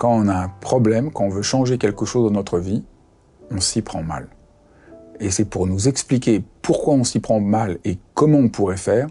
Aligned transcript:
quand 0.00 0.16
on 0.16 0.28
a 0.28 0.34
un 0.34 0.48
problème, 0.48 1.12
quand 1.12 1.24
on 1.24 1.28
veut 1.28 1.42
changer 1.42 1.76
quelque 1.76 2.06
chose 2.06 2.24
dans 2.24 2.34
notre 2.34 2.58
vie, 2.58 2.82
on 3.50 3.60
s'y 3.60 3.82
prend 3.82 4.02
mal. 4.02 4.30
Et 5.20 5.30
c'est 5.30 5.44
pour 5.44 5.66
nous 5.66 5.88
expliquer 5.88 6.42
pourquoi 6.62 6.94
on 6.94 7.04
s'y 7.04 7.20
prend 7.20 7.38
mal 7.38 7.78
et 7.84 7.98
comment 8.14 8.38
on 8.38 8.48
pourrait 8.48 8.78
faire 8.78 9.08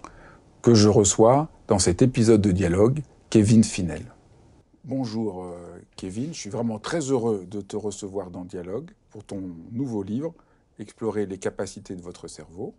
que 0.63 0.73
je 0.73 0.89
reçois 0.89 1.47
dans 1.67 1.77
cet 1.77 2.01
épisode 2.01 2.41
de 2.41 2.51
dialogue 2.51 3.03
Kevin 3.29 3.63
Finel. 3.63 4.01
Bonjour 4.83 5.43
euh, 5.43 5.77
Kevin, 5.95 6.33
je 6.33 6.39
suis 6.39 6.49
vraiment 6.49 6.79
très 6.79 7.01
heureux 7.01 7.45
de 7.45 7.61
te 7.61 7.75
recevoir 7.75 8.31
dans 8.31 8.43
Dialogue 8.43 8.89
pour 9.11 9.23
ton 9.23 9.43
nouveau 9.71 10.01
livre, 10.01 10.33
Explorer 10.79 11.27
les 11.27 11.37
capacités 11.37 11.95
de 11.95 12.01
votre 12.01 12.27
cerveau. 12.27 12.73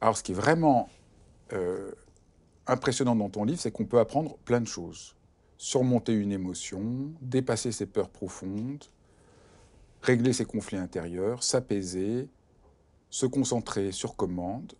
Alors 0.00 0.16
ce 0.16 0.22
qui 0.22 0.32
est 0.32 0.36
vraiment 0.36 0.88
euh, 1.52 1.90
impressionnant 2.66 3.16
dans 3.16 3.28
ton 3.28 3.44
livre, 3.44 3.60
c'est 3.60 3.70
qu'on 3.70 3.84
peut 3.84 3.98
apprendre 3.98 4.38
plein 4.46 4.62
de 4.62 4.66
choses 4.66 5.15
surmonter 5.58 6.12
une 6.12 6.32
émotion, 6.32 7.12
dépasser 7.20 7.72
ses 7.72 7.86
peurs 7.86 8.10
profondes, 8.10 8.84
régler 10.02 10.32
ses 10.32 10.44
conflits 10.44 10.76
intérieurs, 10.76 11.42
s'apaiser, 11.42 12.28
se 13.10 13.26
concentrer 13.26 13.92
sur 13.92 14.16
commande, 14.16 14.74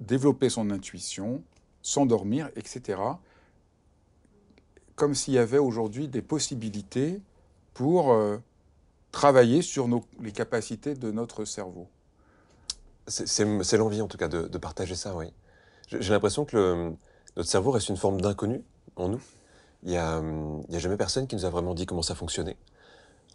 développer 0.00 0.48
son 0.48 0.70
intuition, 0.70 1.42
s'endormir, 1.82 2.50
etc. 2.56 3.00
Comme 4.96 5.14
s'il 5.14 5.34
y 5.34 5.38
avait 5.38 5.58
aujourd'hui 5.58 6.08
des 6.08 6.22
possibilités 6.22 7.20
pour 7.74 8.12
euh, 8.12 8.38
travailler 9.12 9.62
sur 9.62 9.88
les 10.20 10.32
capacités 10.32 10.94
de 10.94 11.10
notre 11.10 11.44
cerveau. 11.44 11.88
C'est 13.06 13.76
l'envie 13.76 14.02
en 14.02 14.06
tout 14.06 14.18
cas 14.18 14.28
de, 14.28 14.58
partager 14.58 14.94
ça, 14.94 15.16
oui. 15.16 15.26
J'ai 15.88 16.12
l'impression 16.12 16.44
que 16.44 16.92
notre 17.36 17.48
cerveau 17.48 17.72
reste 17.72 17.88
une 17.88 17.96
forme 17.96 18.20
d'inconnu 18.20 18.62
en 18.96 19.08
nous. 19.08 19.20
Il 19.82 19.90
n'y 19.90 19.96
a, 19.96 20.16
a, 20.18 20.78
jamais 20.78 20.96
personne 20.96 21.26
qui 21.26 21.36
nous 21.36 21.44
a 21.44 21.50
vraiment 21.50 21.74
dit 21.74 21.86
comment 21.86 22.02
ça 22.02 22.14
fonctionnait. 22.14 22.56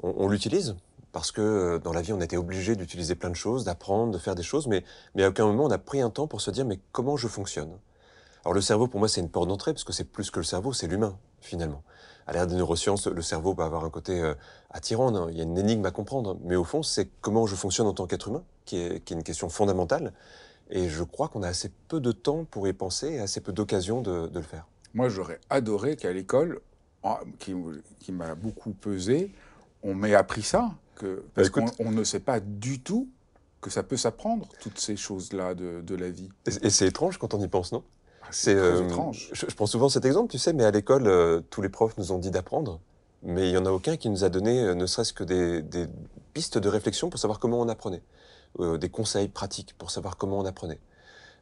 On, 0.03 0.27
l'utilise 0.27 0.75
parce 1.11 1.31
que 1.31 1.41
euh, 1.41 1.79
dans 1.79 1.93
la 1.93 2.01
vie, 2.01 2.11
on 2.11 2.19
été 2.19 2.37
obligé 2.37 2.75
d'utiliser 2.75 3.15
plein 3.15 3.29
de 3.29 3.35
choses, 3.35 3.63
d'apprendre, 3.63 4.11
de 4.11 4.17
faire 4.17 4.35
des 4.35 4.43
choses, 4.43 4.67
mais, 4.67 4.83
mais 5.15 5.23
à 5.23 5.29
aucun 5.29 5.45
moment 5.45 5.63
on 5.63 5.71
a 5.71 5.77
pris 5.77 6.01
un 6.01 6.09
temps 6.09 6.27
pour 6.27 6.41
se 6.41 6.51
dire 6.51 6.65
mais 6.65 6.79
comment 6.91 7.17
je 7.17 7.27
fonctionne? 7.27 7.71
Alors 8.43 8.53
le 8.53 8.61
cerveau, 8.61 8.87
pour 8.87 8.99
moi, 8.99 9.09
c'est 9.09 9.21
une 9.21 9.29
porte 9.29 9.47
d'entrée 9.47 9.73
parce 9.73 9.83
que 9.83 9.93
c'est 9.93 10.03
plus 10.03 10.29
que 10.29 10.39
le 10.39 10.43
cerveau, 10.45 10.71
c'est 10.71 10.87
l'humain 10.87 11.17
finalement. 11.41 11.81
À 12.27 12.33
l'ère 12.33 12.45
des 12.45 12.55
neurosciences, 12.55 13.07
le 13.07 13.21
cerveau 13.21 13.55
peut 13.55 13.63
avoir 13.63 13.85
un 13.85 13.89
côté 13.89 14.19
euh, 14.19 14.35
attirant, 14.69 15.29
il 15.29 15.37
y 15.37 15.39
a 15.39 15.43
une 15.43 15.57
énigme 15.57 15.85
à 15.85 15.91
comprendre, 15.91 16.37
mais 16.43 16.55
au 16.55 16.63
fond, 16.63 16.83
c'est 16.83 17.09
comment 17.21 17.47
je 17.47 17.55
fonctionne 17.55 17.87
en 17.87 17.93
tant 17.93 18.07
qu'être 18.07 18.27
humain, 18.27 18.43
qui 18.65 18.77
est, 18.77 19.03
qui 19.03 19.13
est, 19.13 19.17
une 19.17 19.23
question 19.23 19.49
fondamentale. 19.49 20.13
Et 20.69 20.89
je 20.89 21.03
crois 21.03 21.27
qu'on 21.27 21.43
a 21.43 21.47
assez 21.47 21.71
peu 21.87 21.99
de 21.99 22.11
temps 22.11 22.45
pour 22.45 22.67
y 22.67 22.73
penser 22.73 23.13
et 23.13 23.19
assez 23.19 23.41
peu 23.41 23.51
d'occasions 23.53 24.01
de, 24.01 24.27
de 24.27 24.39
le 24.39 24.45
faire. 24.45 24.65
Moi, 24.95 25.09
j'aurais 25.09 25.39
adoré 25.49 25.97
qu'à 25.97 26.11
l'école, 26.11 26.61
qui, 27.37 28.11
m'a 28.11 28.33
beaucoup 28.33 28.71
pesé, 28.71 29.31
on 29.83 29.93
m'ait 29.93 30.15
appris 30.15 30.41
ça. 30.41 30.71
Que, 30.95 31.17
bah, 31.17 31.31
parce 31.35 31.49
qu'on 31.49 31.91
ne 31.91 32.03
sait 32.03 32.21
pas 32.21 32.39
du 32.39 32.79
tout 32.79 33.09
que 33.59 33.69
ça 33.69 33.83
peut 33.83 33.97
s'apprendre, 33.97 34.47
toutes 34.61 34.79
ces 34.79 34.95
choses-là 34.95 35.53
de, 35.53 35.95
la 35.95 36.09
vie. 36.09 36.29
Et, 36.45 36.69
c'est 36.69 36.87
étrange 36.87 37.17
quand 37.17 37.33
on 37.33 37.41
y 37.41 37.47
pense, 37.47 37.73
non? 37.73 37.83
Ah, 38.21 38.27
C'est 38.31 38.53
euh, 38.53 38.85
étrange. 38.85 39.29
Je, 39.33 39.45
prends 39.47 39.65
souvent 39.65 39.89
cet 39.89 40.05
exemple, 40.05 40.31
tu 40.31 40.37
sais, 40.37 40.53
mais 40.53 40.63
à 40.63 40.71
l'école, 40.71 41.07
euh, 41.07 41.41
tous 41.49 41.61
les 41.61 41.69
profs 41.69 41.97
nous 41.97 42.11
ont 42.11 42.17
dit 42.17 42.31
d'apprendre, 42.31 42.79
mais 43.21 43.49
il 43.49 43.51
n'y 43.51 43.57
en 43.57 43.65
a 43.65 43.71
aucun 43.71 43.97
qui 43.97 44.09
nous 44.09 44.23
a 44.23 44.29
donné 44.29 44.61
euh, 44.61 44.75
ne 44.75 44.85
serait-ce 44.85 45.13
que 45.13 45.23
des, 45.23 45.61
des, 45.61 45.87
pistes 46.33 46.57
de 46.57 46.69
réflexion 46.69 47.09
pour 47.09 47.19
savoir 47.19 47.39
comment 47.39 47.59
on 47.59 47.69
apprenait, 47.69 48.03
des 48.59 48.89
conseils 48.89 49.29
pratiques 49.29 49.73
pour 49.77 49.89
savoir 49.89 50.17
comment 50.17 50.39
on 50.39 50.45
apprenait. 50.45 50.79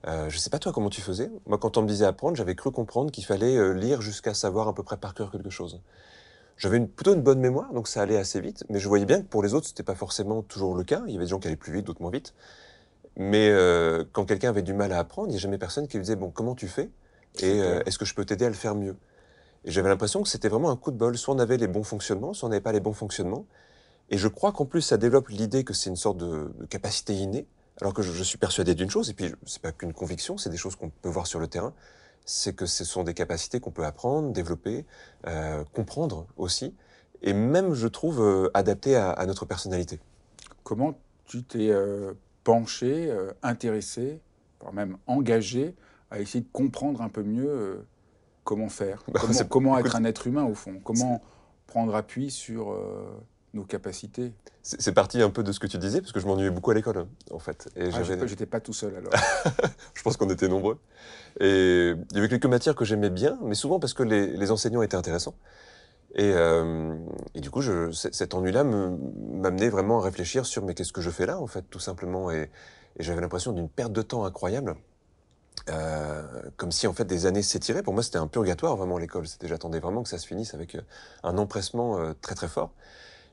Euh, 0.07 0.29
je 0.29 0.37
sais 0.37 0.49
pas 0.49 0.59
toi 0.59 0.73
comment 0.73 0.89
tu 0.89 1.01
faisais? 1.01 1.31
Moi, 1.45 1.57
quand 1.57 1.77
on 1.77 1.81
me 1.81 1.87
disait 1.87 2.05
apprendre, 2.05 2.35
j'avais 2.35 2.55
cru 2.55 2.71
comprendre 2.71 3.11
qu'il 3.11 3.25
fallait 3.25 3.55
euh, 3.55 3.71
lire 3.71 4.01
jusqu'à 4.01 4.33
savoir 4.33 4.67
à 4.67 4.75
peu 4.75 4.83
près 4.83 4.97
par 4.97 5.13
cœur 5.13 5.31
quelque 5.31 5.49
chose. 5.49 5.81
J'avais 6.57 6.77
une, 6.77 6.87
plutôt 6.87 7.13
une 7.13 7.21
bonne 7.21 7.39
mémoire, 7.39 7.73
donc 7.73 7.87
ça 7.87 8.01
allait 8.01 8.17
assez 8.17 8.39
vite. 8.41 8.63
Mais 8.69 8.79
je 8.79 8.87
voyais 8.87 9.05
bien 9.05 9.21
que 9.21 9.27
pour 9.27 9.41
les 9.41 9.53
autres, 9.53 9.67
c'était 9.67 9.83
pas 9.83 9.95
forcément 9.95 10.41
toujours 10.41 10.75
le 10.75 10.83
cas. 10.83 11.01
Il 11.07 11.13
y 11.13 11.15
avait 11.15 11.25
des 11.25 11.29
gens 11.29 11.39
qui 11.39 11.47
allaient 11.47 11.55
plus 11.55 11.73
vite, 11.73 11.85
d'autres 11.85 12.01
moins 12.01 12.11
vite. 12.11 12.33
Mais 13.15 13.49
euh, 13.49 14.03
quand 14.11 14.25
quelqu'un 14.25 14.49
avait 14.49 14.61
du 14.61 14.73
mal 14.73 14.91
à 14.91 14.99
apprendre, 14.99 15.29
il 15.29 15.31
n'y 15.31 15.37
a 15.37 15.39
jamais 15.39 15.57
personne 15.57 15.87
qui 15.87 15.97
lui 15.97 16.03
disait 16.03 16.15
bon 16.15 16.31
comment 16.31 16.55
tu 16.55 16.67
fais? 16.67 16.89
Et 17.39 17.61
euh, 17.61 17.81
est-ce 17.85 17.97
que 17.97 18.05
je 18.05 18.13
peux 18.13 18.25
t'aider 18.25 18.45
à 18.45 18.49
le 18.49 18.55
faire 18.55 18.75
mieux? 18.75 18.95
Et 19.65 19.71
j'avais 19.71 19.89
l'impression 19.89 20.21
que 20.21 20.29
c'était 20.29 20.49
vraiment 20.49 20.69
un 20.69 20.75
coup 20.75 20.91
de 20.91 20.97
bol. 20.97 21.17
Soit 21.17 21.33
on 21.33 21.39
avait 21.39 21.57
les 21.57 21.67
bons 21.67 21.83
fonctionnements, 21.83 22.33
soit 22.33 22.47
on 22.47 22.49
n'avait 22.49 22.61
pas 22.61 22.71
les 22.71 22.79
bons 22.79 22.93
fonctionnements. 22.93 23.45
Et 24.09 24.17
je 24.17 24.27
crois 24.27 24.51
qu'en 24.51 24.65
plus 24.65 24.81
ça 24.81 24.97
développe 24.97 25.29
l'idée 25.29 25.63
que 25.63 25.73
c'est 25.73 25.89
une 25.89 25.95
sorte 25.95 26.17
de, 26.17 26.51
de 26.59 26.65
capacité 26.65 27.13
innée 27.13 27.47
alors 27.81 27.93
que 27.93 28.01
je, 28.01 28.23
suis 28.23 28.37
persuadé 28.37 28.75
d'une 28.75 28.89
chose, 28.89 29.09
et 29.09 29.13
puis 29.13 29.33
c'est 29.45 29.61
pas 29.61 29.71
qu'une 29.71 29.93
conviction, 29.93 30.37
c'est 30.37 30.49
des 30.49 30.57
choses 30.57 30.75
qu'on 30.75 30.89
peut 30.89 31.09
voir 31.09 31.27
sur 31.27 31.39
le 31.39 31.47
terrain, 31.47 31.73
c'est 32.25 32.55
que 32.55 32.65
ce 32.65 32.85
sont 32.85 33.03
des 33.03 33.13
capacités 33.13 33.59
qu'on 33.59 33.71
peut 33.71 33.85
apprendre, 33.85 34.31
développer, 34.31 34.85
euh, 35.27 35.63
comprendre 35.73 36.27
aussi, 36.37 36.75
et 37.21 37.33
même, 37.33 37.73
je 37.73 37.87
trouve, 37.87 38.21
euh, 38.21 38.49
adapter 38.53 38.95
à, 38.95 39.25
notre 39.25 39.45
personnalité. 39.45 39.99
Comment 40.63 40.93
tu 41.25 41.43
t'es 41.43 41.69
euh, 41.69 42.13
penché, 42.43 43.11
intéressé, 43.41 44.19
voire 44.59 44.73
même 44.73 44.97
engagé 45.07 45.75
à 46.11 46.19
essayer 46.19 46.43
de 46.43 46.49
comprendre 46.51 47.01
un 47.01 47.09
peu 47.09 47.23
mieux 47.23 47.85
comment 48.43 48.69
faire, 48.69 49.03
bah, 49.07 49.21
comment, 49.21 49.39
comment 49.49 49.77
être 49.77 49.95
un 49.95 50.03
être 50.03 50.27
humain 50.27 50.43
au 50.43 50.53
fond, 50.53 50.79
comment 50.83 51.21
prendre 51.65 51.95
appui 51.95 52.29
sur 52.29 52.77
nos 53.53 53.63
capacités. 53.63 54.33
C'est 54.61 54.93
parti 54.93 55.21
un 55.21 55.29
peu 55.29 55.43
de 55.43 55.51
ce 55.51 55.59
que 55.59 55.67
tu 55.67 55.77
disais, 55.77 56.01
parce 56.01 56.11
que 56.11 56.19
je 56.19 56.25
m'ennuyais 56.25 56.49
beaucoup 56.49 56.71
à 56.71 56.73
l'école, 56.73 57.05
en 57.31 57.39
fait. 57.39 57.69
Et 57.75 57.89
ah, 57.93 58.03
j'étais 58.03 58.45
pas 58.45 58.59
tout 58.59 58.73
seul 58.73 58.95
alors. 58.95 59.13
je 59.93 60.01
pense 60.01 60.17
qu'on 60.17 60.29
était 60.29 60.47
nombreux. 60.47 60.79
Et 61.39 61.93
il 62.11 62.15
y 62.15 62.19
avait 62.19 62.29
quelques 62.29 62.45
matières 62.45 62.75
que 62.75 62.85
j'aimais 62.85 63.09
bien, 63.09 63.37
mais 63.43 63.55
souvent 63.55 63.79
parce 63.79 63.93
que 63.93 64.03
les, 64.03 64.51
enseignants 64.51 64.81
étaient 64.81 64.97
intéressants. 64.97 65.35
Et, 66.15 66.31
euh, 66.33 66.95
et 67.33 67.41
du 67.41 67.49
coup, 67.49 67.61
je, 67.61 67.91
cet 67.91 68.33
ennui-là 68.33 68.63
m'amenait 68.63 69.69
vraiment 69.69 69.99
à 69.99 70.03
réfléchir 70.03 70.45
sur 70.45 70.63
mais 70.63 70.73
qu'est-ce 70.73 70.93
que 70.93 71.01
je 71.01 71.09
fais 71.09 71.25
là, 71.25 71.39
en 71.39 71.47
fait, 71.47 71.63
tout 71.69 71.79
simplement. 71.79 72.31
Et, 72.31 72.49
et 72.97 73.03
j'avais 73.03 73.21
l'impression 73.21 73.51
d'une 73.51 73.69
perte 73.69 73.93
de 73.93 74.01
temps 74.01 74.25
incroyable. 74.25 74.75
Euh, 75.69 76.23
comme 76.57 76.71
si 76.73 76.87
en 76.87 76.93
fait 76.93 77.05
des 77.05 77.25
années 77.25 77.41
s'étiraient. 77.41 77.83
Pour 77.83 77.93
moi, 77.93 78.03
c'était 78.03 78.17
un 78.17 78.27
purgatoire 78.27 78.75
vraiment 78.75 78.97
l'école. 78.97 79.27
C'était, 79.27 79.47
j'attendais 79.47 79.79
vraiment 79.79 80.03
que 80.03 80.09
ça 80.09 80.17
se 80.17 80.27
finisse 80.27 80.53
avec 80.53 80.75
euh, 80.75 80.81
un 81.23 81.37
empressement 81.37 81.99
euh, 81.99 82.13
très 82.21 82.35
très 82.35 82.47
fort. 82.47 82.71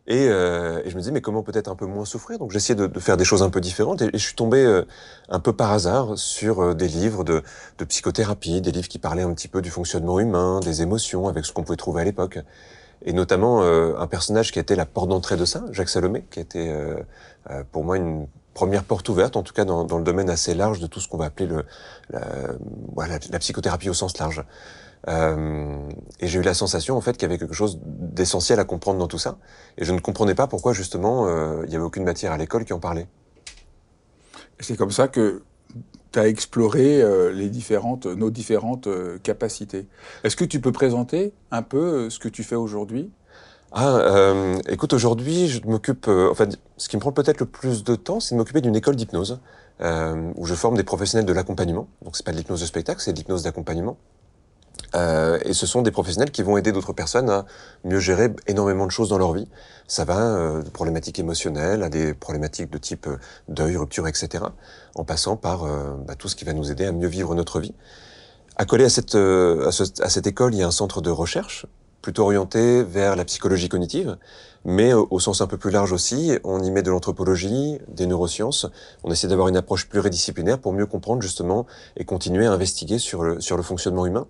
Euh, 0.09 0.83
et, 0.85 0.91
je 0.91 0.95
me 0.95 1.01
disais, 1.01 1.13
mais 1.13 1.21
comment 1.21 1.43
peut-être 1.43 1.69
un 1.69 1.75
peu 1.75 1.87
moins 1.87 2.05
souffrir? 2.05 2.39
Donc 2.39 2.51
j'essayais 2.51 2.75
de, 2.75 2.87
de, 2.87 3.01
faire 3.01 3.17
des 3.17 3.25
choses 3.25 3.43
un 3.43 3.51
peu 3.51 3.61
différentes. 3.61 4.03
Et, 4.03 4.11
je 4.13 4.19
suis 4.19 4.35
tombé 4.35 4.65
euh, 4.65 4.85
un 5.29 5.41
peu 5.41 5.53
par 5.53 5.73
hasard 5.73 6.17
sur 6.17 6.61
euh, 6.61 6.75
des 6.75 6.89
livres 6.89 7.25
de, 7.25 7.43
de, 7.79 7.85
psychothérapie, 7.85 8.61
des 8.61 8.73
livres 8.73 8.89
qui 8.89 8.99
parlaient 8.99 9.23
un 9.23 9.35
petit 9.35 9.49
peu 9.49 9.63
du 9.63 9.71
fonctionnement 9.71 10.19
humain, 10.21 10.61
des 10.61 10.83
émotions, 10.83 11.29
avec 11.29 11.45
ce 11.45 11.53
qu'on 11.53 11.63
pouvait 11.63 11.77
trouver 11.77 12.03
à 12.03 12.05
l'époque. 12.05 12.39
Et 13.03 13.15
notamment 13.15 13.63
un 13.63 14.07
personnage 14.09 14.53
qui 14.53 14.59
était 14.59 14.77
la 14.77 14.85
porte 14.85 15.09
d'entrée 15.09 15.39
de 15.39 15.47
ça, 15.47 15.65
Jacques 15.71 15.89
Salomé, 15.89 16.27
qui 16.31 16.39
était 16.39 16.71
pour 17.73 17.83
moi 17.83 17.97
une 17.97 18.27
première 18.53 18.85
porte 18.85 19.09
ouverte, 19.09 19.37
en 19.37 19.43
tout 19.43 19.55
cas 19.55 19.65
dans, 19.65 19.85
dans 19.85 19.97
le 19.97 20.05
domaine 20.05 20.29
assez 20.29 20.53
large 20.53 20.81
de 20.81 20.87
tout 20.87 21.01
ce 21.01 21.09
qu'on 21.09 21.17
va 21.17 21.25
appeler 21.25 21.47
le, 21.47 21.65
la, 22.11 22.21
voilà, 22.95 23.19
la 23.31 23.39
psychothérapie 23.39 23.89
au 23.89 23.95
sens 23.95 24.19
large. 24.19 24.45
Euh, 25.09 25.89
et 26.21 26.27
j'ai 26.27 26.39
eu 26.39 26.43
la 26.43 26.55
sensation 26.55 26.97
en 26.97 27.01
fait 27.01 27.13
qu'il 27.13 27.23
y 27.23 27.25
avait 27.25 27.39
quelque 27.39 27.55
chose 27.55 27.79
d'essentiel 27.85 28.61
à 28.61 28.65
comprendre 28.65 28.99
dans 28.99 29.09
tout 29.09 29.19
ça. 29.19 29.39
Et 29.79 29.85
je 29.85 29.93
ne 29.93 30.01
comprenais 30.01 30.35
pas 30.35 30.47
pourquoi 30.47 30.73
justement 30.73 31.27
euh, 31.27 31.63
il 31.65 31.71
n'y 31.71 31.77
avait 31.77 31.85
aucune 31.85 32.05
matière 32.05 32.33
à 32.33 32.37
l'école 32.37 32.65
qui 32.65 32.73
en 32.73 32.81
parlait. 32.81 33.07
C'est 34.59 34.77
comme 34.77 34.91
ça 34.91 35.09
que 35.09 35.43
tu 36.13 36.19
as 36.19 36.29
exploré 36.29 37.01
euh, 37.01 37.33
les 37.33 37.49
différentes, 37.49 38.07
nos 38.07 38.31
différentes 38.31 38.89
capacités. 39.23 39.87
Est-ce 40.25 40.37
que 40.37 40.45
tu 40.45 40.61
peux 40.61 40.73
présenter 40.73 41.33
un 41.51 41.63
peu 41.63 42.11
ce 42.11 42.19
que 42.19 42.29
tu 42.29 42.43
fais 42.43 42.57
aujourd'hui? 42.57 43.11
Ah, 43.73 44.35
écoute, 44.69 44.93
aujourd'hui, 44.95 45.47
je 45.47 45.65
m'occupe. 45.65 46.09
en 46.09 46.35
fait, 46.35 46.59
ce 46.77 46.89
qui 46.89 46.97
me 46.97 47.01
prend 47.01 47.13
peut-être 47.13 47.39
le 47.39 47.47
plus 47.47 47.85
de 47.85 47.95
temps, 47.95 48.19
c'est 48.19 48.35
de 48.35 48.39
m'occuper 48.39 48.61
d'une 48.61 48.75
école 48.75 48.97
d'hypnose 48.97 49.39
où 49.81 50.45
je 50.45 50.55
forme 50.57 50.77
des 50.77 50.83
professionnels 50.83 51.25
de 51.25 51.33
l'accompagnement. 51.33 51.89
Donc 52.03 52.17
c'est 52.17 52.27
pas 52.27 52.33
de 52.33 52.37
l'hypnose 52.37 52.61
de 52.61 52.67
spectacle, 52.67 53.01
c'est 53.01 53.13
de 53.13 53.19
l'hypnose 53.19 53.45
d'accompagnement. 53.45 53.97
Euh, 54.95 55.39
et 55.45 55.53
ce 55.53 55.67
sont 55.67 55.83
des 55.83 55.91
professionnels 55.91 56.31
qui 56.31 56.43
vont 56.43 56.57
aider 56.57 56.73
d'autres 56.73 56.93
personnes 56.93 57.31
à 57.31 57.47
mieux 57.85 58.01
gérer 58.01 58.31
énormément 58.47 58.87
de 58.87 58.91
choses 58.91 59.09
dans 59.09 59.19
leur 59.19 59.33
vie. 59.33 59.49
Ça 59.87 60.05
va 60.05 60.21
euh, 60.21 60.63
de 60.63 60.71
problématiques 60.71 61.19
émotionnelles 61.19 61.83
à 61.83 61.89
des 61.89 62.15
problématiques 62.15 62.71
de 62.71 62.79
type 62.79 63.07
euh, 63.07 63.17
deuil, 63.49 63.77
rupture, 63.77 64.09
etc. 64.09 64.45
En 64.95 65.05
passant 65.05 65.37
par 65.37 65.65
euh, 65.65 65.95
bah, 66.07 66.15
tout 66.17 66.29
ce 66.29 66.37
qui 66.37 66.45
va 66.45 66.53
nous 66.53 66.71
aider 66.71 66.87
à 66.87 66.93
mieux 66.93 67.09
vivre 67.09 67.35
notre 67.35 67.61
vie. 67.61 67.75
Accolé 68.57 68.85
à 68.85 68.91
cette, 68.91 69.15
euh, 69.15 69.69
à, 69.69 70.05
à 70.05 70.09
cette 70.09 70.27
école, 70.27 70.55
il 70.55 70.59
y 70.59 70.63
a 70.63 70.67
un 70.67 70.73
centre 70.73 71.01
de 71.01 71.11
recherche 71.11 71.67
plutôt 72.03 72.25
orienté 72.25 72.83
vers 72.83 73.15
la 73.15 73.25
psychologie 73.25 73.69
cognitive, 73.69 74.17
mais 74.65 74.93
au, 74.93 75.07
au 75.11 75.21
sens 75.21 75.41
un 75.41 75.47
peu 75.47 75.59
plus 75.59 75.71
large 75.71 75.93
aussi, 75.93 76.33
on 76.45 76.63
y 76.63 76.71
met 76.71 76.83
de 76.83 76.91
l'anthropologie, 76.91 77.79
des 77.89 78.07
neurosciences, 78.07 78.67
on 79.05 79.11
essaie 79.11 79.29
d'avoir 79.29 79.49
une 79.49 79.57
approche 79.57 79.89
pluridisciplinaire 79.89 80.59
pour 80.59 80.73
mieux 80.73 80.87
comprendre 80.87 81.23
justement 81.23 81.67
et 81.97 82.05
continuer 82.05 82.47
à 82.47 82.53
investiguer 82.53 82.99
sur 82.99 83.23
le, 83.23 83.41
sur 83.41 83.57
le 83.57 83.63
fonctionnement 83.63 84.07
humain. 84.07 84.27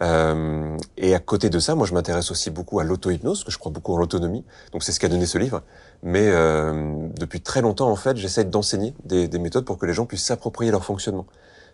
Euh, 0.00 0.76
et 0.96 1.14
à 1.14 1.18
côté 1.18 1.50
de 1.50 1.58
ça, 1.58 1.74
moi 1.74 1.86
je 1.86 1.94
m'intéresse 1.94 2.30
aussi 2.30 2.50
beaucoup 2.50 2.78
à 2.78 2.84
l'auto-hypnose, 2.84 3.42
que 3.44 3.50
je 3.50 3.58
crois 3.58 3.72
beaucoup 3.72 3.94
en 3.94 3.98
l'autonomie, 3.98 4.44
donc 4.72 4.84
c'est 4.84 4.92
ce 4.92 5.00
qu'a 5.00 5.08
donné 5.08 5.26
ce 5.26 5.38
livre. 5.38 5.62
Mais 6.02 6.28
euh, 6.28 7.08
depuis 7.18 7.40
très 7.40 7.62
longtemps, 7.62 7.90
en 7.90 7.96
fait, 7.96 8.16
j'essaie 8.16 8.44
d'enseigner 8.44 8.94
des, 9.04 9.26
des, 9.26 9.38
méthodes 9.38 9.64
pour 9.64 9.76
que 9.76 9.86
les 9.86 9.92
gens 9.92 10.06
puissent 10.06 10.24
s'approprier 10.24 10.70
leur 10.70 10.84
fonctionnement. 10.84 11.26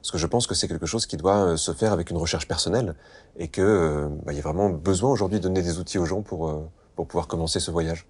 Parce 0.05 0.13
que 0.13 0.19
je 0.19 0.27
pense 0.27 0.47
que 0.47 0.55
c'est 0.55 0.69
quelque 0.69 0.85
chose 0.85 1.07
qui 1.07 1.17
doit 1.17 1.37
euh, 1.37 1.57
se 1.57 1.73
faire 1.73 1.91
avec 1.91 2.11
une 2.11 2.19
recherche 2.19 2.47
personnelle 2.47 2.95
et 3.39 3.49
que 3.49 3.63
euh, 3.63 4.09
bah, 4.27 4.35
y 4.35 4.39
a 4.39 4.43
vraiment 4.43 4.69
besoin 4.69 5.11
aujourd'hui 5.11 5.39
de 5.39 5.45
donner 5.45 5.63
des 5.63 5.79
outils 5.79 5.97
aux 5.97 6.05
gens 6.05 6.21
pour, 6.21 6.47
euh, 6.47 6.69
pour 6.95 7.07
pouvoir 7.07 7.27
commencer 7.27 7.59
ce 7.59 7.71
voyage. 7.71 8.07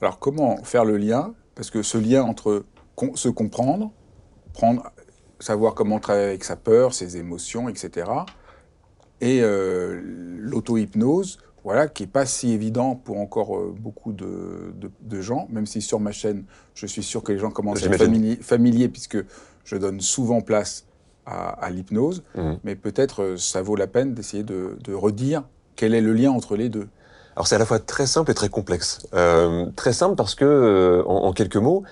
Alors 0.00 0.18
comment 0.18 0.56
faire 0.64 0.84
le 0.84 0.96
lien? 0.96 1.32
Parce 1.54 1.70
que 1.70 1.84
ce 1.84 1.96
lien 1.96 2.24
entre 2.24 2.64
se 3.14 3.28
comprendre, 3.28 3.92
prendre, 4.52 4.82
savoir 5.38 5.74
comment 5.74 6.00
travailler 6.00 6.26
avec 6.26 6.42
sa 6.42 6.56
peur, 6.56 6.92
ses 6.92 7.16
émotions, 7.16 7.68
etc 7.68 8.10
et 9.22 9.40
euh, 9.40 10.00
l'auto-hypnose, 10.38 11.38
voilà, 11.64 11.86
qui 11.86 12.02
n'est 12.02 12.08
pas 12.08 12.26
si 12.26 12.50
évident 12.50 12.96
pour 12.96 13.18
encore 13.18 13.56
euh, 13.56 13.72
beaucoup 13.78 14.12
de, 14.12 14.74
de, 14.74 14.90
de, 15.00 15.20
gens, 15.20 15.46
même 15.48 15.64
si 15.64 15.80
sur 15.80 16.00
ma 16.00 16.10
chaîne, 16.10 16.44
je 16.74 16.86
suis 16.86 17.04
sûr 17.04 17.22
que 17.22 17.30
les 17.30 17.38
gens 17.38 17.50
commencent 17.50 17.84
à 17.84 17.86
être 17.86 18.42
familiers, 18.42 18.88
puisque 18.88 19.18
je 19.64 19.76
donne 19.76 20.00
souvent 20.00 20.40
place 20.40 20.86
à, 21.24 21.50
à 21.50 21.70
l'hypnose, 21.70 22.24
mmh. 22.34 22.52
mais 22.64 22.74
peut-être 22.74 23.22
euh, 23.22 23.36
ça 23.36 23.62
vaut 23.62 23.76
la 23.76 23.86
peine 23.86 24.12
d'essayer 24.12 24.42
de, 24.42 24.76
de, 24.82 24.92
redire 24.92 25.44
quel 25.76 25.94
est 25.94 26.00
le 26.00 26.12
lien 26.12 26.32
entre 26.32 26.56
les 26.56 26.68
deux. 26.68 26.88
Alors 27.36 27.46
c'est 27.46 27.54
à 27.54 27.58
la 27.58 27.64
fois 27.64 27.78
très 27.78 28.06
simple 28.06 28.32
et 28.32 28.34
très 28.34 28.48
complexe. 28.48 29.06
Euh, 29.14 29.66
très 29.76 29.92
simple 29.92 30.16
parce 30.16 30.34
que, 30.34 31.04
en, 31.06 31.26
en 31.26 31.32
quelques 31.32 31.56
mots, 31.56 31.84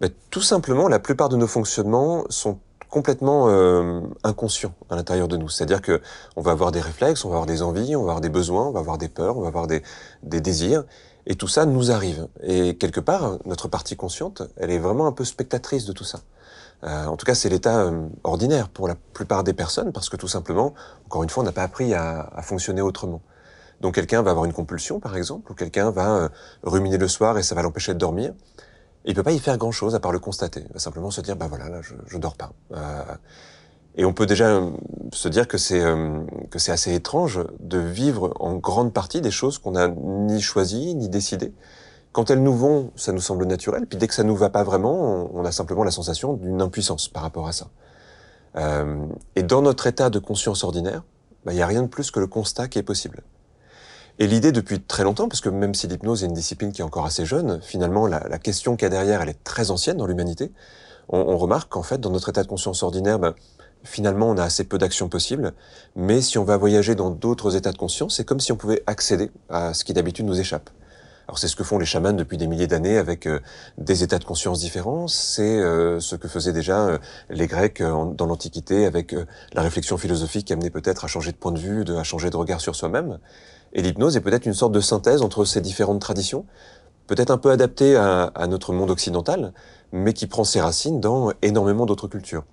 bah, 0.00 0.06
tout 0.30 0.42
simplement, 0.42 0.86
la 0.86 1.00
plupart 1.00 1.28
de 1.28 1.36
nos 1.36 1.48
fonctionnements 1.48 2.24
sont 2.28 2.60
complètement 2.90 3.48
euh, 3.48 4.00
inconscient 4.24 4.72
à 4.90 4.96
l'intérieur 4.96 5.28
de 5.28 5.36
nous. 5.36 5.48
C'est-à-dire 5.48 5.82
que 5.82 6.00
on 6.36 6.42
va 6.42 6.52
avoir 6.52 6.72
des 6.72 6.80
réflexes, 6.80 7.24
on 7.24 7.28
va 7.28 7.34
avoir 7.34 7.46
des 7.46 7.62
envies, 7.62 7.96
on 7.96 8.02
va 8.02 8.10
avoir 8.10 8.20
des 8.20 8.28
besoins, 8.28 8.66
on 8.66 8.70
va 8.72 8.80
avoir 8.80 8.98
des 8.98 9.08
peurs, 9.08 9.36
on 9.36 9.42
va 9.42 9.48
avoir 9.48 9.66
des, 9.66 9.82
des 10.22 10.40
désirs, 10.40 10.84
et 11.26 11.34
tout 11.34 11.48
ça 11.48 11.66
nous 11.66 11.90
arrive. 11.90 12.28
Et 12.42 12.76
quelque 12.76 13.00
part, 13.00 13.38
notre 13.44 13.68
partie 13.68 13.96
consciente, 13.96 14.42
elle 14.56 14.70
est 14.70 14.78
vraiment 14.78 15.06
un 15.06 15.12
peu 15.12 15.24
spectatrice 15.24 15.84
de 15.84 15.92
tout 15.92 16.04
ça. 16.04 16.20
Euh, 16.84 17.06
en 17.06 17.16
tout 17.16 17.26
cas, 17.26 17.34
c'est 17.34 17.48
l'état 17.48 17.80
euh, 17.80 18.06
ordinaire 18.24 18.68
pour 18.68 18.88
la 18.88 18.94
plupart 18.94 19.44
des 19.44 19.52
personnes, 19.52 19.92
parce 19.92 20.08
que 20.08 20.16
tout 20.16 20.28
simplement, 20.28 20.74
encore 21.06 21.22
une 21.22 21.30
fois, 21.30 21.42
on 21.42 21.46
n'a 21.46 21.52
pas 21.52 21.64
appris 21.64 21.92
à, 21.92 22.30
à, 22.34 22.42
fonctionner 22.42 22.80
autrement. 22.80 23.20
Donc 23.80 23.94
quelqu'un 23.94 24.22
va 24.22 24.30
avoir 24.30 24.44
une 24.44 24.52
compulsion, 24.52 25.00
par 25.00 25.16
exemple, 25.16 25.52
ou 25.52 25.54
quelqu'un 25.54 25.90
va 25.90 26.16
euh, 26.16 26.28
ruminer 26.62 26.98
le 26.98 27.08
soir 27.08 27.36
et 27.38 27.42
ça 27.42 27.54
va 27.54 27.62
l'empêcher 27.62 27.94
de 27.94 27.98
dormir 27.98 28.32
il 29.04 29.14
peut 29.14 29.22
pas 29.22 29.32
y 29.32 29.38
faire 29.38 29.56
grand 29.58 29.72
chose 29.72 29.94
à 29.94 30.00
part 30.00 30.12
le 30.12 30.18
constater. 30.18 30.64
Il 30.68 30.72
va 30.72 30.78
simplement 30.78 31.10
se 31.10 31.20
dire, 31.20 31.36
bah 31.36 31.46
voilà, 31.48 31.68
là, 31.68 31.80
je, 31.82 31.94
je 32.06 32.18
dors 32.18 32.36
pas. 32.36 32.52
Euh, 32.72 33.02
et 33.98 34.04
on 34.04 34.12
peut 34.12 34.26
déjà 34.26 34.50
euh, 34.50 34.70
se 35.12 35.28
dire 35.28 35.48
que 35.48 35.58
c'est 35.58 35.80
euh, 35.80 36.20
que 36.50 36.60
c'est 36.60 36.70
assez 36.70 36.94
étrange 36.94 37.40
de 37.58 37.78
vivre 37.78 38.32
en 38.38 38.54
grande 38.54 38.92
partie 38.92 39.20
des 39.20 39.32
choses 39.32 39.58
qu'on 39.58 39.72
n'a 39.72 39.88
ni 39.88 40.40
choisies 40.40 40.94
ni 40.94 41.08
décidées. 41.08 41.52
Quand 42.12 42.30
elles 42.30 42.42
nous 42.42 42.56
vont, 42.56 42.92
ça 42.94 43.12
nous 43.12 43.20
semble 43.20 43.44
naturel. 43.44 43.86
Puis 43.86 43.98
dès 43.98 44.06
que 44.06 44.14
ça 44.14 44.22
nous 44.22 44.36
va 44.36 44.50
pas 44.50 44.62
vraiment, 44.62 45.28
on, 45.34 45.44
a 45.44 45.52
simplement 45.52 45.82
la 45.82 45.90
sensation 45.90 46.34
d'une 46.34 46.62
impuissance 46.62 47.08
par 47.08 47.22
rapport 47.22 47.48
à 47.48 47.52
ça. 47.52 47.68
Euh, 48.56 49.04
et 49.34 49.42
dans 49.42 49.62
notre 49.62 49.88
état 49.88 50.10
de 50.10 50.20
conscience 50.20 50.62
ordinaire, 50.62 51.02
bah, 51.44 51.52
il 51.52 51.56
n'y 51.56 51.62
a 51.62 51.66
rien 51.66 51.82
de 51.82 51.88
plus 51.88 52.10
que 52.10 52.20
le 52.20 52.28
constat 52.28 52.68
qui 52.68 52.78
est 52.78 52.84
possible. 52.84 53.22
Et 54.18 54.26
l'idée 54.26 54.50
depuis 54.50 54.80
très 54.80 55.04
longtemps, 55.04 55.28
parce 55.28 55.40
que 55.40 55.48
même 55.48 55.74
si 55.74 55.86
l'hypnose 55.86 56.24
est 56.24 56.26
une 56.26 56.32
discipline 56.32 56.72
qui 56.72 56.80
est 56.80 56.84
encore 56.84 57.06
assez 57.06 57.24
jeune, 57.24 57.60
finalement 57.62 58.06
la, 58.06 58.38
question 58.38 58.76
qu'il 58.76 58.84
y 58.84 58.86
a 58.86 58.90
derrière, 58.90 59.22
elle 59.22 59.28
est 59.28 59.44
très 59.44 59.70
ancienne 59.70 59.96
dans 59.96 60.06
l'humanité. 60.06 60.50
On, 61.08 61.18
on, 61.18 61.38
remarque 61.38 61.70
qu'en 61.70 61.84
fait, 61.84 61.98
dans 61.98 62.10
notre 62.10 62.28
état 62.28 62.42
de 62.42 62.48
conscience 62.48 62.82
ordinaire, 62.82 63.18
ben, 63.18 63.34
finalement, 63.84 64.28
on 64.28 64.36
a 64.36 64.42
assez 64.42 64.64
peu 64.64 64.76
d'actions 64.76 65.08
possibles. 65.08 65.52
Mais 65.96 66.20
si 66.20 66.38
on 66.38 66.44
va 66.44 66.56
voyager 66.56 66.94
dans 66.94 67.10
d'autres 67.10 67.56
états 67.56 67.72
de 67.72 67.78
conscience, 67.78 68.16
c'est 68.16 68.24
comme 68.24 68.40
si 68.40 68.52
on 68.52 68.56
pouvait 68.56 68.82
accéder 68.86 69.30
à 69.48 69.72
ce 69.72 69.84
qui 69.84 69.92
d'habitude 69.92 70.26
nous 70.26 70.38
échappe. 70.38 70.70
Alors 71.28 71.38
c'est 71.38 71.48
ce 71.48 71.56
que 71.56 71.64
font 71.64 71.78
les 71.78 71.84
chamans 71.84 72.14
depuis 72.14 72.38
des 72.38 72.46
milliers 72.46 72.66
d'années 72.66 72.96
avec 72.96 73.26
euh, 73.26 73.40
des 73.76 74.02
états 74.02 74.18
de 74.18 74.24
conscience 74.24 74.60
différents. 74.60 75.08
C'est 75.08 75.42
euh, 75.42 76.00
ce 76.00 76.16
que 76.16 76.26
faisaient 76.26 76.54
déjà 76.54 76.86
euh, 76.86 76.98
les 77.28 77.46
Grecs 77.46 77.82
dans 77.82 78.26
l'Antiquité 78.26 78.86
avec 78.86 79.14
la 79.52 79.60
réflexion 79.60 79.98
philosophique 79.98 80.46
qui 80.46 80.54
amenait 80.54 80.70
peut-être 80.70 81.04
à 81.04 81.06
changer 81.06 81.32
de 81.32 81.36
point 81.36 81.52
de 81.52 81.58
vue, 81.58 81.84
à 81.98 82.02
changer 82.02 82.30
de 82.30 82.36
regard 82.36 82.62
sur 82.62 82.74
soi-même. 82.74 83.18
Et 83.74 83.82
l'hypnose 83.82 84.16
est 84.16 84.22
peut-être 84.22 84.46
une 84.46 84.54
sorte 84.54 84.72
de 84.72 84.80
synthèse 84.80 85.20
entre 85.20 85.44
ces 85.44 85.60
différentes 85.60 86.00
traditions, 86.00 86.46
peut-être 87.06 87.30
un 87.30 87.36
peu 87.36 87.50
adaptée 87.50 87.94
à, 87.96 88.46
notre 88.48 88.72
monde 88.72 88.90
occidental, 88.90 89.52
mais 89.92 90.14
qui 90.14 90.26
prend 90.26 90.44
ses 90.44 90.62
racines 90.62 90.98
dans 90.98 91.30
énormément 91.42 91.84
d'autres 91.84 92.08
cultures. 92.08 92.44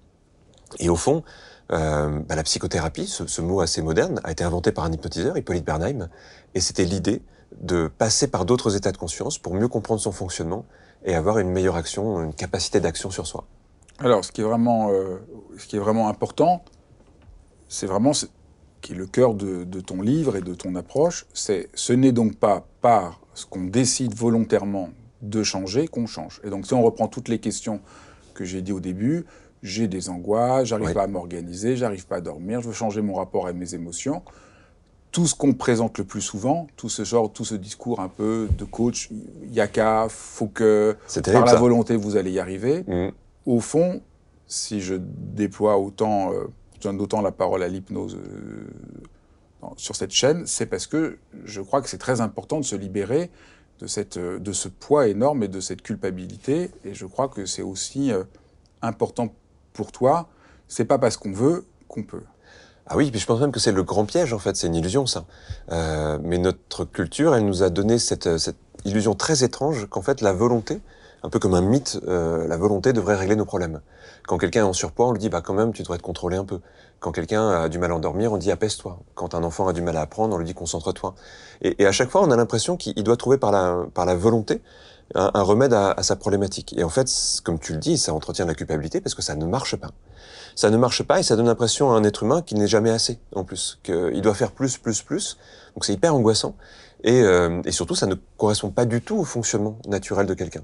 Et 0.80 0.90
au 0.90 0.98
fond, 0.98 1.24
bah, 1.70 2.10
la 2.28 2.44
psychothérapie, 2.44 3.08
ce, 3.08 3.26
ce, 3.26 3.42
mot 3.42 3.62
assez 3.62 3.82
moderne, 3.82 4.20
a 4.26 4.32
été 4.32 4.44
inventé 4.44 4.74
par 4.74 4.84
un 4.84 4.92
hypnotiseur, 4.92 5.38
Hippolyte 5.38 5.66
Bernheim, 5.66 6.10
et 6.54 6.60
c'était 6.60 6.84
l'idée 6.84 7.22
de 7.62 7.88
passer 7.88 8.28
par 8.28 8.46
d'autres 8.46 8.76
états 8.76 8.92
de 8.92 8.98
conscience 8.98 9.38
pour 9.38 9.54
mieux 9.54 9.68
comprendre 9.68 10.02
son 10.02 10.12
fonctionnement 10.12 10.66
et 11.04 11.16
avoir 11.16 11.40
une 11.40 11.50
meilleure 11.50 11.76
action, 11.76 12.22
une 12.24 12.34
capacité 12.34 12.80
d'action 12.80 13.12
sur 13.12 13.28
soi. 13.28 13.46
Alors, 14.00 14.26
ce 14.26 14.32
qui 14.32 14.42
est 14.42 14.44
vraiment, 14.44 14.90
euh, 14.92 15.18
ce 15.58 15.68
qui 15.68 15.78
est 15.78 15.80
vraiment 15.80 16.10
important, 16.10 16.64
c'est 17.68 17.88
vraiment 17.88 18.12
qui 18.82 18.92
est 18.92 18.96
le 18.96 19.08
cœur 19.08 19.34
de, 19.34 19.64
de, 19.64 19.80
ton 19.80 20.02
livre 20.02 20.36
et 20.36 20.42
de 20.42 20.54
ton 20.54 20.76
approche, 20.76 21.26
c'est 21.34 21.70
ce 21.74 21.94
n'est 21.94 22.12
donc 22.12 22.36
pas 22.36 22.68
par 22.82 23.20
ce 23.34 23.46
qu'on 23.46 23.64
décide 23.64 24.14
volontairement 24.14 24.90
de 25.22 25.44
changer 25.44 25.88
qu'on 25.88 26.06
change. 26.06 26.40
Et 26.44 26.50
donc 26.50 26.68
si 26.68 26.74
on 26.74 26.84
reprend 26.84 27.08
toutes 27.08 27.28
les 27.30 27.40
questions 27.40 27.82
que 28.36 28.46
j'ai 28.46 28.62
dit 28.62 28.72
au 28.72 28.80
début, 28.80 29.26
j'ai 29.64 29.88
des 29.88 30.10
angoisses, 30.10 30.68
j'arrive 30.68 30.90
oui. 30.90 30.94
pas 30.94 31.04
à 31.04 31.08
m'organiser, 31.08 31.76
j'arrive 31.76 32.06
pas 32.06 32.18
à 32.18 32.22
dormir, 32.22 32.62
je 32.62 32.68
veux 32.68 32.74
changer 32.74 33.02
mon 33.02 33.16
rapport 33.16 33.48
à 33.48 33.54
mes 33.54 33.74
émotions. 33.74 34.22
Tout 35.16 35.28
ce 35.28 35.34
qu'on 35.34 35.54
présente 35.54 35.98
le 35.98 36.04
plus 36.04 36.20
souvent, 36.20 36.68
tout 36.76 36.90
ce 36.90 37.06
genre, 37.06 37.32
tout 37.32 37.46
ce 37.46 37.56
discours 37.56 38.02
un 38.02 38.10
peu 38.10 38.50
de 38.58 38.66
coach, 38.66 39.10
yaka, 39.50 40.08
faut 40.10 40.48
que 40.48 40.98
terrible, 41.08 41.32
par 41.32 41.46
la 41.46 41.52
ça. 41.54 41.58
volonté 41.58 41.96
vous 41.96 42.18
allez 42.18 42.32
y 42.32 42.40
arriver. 42.40 42.84
Mmh. 42.86 43.12
Au 43.46 43.62
fond, 43.62 44.02
si 44.46 44.82
je 44.82 44.96
déploie 45.00 45.78
autant 45.78 46.34
euh, 46.34 46.48
je 46.76 46.82
donne 46.82 46.98
d'autant 46.98 47.22
la 47.22 47.32
parole 47.32 47.64
à 47.64 47.70
l'hypnose 47.70 48.18
euh, 48.18 49.68
sur 49.78 49.96
cette 49.96 50.12
chaîne, 50.12 50.46
c'est 50.46 50.66
parce 50.66 50.86
que 50.86 51.18
je 51.46 51.62
crois 51.62 51.82
que 51.82 51.88
c'est 51.88 51.98
très 51.98 52.20
important 52.20 52.60
de 52.60 52.66
se 52.66 52.76
libérer 52.76 53.32
de, 53.80 53.88
cette, 53.88 54.18
de 54.18 54.52
ce 54.52 54.68
poids 54.68 55.08
énorme 55.08 55.44
et 55.44 55.48
de 55.48 55.62
cette 55.62 55.82
culpabilité. 55.82 56.72
Et 56.84 56.94
je 56.94 57.06
crois 57.06 57.30
que 57.30 57.46
c'est 57.46 57.62
aussi 57.62 58.12
euh, 58.12 58.24
important 58.82 59.34
pour 59.74 59.92
toi. 59.92 60.28
C'est 60.68 60.86
pas 60.86 60.98
parce 60.98 61.16
qu'on 61.18 61.32
veut 61.32 61.66
qu'on 61.88 62.04
peut. 62.04 62.24
Ah 62.88 62.98
oui, 62.98 63.10
puis 63.10 63.20
je 63.20 63.26
pense 63.26 63.40
même 63.40 63.52
que 63.52 63.60
c'est 63.60 63.72
le 63.72 63.84
grand 63.84 64.06
piège 64.06 64.32
en 64.34 64.40
fait, 64.40 64.56
c'est 64.56 64.68
une 64.68 64.76
illusion 64.76 65.06
ça. 65.08 65.26
Euh, 65.72 66.20
mais 66.22 66.38
notre 66.38 66.86
culture, 66.86 67.36
elle 67.36 67.46
nous 67.46 67.64
a 67.64 67.70
donné 67.70 67.98
cette, 67.98 68.38
cette 68.38 68.58
illusion 68.86 69.16
très 69.16 69.44
étrange 69.44 69.88
qu'en 69.90 70.04
fait 70.04 70.22
la 70.22 70.34
volonté, 70.34 70.82
un 71.24 71.30
peu 71.30 71.40
comme 71.40 71.56
un 71.56 71.62
mythe, 71.62 72.00
euh, 72.08 72.48
la 72.48 72.58
volonté 72.58 72.94
devrait 72.94 73.16
régler 73.16 73.36
nos 73.36 73.46
problèmes. 73.46 73.82
Quand 74.28 74.38
quelqu'un 74.38 74.62
est 74.62 74.70
en 74.70 74.74
surpoids, 74.74 75.08
on 75.08 75.12
lui 75.14 75.20
dit 75.20 75.30
bah 75.30 75.42
quand 75.42 75.56
même 75.56 75.74
tu 75.74 75.82
devrais 75.82 75.98
te 75.98 76.04
contrôler 76.04 76.38
un 76.38 76.46
peu. 76.46 76.60
Quand 77.00 77.12
quelqu'un 77.12 77.50
a 77.50 77.70
du 77.70 77.80
mal 77.80 77.92
à 77.92 77.96
endormir, 77.96 78.32
on 78.32 78.38
dit 78.38 78.52
apaise-toi. 78.52 79.00
Quand 79.16 79.36
un 79.36 79.44
enfant 79.44 79.68
a 79.68 79.74
du 79.74 79.82
mal 79.82 79.98
à 79.98 80.02
apprendre, 80.02 80.36
on 80.36 80.38
lui 80.38 80.46
dit 80.46 80.54
concentre-toi. 80.54 81.16
Et, 81.62 81.82
et, 81.84 81.86
à 81.88 81.92
chaque 81.92 82.10
fois, 82.10 82.22
on 82.22 82.32
a 82.32 82.36
l'impression 82.36 82.78
qu'il 82.78 83.04
doit 83.04 83.18
trouver 83.18 83.38
par 83.38 83.52
la, 83.52 83.86
par 83.94 84.06
la 84.06 84.16
volonté 84.16 84.62
un, 85.14 85.30
un 85.34 85.42
remède 85.42 85.74
à, 85.74 85.92
à, 85.92 86.04
sa 86.04 86.16
problématique. 86.16 86.74
Et 86.78 86.84
en 86.84 86.90
fait, 86.90 87.08
comme 87.44 87.60
tu 87.60 87.74
le 87.74 87.80
dis, 87.80 87.98
ça 87.98 88.14
entretient 88.14 88.46
la 88.46 88.56
culpabilité 88.56 89.02
parce 89.02 89.14
que 89.14 89.22
ça 89.22 89.36
ne 89.36 89.46
marche 89.46 89.76
pas. 89.76 89.92
Ça 90.56 90.70
ne 90.70 90.78
marche 90.78 91.04
pas 91.04 91.20
et 91.20 91.24
ça 91.24 91.36
donne 91.36 91.48
l'impression 91.48 91.92
à 91.92 91.98
un 91.98 92.04
être 92.04 92.24
humain 92.24 92.42
qu'il 92.42 92.58
n'est 92.58 92.68
jamais 92.68 92.90
assez, 92.90 93.20
en 93.36 93.44
plus. 93.44 93.80
Qu'il 93.84 94.22
doit 94.22 94.34
faire 94.34 94.52
plus, 94.52 94.78
plus, 94.78 95.02
plus. 95.02 95.38
Donc 95.76 95.86
c'est 95.86 95.94
hyper 95.94 96.16
angoissant. 96.16 96.56
Et, 97.04 97.22
euh, 97.22 97.62
et 97.66 97.72
surtout, 97.72 97.96
ça 97.96 98.08
ne 98.08 98.16
correspond 98.38 98.70
pas 98.70 98.86
du 98.86 99.02
tout 99.02 99.18
au 99.18 99.26
fonctionnement 99.26 99.78
naturel 99.88 100.26
de 100.26 100.34
quelqu'un. 100.34 100.64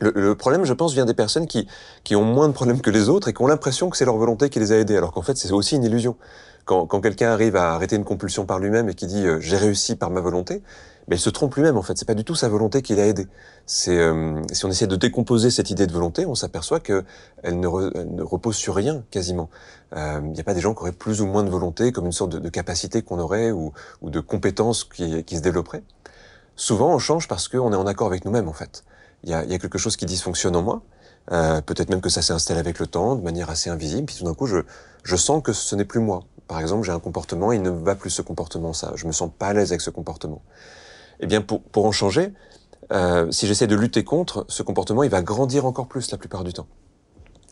Le, 0.00 0.34
problème, 0.34 0.64
je 0.64 0.72
pense, 0.72 0.92
vient 0.92 1.04
des 1.04 1.14
personnes 1.14 1.46
qui, 1.46 1.68
qui 2.02 2.16
ont 2.16 2.24
moins 2.24 2.48
de 2.48 2.52
problèmes 2.52 2.80
que 2.80 2.90
les 2.90 3.08
autres 3.08 3.28
et 3.28 3.32
qui 3.32 3.40
ont 3.42 3.46
l'impression 3.46 3.90
que 3.90 3.96
c'est 3.96 4.04
leur 4.04 4.16
volonté 4.16 4.50
qui 4.50 4.58
les 4.58 4.72
a 4.72 4.76
aidés, 4.76 4.96
alors 4.96 5.12
qu'en 5.12 5.22
fait, 5.22 5.36
c'est 5.36 5.52
aussi 5.52 5.76
une 5.76 5.84
illusion. 5.84 6.16
Quand, 6.64 6.86
quand 6.86 7.00
quelqu'un 7.00 7.30
arrive 7.30 7.56
à 7.56 7.74
arrêter 7.74 7.94
une 7.94 8.04
compulsion 8.04 8.46
par 8.46 8.58
lui-même 8.58 8.88
et 8.88 8.94
qui 8.94 9.06
dit 9.06 9.24
euh, 9.24 9.38
j'ai 9.38 9.56
réussi 9.56 9.96
par 9.96 10.10
ma 10.10 10.20
volonté, 10.20 10.62
mais 11.08 11.16
il 11.16 11.20
se 11.20 11.30
trompe 11.30 11.54
lui-même 11.54 11.76
en 11.76 11.82
fait. 11.82 11.96
C'est 11.98 12.06
pas 12.06 12.14
du 12.14 12.24
tout 12.24 12.34
sa 12.34 12.48
volonté 12.48 12.82
qui 12.82 12.94
l'a 12.94 13.06
aidé. 13.06 13.26
C'est 13.66 13.98
euh, 13.98 14.40
si 14.52 14.64
on 14.64 14.70
essaie 14.70 14.86
de 14.86 14.96
décomposer 14.96 15.50
cette 15.50 15.70
idée 15.70 15.86
de 15.86 15.92
volonté, 15.92 16.26
on 16.26 16.34
s'aperçoit 16.34 16.80
que 16.80 17.04
elle 17.42 17.60
ne, 17.60 17.66
repose 18.22 18.56
sur 18.56 18.74
rien 18.74 19.04
quasiment. 19.10 19.50
Euh, 19.94 20.20
il 20.24 20.32
n'y 20.32 20.40
a 20.40 20.44
pas 20.44 20.54
des 20.54 20.60
gens 20.60 20.74
qui 20.74 20.80
auraient 20.80 20.92
plus 20.92 21.20
ou 21.20 21.26
moins 21.26 21.44
de 21.44 21.50
volonté, 21.50 21.92
comme 21.92 22.06
une 22.06 22.12
sorte 22.12 22.30
de, 22.30 22.48
capacité 22.48 23.02
qu'on 23.02 23.18
aurait 23.18 23.50
ou, 23.50 23.72
de 24.02 24.20
compétences 24.20 24.84
qui, 24.84 25.24
qui 25.24 25.36
se 25.36 25.42
développeraient. 25.42 25.82
Souvent, 26.56 26.94
on 26.94 26.98
change 26.98 27.28
parce 27.28 27.48
qu'on 27.48 27.72
est 27.72 27.76
en 27.76 27.86
accord 27.86 28.06
avec 28.06 28.24
nous-mêmes 28.24 28.48
en 28.48 28.52
fait. 28.52 28.84
Il 29.24 29.30
y 29.30 29.34
a, 29.34 29.44
y 29.44 29.54
a, 29.54 29.58
quelque 29.58 29.78
chose 29.78 29.96
qui 29.96 30.06
dysfonctionne 30.06 30.56
en 30.56 30.62
moi. 30.62 30.82
Euh, 31.32 31.60
Peut-être 31.62 31.88
même 31.88 32.00
que 32.00 32.10
ça 32.10 32.22
s'est 32.22 32.32
installé 32.32 32.60
avec 32.60 32.78
le 32.78 32.86
temps, 32.86 33.16
de 33.16 33.22
manière 33.22 33.50
assez 33.50 33.70
invisible. 33.70 34.06
Puis 34.06 34.16
tout 34.16 34.24
d'un 34.24 34.34
coup, 34.34 34.46
je, 34.46 34.58
je 35.02 35.16
sens 35.16 35.42
que 35.42 35.52
ce 35.52 35.74
n'est 35.74 35.84
plus 35.84 36.00
moi. 36.00 36.24
Par 36.46 36.60
exemple, 36.60 36.84
j'ai 36.84 36.92
un 36.92 37.00
comportement, 37.00 37.52
il 37.52 37.62
ne 37.62 37.70
va 37.70 37.94
plus 37.94 38.10
ce 38.10 38.20
comportement, 38.20 38.74
ça. 38.74 38.92
Je 38.96 39.06
me 39.06 39.12
sens 39.12 39.30
pas 39.36 39.48
à 39.48 39.52
l'aise 39.54 39.72
avec 39.72 39.80
ce 39.80 39.90
comportement 39.90 40.42
eh 41.20 41.26
bien 41.26 41.40
pour, 41.40 41.62
en 41.76 41.92
changer, 41.92 42.32
euh, 42.92 43.30
si 43.30 43.46
j'essaie 43.46 43.66
de 43.66 43.76
lutter 43.76 44.04
contre, 44.04 44.44
ce 44.48 44.62
comportement, 44.62 45.02
il 45.02 45.10
va 45.10 45.22
grandir 45.22 45.66
encore 45.66 45.86
plus 45.86 46.10
la 46.10 46.18
plupart 46.18 46.44
du 46.44 46.52
temps. 46.52 46.66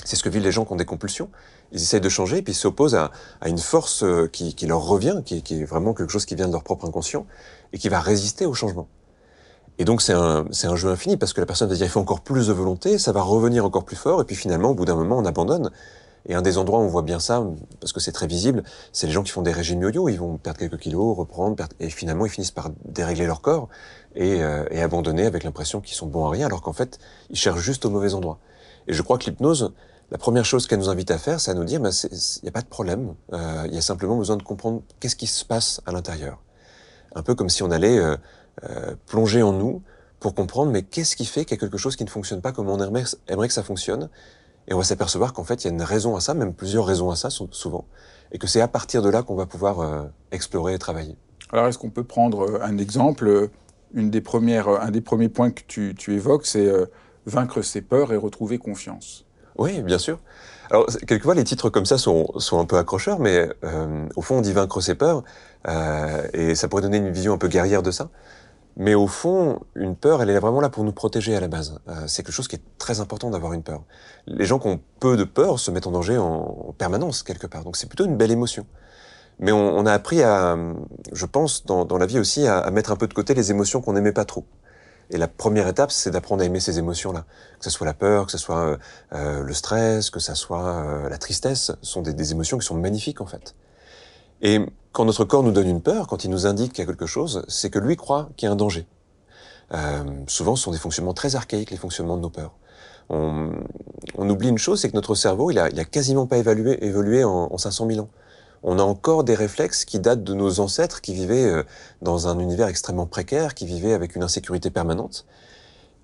C'est 0.04 0.16
ce 0.16 0.25
que 0.25 0.28
vivent 0.28 0.42
les 0.42 0.52
gens 0.52 0.64
qui 0.64 0.73
ont 0.73 0.76
des 0.76 0.85
compulsions. 0.85 1.31
Ils 1.71 1.81
essayent 1.81 2.00
de 2.00 2.09
changer 2.09 2.38
et 2.38 2.42
puis 2.42 2.54
s'opposent 2.54 2.97
à, 2.97 3.12
une 3.47 3.59
force 3.59 4.02
euh, 4.02 4.26
qui, 4.26 4.54
leur 4.66 4.85
revient, 4.85 5.23
qui, 5.25 5.42
qui, 5.42 5.61
est 5.61 5.64
vraiment 5.64 5.95
quelque 5.95 6.11
chose 6.11 6.26
qui 6.26 6.35
vient 6.35 6.49
de 6.49 6.52
leur 6.52 6.64
propre 6.64 6.87
inconscient 6.87 7.26
et 7.73 7.78
qui 7.78 7.88
va 7.88 8.00
résister 8.00 8.47
au 8.47 8.54
changement. 8.54 8.88
Et 9.78 9.85
donc 9.85 10.02
c'est 10.02 10.12
un, 10.12 10.45
un 10.64 10.76
jeu 10.76 10.90
infini 10.90 11.16
parce 11.16 11.33
que 11.33 11.40
la 11.40 11.47
personne 11.47 11.69
va 11.69 11.75
dire 11.75 11.87
il 11.87 11.90
faut 11.90 12.00
encore 12.00 12.21
plus 12.21 12.49
de 12.49 12.52
volonté, 12.52 12.99
ça 12.99 13.12
va 13.12 13.23
revenir 13.23 13.64
encore 13.64 13.85
plus 13.85 13.97
fort 13.97 14.21
et 14.21 14.25
puis 14.25 14.37
finalement 14.37 14.71
au 14.71 14.75
bout 14.75 14.85
d'un 14.85 14.95
moment 14.95 15.16
on 15.16 15.25
abandonne 15.25 15.71
et 16.26 16.34
un 16.34 16.42
des 16.42 16.58
endroits 16.58 16.78
où 16.78 16.82
on 16.82 16.88
voit 16.88 17.02
bien 17.02 17.18
ça, 17.18 17.44
parce 17.80 17.92
que 17.92 18.00
c'est 18.00 18.12
très 18.12 18.26
visible, 18.26 18.62
c'est 18.92 19.06
les 19.06 19.12
gens 19.12 19.22
qui 19.22 19.32
font 19.32 19.42
des 19.42 19.52
régimes 19.52 19.82
yo-yo. 19.82 20.08
Ils 20.08 20.18
vont 20.18 20.36
perdre 20.36 20.58
quelques 20.58 20.78
kilos, 20.78 21.16
reprendre, 21.16 21.56
perdre, 21.56 21.74
et 21.80 21.90
finalement 21.90 22.26
ils 22.26 22.30
finissent 22.30 22.50
par 22.50 22.70
dérégler 22.84 23.26
leur 23.26 23.40
corps 23.40 23.68
et, 24.14 24.42
euh, 24.42 24.64
et 24.70 24.82
abandonner 24.82 25.26
avec 25.26 25.44
l'impression 25.44 25.80
qu'ils 25.80 25.96
sont 25.96 26.06
bons 26.06 26.26
à 26.26 26.30
rien, 26.30 26.46
alors 26.46 26.62
qu'en 26.62 26.72
fait 26.72 26.98
ils 27.30 27.36
cherchent 27.36 27.60
juste 27.60 27.84
au 27.84 27.90
mauvais 27.90 28.14
endroit. 28.14 28.38
Et 28.86 28.92
je 28.92 29.02
crois 29.02 29.18
que 29.18 29.24
l'hypnose, 29.24 29.72
la 30.12 30.18
première 30.18 30.44
chose 30.44 30.66
qu'elle 30.66 30.78
nous 30.78 30.90
invite 30.90 31.10
à 31.10 31.16
faire, 31.16 31.40
c'est 31.40 31.50
à 31.50 31.54
nous 31.54 31.64
dire, 31.64 31.80
il 31.80 32.42
n'y 32.42 32.48
a 32.48 32.52
pas 32.52 32.60
de 32.60 32.66
problème. 32.66 33.14
Euh, 33.32 33.64
il 33.66 33.74
y 33.74 33.78
a 33.78 33.80
simplement 33.80 34.16
besoin 34.16 34.36
de 34.36 34.42
comprendre 34.42 34.82
qu'est-ce 35.00 35.16
qui 35.16 35.26
se 35.26 35.42
passe 35.42 35.80
à 35.86 35.92
l'intérieur. 35.92 36.38
Un 37.14 37.22
peu 37.22 37.34
comme 37.34 37.48
si 37.48 37.62
on 37.62 37.70
allait 37.70 37.98
euh, 37.98 38.16
euh, 38.68 38.94
plonger 39.06 39.42
en 39.42 39.52
nous 39.54 39.82
pour 40.20 40.34
comprendre, 40.34 40.70
mais 40.70 40.82
qu'est-ce 40.82 41.16
qui 41.16 41.24
fait 41.24 41.46
qu'il 41.46 41.56
y 41.56 41.58
a 41.58 41.60
quelque 41.60 41.78
chose 41.78 41.96
qui 41.96 42.04
ne 42.04 42.10
fonctionne 42.10 42.42
pas 42.42 42.52
comme 42.52 42.68
on 42.68 42.78
aimerait 42.78 43.48
que 43.48 43.54
ça 43.54 43.62
fonctionne 43.62 44.10
et 44.69 44.75
on 44.75 44.78
va 44.78 44.85
s'apercevoir 44.85 45.33
qu'en 45.33 45.45
fait, 45.45 45.64
il 45.64 45.69
y 45.69 45.71
a 45.71 45.73
une 45.73 45.83
raison 45.83 46.16
à 46.16 46.21
ça, 46.21 46.35
même 46.35 46.54
plusieurs 46.54 46.87
raisons 46.87 47.11
à 47.11 47.16
ça, 47.16 47.31
souvent, 47.31 47.85
et 48.31 48.38
que 48.38 48.47
c'est 48.47 48.61
à 48.61 48.69
partir 48.69 49.02
de 49.02 49.09
là 49.09 49.23
qu'on 49.23 49.35
va 49.35 49.47
pouvoir 49.47 49.81
euh, 49.81 50.02
explorer 50.31 50.75
et 50.75 50.78
travailler. 50.78 51.16
Alors, 51.52 51.66
est-ce 51.66 51.78
qu'on 51.78 51.90
peut 51.90 52.04
prendre 52.04 52.49
euh, 52.49 52.62
un 52.62 52.78
exemple 52.78 53.26
euh, 53.26 53.50
Une 53.95 54.11
des 54.11 54.21
premières, 54.21 54.69
Un 54.69 54.90
des 54.90 55.00
premiers 55.00 55.28
points 55.28 55.50
que 55.50 55.62
tu, 55.66 55.95
tu 55.97 56.14
évoques, 56.14 56.47
c'est 56.47 56.71
vaincre 57.26 57.62
ses 57.62 57.83
peurs 57.83 58.12
et 58.12 58.16
retrouver 58.16 58.59
confiance? 58.59 59.26
Oui, 59.59 59.83
bien 59.83 59.99
sûr. 59.99 60.19
Alors, 60.71 60.87
quelquefois, 61.07 61.35
les 61.35 61.45
titres 61.45 61.69
comme 61.69 61.85
ça 61.85 61.99
sont, 61.99 62.28
sont 62.38 62.59
un 62.59 62.64
peu 62.64 62.78
accrocheurs, 62.78 63.19
mais 63.19 63.50
euh, 63.64 64.07
au 64.16 64.23
fond, 64.23 64.38
on 64.38 64.40
dit 64.40 64.52
vaincre 64.52 64.81
ses 64.81 64.95
peurs, 64.95 65.25
et 66.33 66.54
ça 66.54 66.69
pourrait 66.69 66.83
donner 66.83 66.97
une 66.97 67.11
vision 67.11 67.35
un 67.35 67.38
peu 67.38 67.49
guerrière 67.49 67.83
de 67.83 67.90
ça. 67.90 68.09
Mais 68.76 68.94
au 68.94 69.06
fond, 69.06 69.60
une 69.74 69.96
peur, 69.96 70.22
elle 70.22 70.30
est 70.30 70.38
vraiment 70.38 70.60
là 70.60 70.70
pour 70.70 70.84
nous 70.84 70.92
protéger 70.92 71.36
à 71.36 71.40
la 71.40 71.48
base. 71.48 71.78
Euh, 71.88 72.04
c'est 72.06 72.22
quelque 72.22 72.34
chose 72.34 72.48
qui 72.48 72.56
est 72.56 72.62
très 72.78 73.00
important 73.00 73.30
d'avoir 73.30 73.52
une 73.52 73.62
peur. 73.62 73.82
Les 74.26 74.46
gens 74.46 74.58
qui 74.58 74.68
ont 74.68 74.80
peu 74.98 75.16
de 75.16 75.24
peur 75.24 75.58
se 75.58 75.70
mettent 75.70 75.86
en 75.86 75.90
danger 75.90 76.16
en, 76.16 76.74
permanence 76.78 77.22
quelque 77.22 77.46
part. 77.46 77.64
Donc 77.64 77.76
c'est 77.76 77.86
plutôt 77.86 78.06
une 78.06 78.16
belle 78.16 78.30
émotion. 78.30 78.66
Mais 79.38 79.52
on, 79.52 79.76
on, 79.76 79.86
a 79.86 79.92
appris 79.92 80.22
à, 80.22 80.56
je 81.12 81.26
pense, 81.26 81.66
dans, 81.66 81.84
dans 81.84 81.98
la 81.98 82.06
vie 82.06 82.18
aussi, 82.18 82.46
à, 82.46 82.58
à, 82.58 82.70
mettre 82.70 82.92
un 82.92 82.96
peu 82.96 83.08
de 83.08 83.14
côté 83.14 83.34
les 83.34 83.50
émotions 83.50 83.82
qu'on 83.82 83.92
n'aimait 83.92 84.12
pas 84.12 84.24
trop. 84.24 84.46
Et 85.10 85.18
la 85.18 85.28
première 85.28 85.68
étape, 85.68 85.92
c'est 85.92 86.10
d'apprendre 86.10 86.42
à 86.42 86.46
aimer 86.46 86.60
ces 86.60 86.78
émotions-là. 86.78 87.26
Que 87.58 87.64
ce 87.64 87.70
soit 87.70 87.86
la 87.86 87.94
peur, 87.94 88.26
que 88.26 88.32
ce 88.32 88.38
soit 88.38 88.64
euh, 88.64 88.76
euh 89.12 89.42
le 89.42 89.52
stress, 89.52 90.08
que 90.08 90.20
ce 90.20 90.34
soit 90.34 90.64
euh, 90.64 91.08
la 91.10 91.18
tristesse, 91.18 91.72
ce 91.82 91.90
sont 91.90 92.00
des, 92.00 92.14
des 92.14 92.32
émotions 92.32 92.56
qui 92.58 92.66
sont 92.66 92.76
magnifiques 92.76 93.20
en 93.20 93.26
fait. 93.26 93.54
Et 94.42 94.61
quand 94.92 95.04
notre 95.04 95.25
corps 95.25 95.42
nous 95.42 95.52
donne 95.52 95.68
une 95.68 95.80
peur, 95.80 96.06
quand 96.06 96.25
il 96.25 96.30
nous 96.30 96.46
indique 96.46 96.72
qu'il 96.72 96.82
y 96.82 96.87
a 96.87 96.87
quelque 96.87 97.06
chose, 97.06 97.44
c'est 97.49 97.70
que 97.70 97.78
lui 97.78 97.96
croit 97.96 98.28
qu'il 98.37 98.46
y 98.46 98.50
a 98.50 98.52
un 98.52 98.56
danger. 98.56 98.87
Euh, 99.72 100.04
souvent, 100.26 100.56
ce 100.56 100.64
sont 100.64 100.72
des 100.72 100.78
fonctionnements 100.78 101.14
très 101.14 101.34
archaïques, 101.37 101.70
les 101.70 101.76
fonctionnements 101.76 102.16
de 102.16 102.22
nos 102.22 102.30
peurs. 102.30 102.52
On, 103.08 103.52
on 104.16 104.28
oublie 104.28 104.49
une 104.49 104.58
chose, 104.58 104.80
c'est 104.80 104.90
que 104.90 104.96
notre 104.96 105.14
cerveau, 105.14 105.50
il 105.50 105.58
a, 105.58 105.70
il 105.70 105.80
a 105.80 105.84
quasiment 105.84 106.26
pas 106.26 106.38
évalué, 106.38 106.84
évolué 106.84 107.25
en, 107.25 107.49
en 107.50 107.58
500 107.58 107.87
000 107.87 108.00
ans. 108.00 108.08
On 108.64 108.78
a 108.78 108.82
encore 108.82 109.25
des 109.25 109.34
réflexes 109.34 109.84
qui 109.84 109.99
datent 109.99 110.22
de 110.22 110.34
nos 110.34 110.61
ancêtres 110.61 111.00
qui 111.00 111.14
vivaient 111.14 111.46
euh, 111.46 111.62
dans 112.00 112.28
un 112.28 112.38
univers 112.38 112.68
extrêmement 112.68 113.06
précaire, 113.06 113.54
qui 113.54 113.66
vivaient 113.66 113.94
avec 113.94 114.14
une 114.14 114.22
insécurité 114.22 114.70
permanente. 114.70 115.26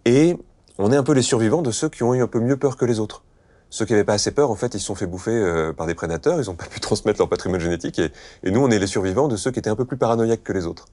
Et 0.05 0.37
on 0.79 0.93
est 0.93 0.97
un 0.97 1.03
peu 1.03 1.13
les 1.13 1.23
survivants 1.23 1.63
de 1.63 1.71
ceux 1.71 1.89
qui 1.89 2.03
ont 2.03 2.15
eu 2.15 2.23
un 2.23 2.27
peu 2.27 2.41
mieux 2.41 2.57
peur 2.57 2.77
que 2.77 2.85
les 2.85 3.01
autres. 3.01 3.23
Ceux 3.71 3.85
qui 3.85 3.93
n'avaient 3.93 4.05
pas 4.05 4.15
assez 4.15 4.31
peur, 4.31 4.51
en 4.51 4.55
fait, 4.55 4.75
ils 4.75 4.81
se 4.81 4.87
sont 4.87 4.95
fait 4.95 5.07
bouffer 5.07 5.31
euh, 5.31 5.73
par 5.73 5.87
des 5.87 5.95
prédateurs, 5.95 6.41
ils 6.41 6.47
n'ont 6.47 6.55
pas 6.55 6.67
pu 6.67 6.81
transmettre 6.81 7.19
leur 7.19 7.29
patrimoine 7.29 7.61
génétique, 7.61 7.99
et, 7.99 8.51
nous, 8.51 8.61
on 8.61 8.71
est 8.71 8.79
les 8.79 8.87
survivants 8.87 9.29
de 9.29 9.37
ceux 9.37 9.51
qui 9.51 9.59
étaient 9.59 9.71
un 9.71 9.77
peu 9.77 9.85
plus 9.85 9.97
paranoïaques 9.97 10.43
que 10.43 10.53
les 10.53 10.67
autres. 10.67 10.87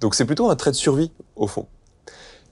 Donc 0.00 0.14
c'est 0.14 0.24
plutôt 0.24 0.50
un 0.50 0.56
trait 0.56 0.70
de 0.70 0.76
survie, 0.76 1.12
au 1.36 1.46
fond. 1.46 1.66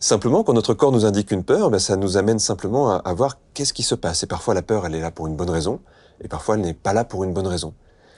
Simplement, 0.00 0.44
quand 0.44 0.52
notre 0.52 0.75
corps 0.75 0.92
nous 0.92 1.06
indique 1.06 1.30
une 1.30 1.44
peur, 1.44 1.71
ben, 1.71 1.78
ça 1.78 1.97
nous 1.97 2.16
amène 2.16 2.38
simplement 2.38 2.90
à, 2.90 2.97
à 2.97 3.14
voir 3.14 3.38
qu'est-ce 3.54 3.73
qui 3.73 3.83
se 3.83 3.94
passe. 3.94 4.23
Et 4.23 4.26
parfois, 4.26 4.54
la 4.54 4.62
peur, 4.62 4.87
elle 4.87 4.94
est 4.94 5.00
là 5.00 5.11
pour 5.11 5.26
une 5.26 5.37
bonne 5.37 5.50
raison, 5.50 5.80
et 6.23 6.28
parfois, 6.28 6.56
elle 6.56 6.62
n'est 6.62 6.75
pas 6.75 6.92
là 6.92 7.04
pour 7.04 7.25
une 7.25 7.33
bonne 7.33 7.47
raison. 7.47 7.73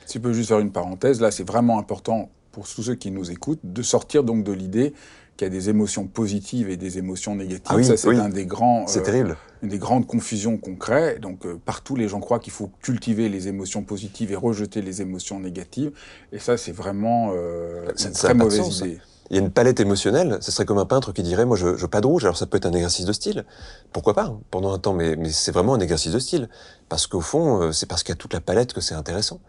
Si 0.06 0.18
je 0.18 0.22
peux 0.22 0.32
juste 0.32 0.48
faire 0.48 0.58
une 0.60 0.72
parenthèse, 0.72 1.20
là, 1.20 1.30
c'est 1.30 1.46
vraiment 1.46 1.78
important 1.78 2.30
pour 2.52 2.66
tous 2.66 2.82
ceux 2.82 2.94
qui 2.94 3.10
nous 3.10 3.30
écoutent 3.30 3.60
de 3.64 3.82
sortir 3.82 4.24
donc 4.24 4.42
de 4.42 4.52
l'idée 4.52 4.94
qu'il 5.36 5.46
y 5.46 5.50
a 5.50 5.52
des 5.52 5.68
émotions 5.68 6.06
positives 6.06 6.70
et 6.70 6.76
des 6.76 6.98
émotions 6.98 7.34
négatives. 7.34 7.66
Ah 7.66 7.76
oui, 7.76 7.84
ça, 7.84 7.96
c'est 7.96 8.08
oui. 8.08 8.18
un 8.18 8.28
des 8.28 8.46
grands, 8.46 8.86
c'est 8.86 9.00
euh, 9.00 9.04
terrible. 9.04 9.36
une 9.62 9.68
des 9.68 9.78
grandes 9.78 10.06
confusions 10.06 10.56
qu'on 10.56 10.76
crée. 10.76 11.18
Donc 11.18 11.46
euh, 11.46 11.60
partout, 11.64 11.96
les 11.96 12.08
gens 12.08 12.20
croient 12.20 12.38
qu'il 12.38 12.52
faut 12.52 12.70
cultiver 12.82 13.28
les 13.28 13.48
émotions 13.48 13.82
positives 13.82 14.32
et 14.32 14.36
rejeter 14.36 14.82
les 14.82 15.02
émotions 15.02 15.40
négatives. 15.40 15.92
Et 16.32 16.38
ça, 16.38 16.56
c'est 16.56 16.72
vraiment 16.72 17.32
euh, 17.34 17.90
une 18.04 18.12
très 18.12 18.34
mauvaise 18.34 18.60
sens, 18.60 18.80
idée. 18.80 19.00
Il 19.30 19.36
y 19.36 19.38
a 19.40 19.42
une 19.42 19.50
palette 19.50 19.80
émotionnelle. 19.80 20.38
Ce 20.40 20.52
serait 20.52 20.64
comme 20.64 20.78
un 20.78 20.86
peintre 20.86 21.12
qui 21.12 21.22
dirait, 21.22 21.44
moi, 21.44 21.56
je, 21.56 21.76
je 21.76 21.86
pas 21.86 22.00
de 22.00 22.06
rouge. 22.06 22.24
Alors 22.24 22.36
ça 22.36 22.46
peut 22.46 22.56
être 22.56 22.66
un 22.66 22.72
exercice 22.72 23.06
de 23.06 23.12
style. 23.12 23.44
Pourquoi 23.92 24.14
pas 24.14 24.24
hein, 24.24 24.40
pendant 24.50 24.72
un 24.72 24.78
temps, 24.78 24.94
mais, 24.94 25.16
mais 25.16 25.30
c'est 25.30 25.52
vraiment 25.52 25.74
un 25.74 25.80
exercice 25.80 26.12
de 26.12 26.18
style 26.18 26.48
parce 26.88 27.06
qu'au 27.06 27.20
fond, 27.20 27.60
euh, 27.60 27.72
c'est 27.72 27.86
parce 27.86 28.02
qu'il 28.02 28.12
y 28.12 28.16
a 28.16 28.16
toute 28.16 28.32
la 28.32 28.40
palette 28.40 28.72
que 28.72 28.80
c'est 28.80 28.94
intéressant. 28.94 29.40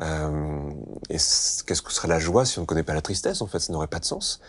Euh, 0.00 0.70
et 1.10 1.16
qu'est-ce 1.16 1.82
que 1.82 1.92
serait 1.92 2.08
la 2.08 2.18
joie 2.18 2.44
si 2.44 2.58
on 2.58 2.62
ne 2.62 2.66
connaît 2.66 2.82
pas 2.82 2.94
la 2.94 3.02
tristesse 3.02 3.42
En 3.42 3.46
fait, 3.46 3.58
ça 3.58 3.72
n'aurait 3.72 3.88
pas 3.88 4.00
de 4.00 4.04
sens. 4.04 4.40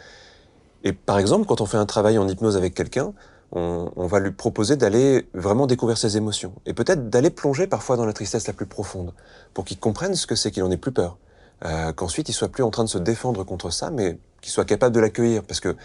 Et 0.85 0.93
par 0.93 1.17
exemple, 1.19 1.45
quand 1.47 1.59
on 1.59 1.65
fait 1.65 1.77
un 1.77 1.87
travail 1.87 2.17
en 2.17 2.27
hypnose 2.27 2.55
avec 2.55 2.75
quelqu'un, 2.75 3.13
on, 3.51 4.07
va 4.07 4.19
lui 4.19 4.31
proposer 4.31 4.75
d'aller 4.75 5.29
vraiment 5.33 5.65
découvrir 5.65 5.97
ses 5.97 6.17
émotions 6.17 6.53
et 6.65 6.73
peut-être 6.73 7.09
d'aller 7.09 7.29
plonger 7.29 7.67
parfois 7.67 7.95
dans 7.95 8.05
la 8.05 8.13
tristesse 8.13 8.47
la 8.47 8.53
plus 8.53 8.65
profonde 8.65 9.13
pour 9.53 9.65
qu'il 9.65 9.79
comprenne 9.79 10.15
ce 10.15 10.27
que 10.27 10.35
c'est 10.35 10.51
qu'il 10.51 10.63
en 10.63 10.71
ait 10.71 10.77
plus 10.77 10.91
peur. 10.91 11.17
Euh, 11.63 11.93
qu'ensuite 11.93 12.27
il 12.27 12.33
soit 12.33 12.49
plus 12.49 12.63
en 12.63 12.69
train 12.69 12.83
de 12.83 12.89
se 12.89 12.97
défendre 12.97 13.43
contre 13.45 13.69
ça, 13.69 13.91
mais 13.91 14.19
qu'il 14.41 14.51
soit 14.51 14.65
capable 14.65 14.93
de 14.93 14.99
l'accueillir 14.99 15.43
parce 15.43 15.61
que 15.61 15.75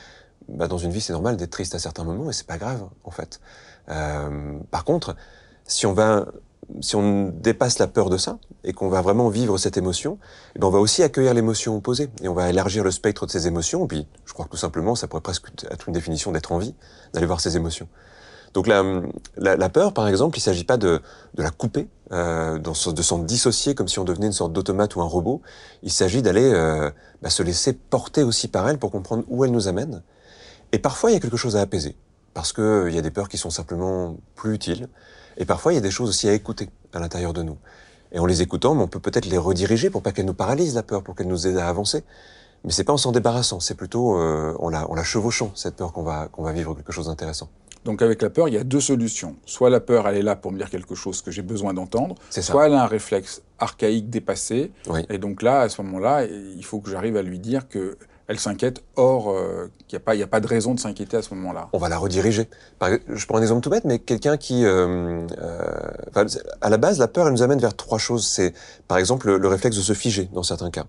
bah, 0.48 0.66
dans 0.66 0.78
une 0.78 0.90
vie 0.90 1.00
c'est 1.00 1.12
normal 1.12 1.36
d'être 1.36 1.50
triste 1.50 1.74
à 1.76 1.78
certains 1.78 2.02
moments 2.02 2.28
et 2.28 2.32
c'est 2.32 2.46
pas 2.46 2.58
grave 2.58 2.84
en 3.04 3.10
fait. 3.12 3.40
Euh, 3.88 4.58
par 4.72 4.84
contre, 4.84 5.14
si 5.64 5.86
on 5.86 5.92
va 5.92 6.26
si 6.80 6.96
on 6.96 7.32
dépasse 7.34 7.78
la 7.78 7.86
peur 7.86 8.10
de 8.10 8.16
ça 8.16 8.38
et 8.64 8.72
qu'on 8.72 8.88
va 8.88 9.02
vraiment 9.02 9.28
vivre 9.28 9.58
cette 9.58 9.76
émotion, 9.76 10.18
eh 10.54 10.58
ben 10.58 10.66
on 10.66 10.70
va 10.70 10.78
aussi 10.78 11.02
accueillir 11.02 11.34
l'émotion 11.34 11.76
opposée 11.76 12.10
et 12.22 12.28
on 12.28 12.34
va 12.34 12.48
élargir 12.48 12.84
le 12.84 12.90
spectre 12.90 13.26
de 13.26 13.30
ces 13.30 13.46
émotions. 13.46 13.84
Et 13.84 13.88
puis, 13.88 14.06
je 14.24 14.32
crois 14.32 14.44
que 14.44 14.50
tout 14.50 14.56
simplement, 14.56 14.94
ça 14.94 15.08
pourrait 15.08 15.22
presque 15.22 15.48
être 15.70 15.88
une 15.88 15.94
définition 15.94 16.32
d'être 16.32 16.52
en 16.52 16.58
vie, 16.58 16.74
d'aller 17.12 17.26
voir 17.26 17.40
ces 17.40 17.56
émotions. 17.56 17.88
Donc 18.52 18.66
la, 18.66 18.82
la, 19.36 19.68
peur, 19.68 19.92
par 19.92 20.08
exemple, 20.08 20.36
il 20.36 20.40
ne 20.40 20.44
s'agit 20.44 20.64
pas 20.64 20.76
de, 20.76 21.00
de, 21.34 21.42
la 21.42 21.50
couper, 21.50 21.88
euh, 22.10 22.58
de 22.58 23.02
s'en 23.02 23.18
dissocier 23.18 23.74
comme 23.74 23.86
si 23.86 23.98
on 24.00 24.04
devenait 24.04 24.26
une 24.26 24.32
sorte 24.32 24.52
d'automate 24.52 24.96
ou 24.96 25.02
un 25.02 25.06
robot. 25.06 25.40
Il 25.82 25.92
s'agit 25.92 26.20
d'aller 26.20 26.50
euh, 26.52 26.90
bah, 27.22 27.30
se 27.30 27.42
laisser 27.44 27.72
porter 27.72 28.24
aussi 28.24 28.48
par 28.48 28.68
elle 28.68 28.78
pour 28.78 28.90
comprendre 28.90 29.24
où 29.28 29.44
elle 29.44 29.52
nous 29.52 29.68
amène. 29.68 30.02
Et 30.72 30.78
parfois, 30.78 31.10
il 31.10 31.14
y 31.14 31.16
a 31.16 31.20
quelque 31.20 31.36
chose 31.36 31.56
à 31.56 31.60
apaiser, 31.60 31.96
parce 32.34 32.52
qu'il 32.52 32.64
euh, 32.64 32.90
y 32.90 32.98
a 32.98 33.02
des 33.02 33.10
peurs 33.10 33.28
qui 33.28 33.38
sont 33.38 33.50
simplement 33.50 34.16
plus 34.34 34.54
utiles. 34.54 34.88
Et 35.40 35.46
parfois, 35.46 35.72
il 35.72 35.76
y 35.76 35.78
a 35.78 35.82
des 35.82 35.90
choses 35.90 36.10
aussi 36.10 36.28
à 36.28 36.34
écouter 36.34 36.68
à 36.92 37.00
l'intérieur 37.00 37.32
de 37.32 37.42
nous. 37.42 37.56
Et 38.12 38.18
en 38.18 38.26
les 38.26 38.42
écoutant, 38.42 38.78
on 38.78 38.86
peut 38.86 39.00
peut-être 39.00 39.26
les 39.26 39.38
rediriger 39.38 39.90
pour 39.90 40.02
pas 40.02 40.12
qu'elles 40.12 40.26
nous 40.26 40.34
paralysent 40.34 40.74
la 40.74 40.82
peur, 40.82 41.02
pour 41.02 41.16
qu'elles 41.16 41.28
nous 41.28 41.46
aident 41.46 41.58
à 41.58 41.68
avancer. 41.68 42.04
Mais 42.64 42.72
c'est 42.72 42.84
pas 42.84 42.92
en 42.92 42.98
s'en 42.98 43.10
débarrassant, 43.10 43.58
c'est 43.58 43.74
plutôt 43.74 44.20
euh, 44.20 44.54
en, 44.58 44.68
la, 44.68 44.88
en 44.90 44.94
la 44.94 45.02
chevauchant, 45.02 45.50
cette 45.54 45.76
peur 45.76 45.92
qu'on 45.92 46.02
va, 46.02 46.28
qu'on 46.28 46.42
va 46.42 46.52
vivre 46.52 46.74
quelque 46.74 46.92
chose 46.92 47.06
d'intéressant. 47.06 47.48
Donc 47.86 48.02
avec 48.02 48.20
la 48.20 48.28
peur, 48.28 48.48
il 48.48 48.54
y 48.54 48.58
a 48.58 48.64
deux 48.64 48.80
solutions. 48.80 49.36
Soit 49.46 49.70
la 49.70 49.80
peur, 49.80 50.06
elle 50.06 50.18
est 50.18 50.22
là 50.22 50.36
pour 50.36 50.52
me 50.52 50.58
dire 50.58 50.68
quelque 50.68 50.94
chose 50.94 51.22
que 51.22 51.30
j'ai 51.30 51.40
besoin 51.40 51.72
d'entendre, 51.72 52.16
soit 52.28 52.66
elle 52.66 52.74
a 52.74 52.82
un 52.82 52.86
réflexe 52.86 53.40
archaïque 53.58 54.10
dépassé. 54.10 54.72
Oui. 54.88 55.06
Et 55.08 55.16
donc 55.16 55.40
là, 55.40 55.62
à 55.62 55.68
ce 55.70 55.80
moment-là, 55.80 56.24
il 56.26 56.64
faut 56.64 56.80
que 56.80 56.90
j'arrive 56.90 57.16
à 57.16 57.22
lui 57.22 57.38
dire 57.38 57.66
que 57.68 57.96
elle 58.30 58.38
s'inquiète. 58.38 58.82
Or, 58.96 59.34
il 59.92 60.00
n'y 60.16 60.22
a, 60.22 60.24
a 60.24 60.28
pas 60.28 60.40
de 60.40 60.46
raison 60.46 60.72
de 60.72 60.80
s'inquiéter 60.80 61.16
à 61.16 61.22
ce 61.22 61.34
moment-là. 61.34 61.68
On 61.72 61.78
va 61.78 61.88
la 61.88 61.98
rediriger. 61.98 62.48
je 62.80 63.26
prends 63.26 63.38
un 63.38 63.42
exemple 63.42 63.60
tout 63.60 63.70
bête, 63.70 63.84
mais 63.84 63.98
quelqu'un 63.98 64.36
qui... 64.36 64.64
à 64.64 66.70
la 66.70 66.76
base, 66.78 66.98
la 66.98 67.08
peur, 67.08 67.26
elle 67.26 67.32
nous 67.32 67.42
amène 67.42 67.58
vers 67.58 67.74
trois 67.74 67.98
choses. 67.98 68.26
C'est, 68.26 68.54
par 68.86 68.98
exemple, 68.98 69.36
le, 69.36 69.48
réflexe 69.48 69.76
de 69.76 69.82
se 69.82 69.94
figer, 69.94 70.30
dans 70.32 70.44
certains 70.44 70.70
cas. 70.70 70.84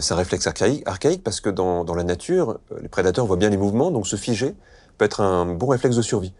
c'est 0.00 0.14
un 0.14 0.16
réflexe 0.16 0.46
archaïque, 0.46 1.24
parce 1.24 1.40
que 1.40 1.50
dans, 1.50 1.94
la 1.94 2.04
nature, 2.04 2.60
les 2.80 2.88
prédateurs 2.88 3.26
voient 3.26 3.36
bien 3.36 3.50
les 3.50 3.56
mouvements, 3.56 3.90
donc 3.90 4.06
se 4.06 4.16
figer 4.16 4.54
peut 4.98 5.04
être 5.04 5.20
un 5.20 5.46
bon 5.46 5.66
réflexe 5.66 5.96
de 5.96 6.02
survie. 6.02 6.32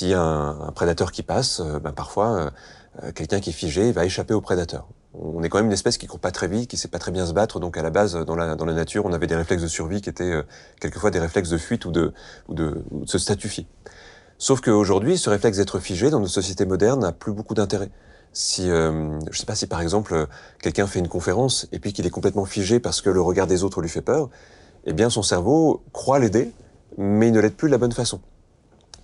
Y 0.00 0.14
a 0.14 0.22
un, 0.22 0.72
prédateur 0.72 1.10
qui 1.10 1.24
passe, 1.24 1.60
ben 1.60 1.92
parfois, 1.92 2.52
euh, 3.02 3.12
quelqu'un 3.12 3.40
qui 3.40 3.50
est 3.50 3.54
figé 3.54 3.92
va 3.92 4.04
échapper 4.04 4.34
au 4.34 4.40
prédateur. 4.40 4.86
On 5.16 5.42
est 5.42 5.48
quand 5.48 5.58
même 5.58 5.66
une 5.66 5.72
espèce 5.72 5.96
qui 5.96 6.06
court 6.06 6.18
pas 6.18 6.32
très 6.32 6.48
vite, 6.48 6.68
qui 6.68 6.76
sait 6.76 6.88
pas 6.88 6.98
très 6.98 7.12
bien 7.12 7.24
se 7.24 7.32
battre, 7.32 7.60
donc 7.60 7.76
à 7.76 7.82
la 7.82 7.90
base, 7.90 8.14
dans 8.14 8.34
la, 8.34 8.56
dans 8.56 8.64
la 8.64 8.72
nature, 8.72 9.04
on 9.06 9.12
avait 9.12 9.28
des 9.28 9.36
réflexes 9.36 9.62
de 9.62 9.68
survie 9.68 10.00
qui 10.00 10.10
étaient 10.10 10.24
euh, 10.24 10.42
quelquefois 10.80 11.10
des 11.10 11.20
réflexes 11.20 11.50
de 11.50 11.58
fuite 11.58 11.84
ou 11.84 11.92
de, 11.92 12.12
ou 12.48 12.54
de, 12.54 12.82
se 13.06 13.18
statufier. 13.18 13.66
Sauf 14.38 14.60
qu'aujourd'hui, 14.60 15.16
ce 15.16 15.30
réflexe 15.30 15.58
d'être 15.58 15.78
figé 15.78 16.10
dans 16.10 16.18
nos 16.18 16.26
sociétés 16.26 16.66
modernes 16.66 17.00
n'a 17.00 17.12
plus 17.12 17.32
beaucoup 17.32 17.54
d'intérêt. 17.54 17.90
Si, 18.32 18.68
euh, 18.68 19.20
je 19.30 19.38
sais 19.38 19.46
pas 19.46 19.54
si 19.54 19.68
par 19.68 19.80
exemple 19.80 20.26
quelqu'un 20.60 20.88
fait 20.88 20.98
une 20.98 21.06
conférence 21.06 21.68
et 21.70 21.78
puis 21.78 21.92
qu'il 21.92 22.04
est 22.04 22.10
complètement 22.10 22.44
figé 22.44 22.80
parce 22.80 23.00
que 23.00 23.08
le 23.08 23.20
regard 23.20 23.46
des 23.46 23.62
autres 23.62 23.80
lui 23.80 23.88
fait 23.88 24.02
peur, 24.02 24.28
eh 24.86 24.92
bien 24.92 25.08
son 25.08 25.22
cerveau 25.22 25.84
croit 25.92 26.18
l'aider, 26.18 26.50
mais 26.98 27.28
il 27.28 27.32
ne 27.32 27.38
l'aide 27.38 27.54
plus 27.54 27.68
de 27.68 27.72
la 27.72 27.78
bonne 27.78 27.92
façon. 27.92 28.20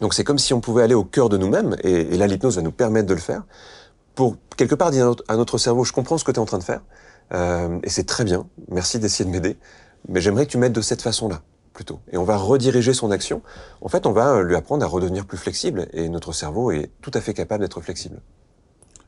Donc 0.01 0.15
c'est 0.15 0.25
comme 0.25 0.39
si 0.39 0.53
on 0.53 0.61
pouvait 0.61 0.83
aller 0.83 0.95
au 0.95 1.05
cœur 1.05 1.29
de 1.29 1.37
nous-mêmes, 1.37 1.77
et, 1.85 1.93
et 1.93 2.17
là 2.17 2.27
l'hypnose 2.27 2.57
va 2.57 2.63
nous 2.63 2.73
permettre 2.73 3.07
de 3.07 3.15
le 3.15 3.21
faire, 3.21 3.45
pour 4.15 4.37
quelque 4.57 4.75
part 4.75 4.91
dire 4.91 5.15
à 5.29 5.37
notre 5.37 5.59
cerveau, 5.59 5.85
je 5.85 5.93
comprends 5.93 6.19
ce 6.19 6.25
que 6.25 6.33
tu 6.33 6.37
es 6.37 6.41
en 6.41 6.47
train 6.47 6.59
de 6.59 6.65
faire, 6.65 6.83
euh, 7.33 7.79
et 7.83 7.89
c'est 7.89 8.05
très 8.05 8.25
bien, 8.25 8.47
merci 8.69 8.99
d'essayer 8.99 9.25
de 9.25 9.31
m'aider, 9.31 9.57
mais 10.09 10.21
j'aimerais 10.21 10.47
que 10.47 10.53
tu 10.53 10.59
m'aides 10.59 10.73
de 10.73 10.81
cette 10.81 11.03
façon-là, 11.03 11.43
plutôt. 11.73 12.01
Et 12.13 12.17
on 12.17 12.25
va 12.25 12.37
rediriger 12.37 12.93
son 12.93 13.11
action. 13.11 13.43
En 13.81 13.89
fait, 13.89 14.07
on 14.07 14.13
va 14.13 14.43
lui 14.43 14.57
apprendre 14.57 14.85
à 14.85 14.89
redevenir 14.89 15.27
plus 15.27 15.39
flexible, 15.39 15.89
et 15.93 16.09
notre 16.09 16.33
cerveau 16.33 16.71
est 16.71 16.91
tout 17.01 17.13
à 17.15 17.21
fait 17.21 17.35
capable 17.35 17.63
d'être 17.63 17.81
flexible. 17.81 18.21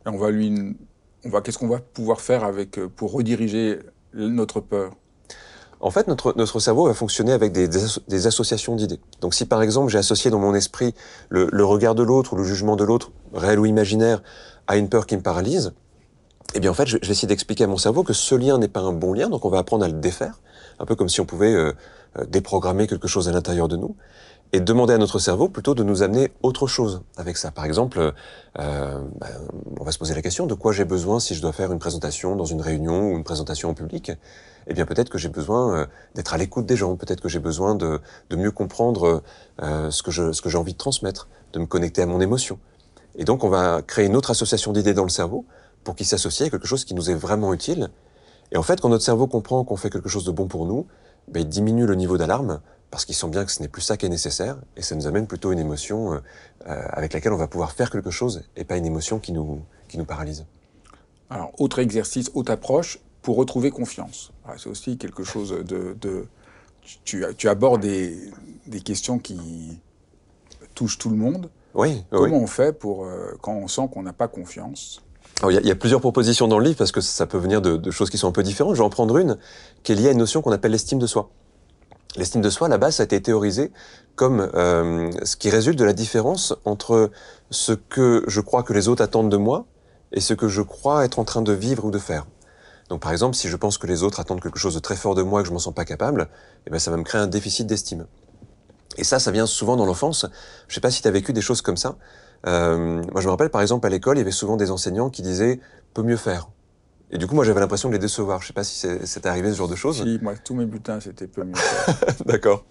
Et 0.07 0.09
on 0.09 0.19
va 0.19 0.31
lui, 0.31 0.77
on 1.25 1.31
va, 1.31 1.41
qu'est-ce 1.41 1.59
qu'on 1.59 1.69
va 1.69 1.79
pouvoir 1.79 2.21
faire 2.21 2.45
avec 2.45 2.79
euh, 2.79 2.89
pour 2.89 3.13
rediriger 3.13 3.79
notre 4.15 4.61
peur? 4.61 4.93
En 5.83 5.91
fait, 5.91 6.07
notre, 6.07 6.33
notre 6.37 6.61
cerveau 6.61 6.87
va 6.87 6.95
fonctionner 6.95 7.33
avec 7.33 7.51
des, 7.51 7.67
des, 7.67 8.27
associations 8.29 8.77
d'idées. 8.77 9.01
Donc 9.21 9.35
si 9.35 9.47
par 9.47 9.63
exemple 9.63 9.91
j'ai 9.91 9.99
associé 9.99 10.31
dans 10.31 10.39
mon 10.39 10.55
esprit 10.55 10.95
le, 11.29 11.49
le 11.51 11.65
regard 11.65 11.97
de 11.97 12.05
l'autre 12.05 12.35
ou 12.35 12.37
le 12.37 12.45
jugement 12.45 12.77
de 12.77 12.85
l'autre, 12.85 13.11
réel 13.35 13.59
ou 13.59 13.67
imaginaire, 13.67 14.23
à 14.67 14.77
une 14.77 14.89
peur 14.89 15.07
qui 15.07 15.17
me 15.17 15.23
paralyse, 15.23 15.73
eh 16.55 16.61
bien 16.61 16.71
en 16.71 16.75
fait, 16.75 16.87
je, 16.87 16.99
vais 16.99 17.09
essayer 17.09 17.29
d'expliquer 17.29 17.65
à 17.65 17.67
mon 17.67 17.79
cerveau 17.79 18.03
que 18.03 18.13
ce 18.13 18.35
lien 18.35 18.59
n'est 18.59 18.69
pas 18.69 18.81
un 18.81 18.93
bon 18.93 19.13
lien, 19.13 19.29
donc 19.29 19.45
on 19.45 19.49
va 19.49 19.59
apprendre 19.59 19.85
à 19.85 19.89
le 19.89 19.95
défaire, 19.95 20.41
un 20.79 20.85
peu 20.85 20.95
comme 20.95 21.09
si 21.09 21.21
on 21.21 21.27
pouvait 21.27 21.55
euh, 21.55 21.73
euh, 22.19 22.27
déprogrammer 22.27 22.87
quelque 22.87 23.09
chose 23.09 23.29
à 23.29 23.33
l'intérieur 23.33 23.69
de 23.69 23.77
nous, 23.77 23.97
et 24.53 24.61
demander 24.61 24.93
à 24.93 24.99
notre 24.99 25.19
cerveau 25.19 25.49
plutôt 25.49 25.75
de 25.75 25.83
nous 25.83 26.03
amener 26.03 26.31
autre 26.43 26.67
chose 26.67 27.01
avec 27.17 27.39
ça. 27.39 27.51
Par 27.51 27.65
exemple, 27.65 28.13
euh, 28.59 29.01
ben, 29.19 29.29
on 29.81 29.85
va 29.85 29.93
se 29.93 29.99
poser 29.99 30.15
la 30.15 30.21
question 30.21 30.47
de 30.47 30.53
quoi 30.53 30.73
j'ai 30.73 30.85
besoin 30.85 31.21
si 31.21 31.35
je 31.35 31.41
dois 31.41 31.53
faire 31.53 31.73
une 31.73 31.79
présentation 31.79 32.37
dans 32.37 32.45
une 32.45 32.61
réunion 32.61 33.13
ou 33.13 33.17
une 33.17 33.25
présentation 33.25 33.71
en 33.71 33.75
public? 33.75 34.13
Eh 34.67 34.75
bien 34.75 34.85
peut-être 34.85 35.09
que 35.09 35.17
j'ai 35.17 35.31
besoin 35.31 35.75
euh, 35.75 35.87
d'être 36.15 36.35
à 36.35 36.37
l'écoute 36.37 36.67
des 36.67 36.77
gens, 36.77 36.97
peut-être 36.97 37.23
que 37.23 37.31
j'ai 37.31 37.39
besoin 37.39 37.75
de, 37.75 37.99
de, 38.29 38.37
mieux 38.37 38.51
comprendre 38.51 39.23
ce 39.59 40.03
que 40.03 40.11
j'ai 40.51 40.59
envie 40.59 40.75
de 40.75 40.79
transmettre, 40.79 41.29
de 41.55 41.61
me 41.61 41.67
connecter 41.67 42.03
à 42.03 42.07
mon 42.07 42.21
émotion. 42.21 42.59
Et 43.17 43.25
donc, 43.25 43.45
on 43.45 43.49
va 43.49 43.83
créer 43.83 44.07
une 44.07 44.17
autre 44.17 44.31
association 44.31 44.73
d'idées 44.73 44.95
dans 44.95 45.05
le 45.05 45.11
cerveau 45.11 45.45
pour 45.85 45.95
qu'il 45.97 46.07
s'associe 46.07 46.47
à 46.47 46.51
quelque 46.51 46.67
chose 46.67 46.85
qui 46.85 46.95
nous 46.95 47.11
est 47.11 47.15
vraiment 47.15 47.53
utile. 47.53 47.91
Et 48.53 48.57
en 48.57 48.63
fait, 48.63 48.81
quand 48.81 48.89
notre 48.89 49.05
cerveau 49.05 49.27
comprend 49.27 49.65
qu'on 49.65 49.77
fait 49.77 49.91
quelque 49.91 50.09
chose 50.09 50.25
de 50.25 50.31
bon 50.31 50.47
pour 50.47 50.67
nous, 50.67 50.87
ben, 51.29 51.41
il 51.41 51.49
diminue 51.49 51.87
le 51.87 51.95
niveau 51.95 52.19
d'alarme 52.19 52.61
parce 52.91 53.05
qu'il 53.07 53.15
sent 53.15 53.29
bien 53.29 53.45
que 53.45 53.51
ce 53.51 53.63
n'est 53.63 53.69
plus 53.69 53.81
ça 53.81 53.97
qui 53.97 54.05
est 54.05 54.11
nécessaire 54.11 54.59
et 54.77 54.83
ça 54.83 54.95
nous 54.95 55.07
amène 55.07 55.27
plutôt 55.27 55.51
une 55.53 55.59
émotion 55.59 56.13
euh, 56.13 56.19
euh, 56.67 56.83
avec 56.91 57.15
laquelle 57.15 57.33
on 57.33 57.39
va 57.39 57.49
pouvoir 57.49 57.73
faire 57.73 57.91
quelque 57.91 58.11
chose 58.11 58.45
et 58.57 58.65
pas 58.65 58.77
une 58.77 58.85
émotion 58.85 59.19
qui 59.19 59.33
nous, 59.33 59.63
qui 59.89 59.97
nous 59.97 60.05
paralyse. 60.05 60.45
Alors, 61.31 61.53
autre 61.59 61.79
exercice, 61.79 62.31
autre 62.35 62.53
approche 62.53 62.99
pour 63.23 63.37
retrouver 63.37 63.71
confiance. 63.71 64.33
C'est 64.59 64.69
aussi 64.69 64.99
quelque 64.99 65.25
chose 65.25 65.51
de... 65.65 66.27
tu, 67.05 67.49
abordes 67.49 67.81
des, 67.81 68.19
des 68.67 68.81
questions 68.81 69.19
qui 69.19 69.81
touchent 70.75 70.99
tout 70.99 71.09
le 71.09 71.17
monde. 71.17 71.49
Oui. 71.75 72.05
Comment 72.11 72.39
on 72.39 72.47
fait 72.47 72.73
pour 72.73 73.05
euh, 73.05 73.33
quand 73.41 73.55
on 73.55 73.69
sent 73.69 73.89
qu'on 73.93 74.03
n'a 74.03 74.13
pas 74.13 74.29
confiance? 74.29 75.03
Il 75.49 75.67
y, 75.67 75.71
a 75.71 75.75
plusieurs 75.75 76.01
propositions 76.01 76.47
dans 76.47 76.59
le 76.59 76.65
livre 76.65 76.79
parce 76.79 76.93
que 76.93 77.01
ça 77.01 77.27
peut 77.27 77.39
venir 77.39 77.61
de, 77.61 77.91
choses 77.91 78.11
qui 78.11 78.19
sont 78.19 78.29
un 78.29 78.33
peu 78.33 78.45
différentes. 78.45 78.75
Je 78.75 78.81
vais 78.81 78.85
en 78.85 78.91
prendre 78.91 79.17
une 79.19 79.39
qui 79.83 79.91
est 79.91 79.95
liée 79.97 80.09
à 80.09 80.13
une 80.13 80.19
notion 80.19 80.41
qu'on 80.41 80.53
appelle 80.53 80.71
l'estime 80.71 81.01
de 81.01 81.07
soi. 81.07 81.31
L'estime 82.17 82.43
de 82.43 82.51
soi, 82.51 82.69
à 82.69 82.71
la 82.71 82.79
base, 82.79 82.97
ça 82.97 83.03
a 83.03 83.05
été 83.05 83.21
théorisé 83.21 83.73
comme 84.15 84.51
euh, 84.55 85.11
ce 85.25 85.37
qui 85.37 85.51
résulte 85.51 85.79
de 85.79 85.85
la 85.85 85.95
différence 85.95 86.55
entre 86.65 87.11
ce 87.51 87.73
que 87.73 88.23
je 88.29 88.41
crois 88.41 88.63
que 88.63 88.73
les 88.73 88.87
autres 88.87 89.03
attendent 89.03 89.31
de 89.31 89.37
moi 89.37 89.67
et 90.13 90.21
ce 90.21 90.35
que 90.35 90.47
je 90.47 90.63
crois 90.63 91.05
être 91.05 91.19
en 91.19 91.25
train 91.25 91.43
de 91.43 91.53
vivre 91.53 91.87
ou 91.87 91.91
de 91.91 91.99
faire. 91.99 92.27
Donc 92.89 93.01
par 93.01 93.11
exemple, 93.11 93.35
si 93.35 93.49
je 93.49 93.57
pense 93.57 93.79
que 93.79 93.87
les 93.87 94.03
autres 94.03 94.21
attendent 94.21 94.43
quelque 94.43 94.59
chose 94.59 94.75
de 94.75 94.81
très 94.81 94.97
fort 94.97 95.15
de 95.15 95.23
moi 95.23 95.41
et 95.41 95.43
que 95.43 95.49
je 95.49 95.53
m'en 95.53 95.59
sens 95.59 95.75
pas 95.75 95.87
capable, 95.87 96.29
eh 96.67 96.71
ben, 96.71 96.79
ça 96.79 96.91
va 96.91 96.99
me 96.99 97.05
créer 97.05 97.21
un 97.21 97.27
déficit 97.27 97.67
d'estime. 97.67 98.07
Et 98.97 99.05
ça, 99.05 99.19
ça 99.19 99.31
vient 99.31 99.47
souvent 99.47 99.77
dans 99.77 99.87
l'enfance. 99.87 100.27
Je 100.69 100.75
sais 100.75 100.81
pas 100.81 100.91
si 100.91 101.03
tu 101.03 101.09
as 101.09 101.11
vécu 101.11 101.33
des 101.33 101.41
choses 101.41 101.63
comme 101.63 101.77
ça. 101.77 101.97
Euh, 102.47 103.03
moi, 103.13 103.21
je 103.21 103.27
me 103.27 103.31
rappelle, 103.31 103.51
par 103.51 103.63
exemple, 103.63 103.87
à 103.87 103.91
l'école, 103.91 104.17
il 104.17 104.21
y 104.21 104.23
avait 104.23 104.31
souvent 104.31 104.57
des 104.57 104.71
enseignants 104.71 105.11
qui 105.11 105.23
disaient 105.23 105.61
«peut 105.95 106.03
mieux 106.03 106.17
faire». 106.17 106.49
Et 107.15 107.19
du 107.19 107.27
coup, 107.27 107.35
moi, 107.35 107.45
j'avais 107.45 107.61
l'impression 107.61 107.91
de 107.91 107.95
les 107.95 107.99
décevoir. 107.99 108.41
Je 108.41 108.47
sais 108.47 108.53
pas 108.55 108.65
si 108.65 108.87
c'est 109.05 109.27
arrivé 109.27 109.51
ce 109.53 109.59
genre 109.59 109.69
de 109.69 109.77
choses. 109.77 110.03
Si, 110.03 110.19
moi, 110.23 110.33
tous 110.43 110.55
mes 110.55 110.65
bulletins, 110.65 110.99
c'était 110.99 111.27
peu 111.27 111.45
mieux 111.45 111.53
D'accord. 112.27 112.65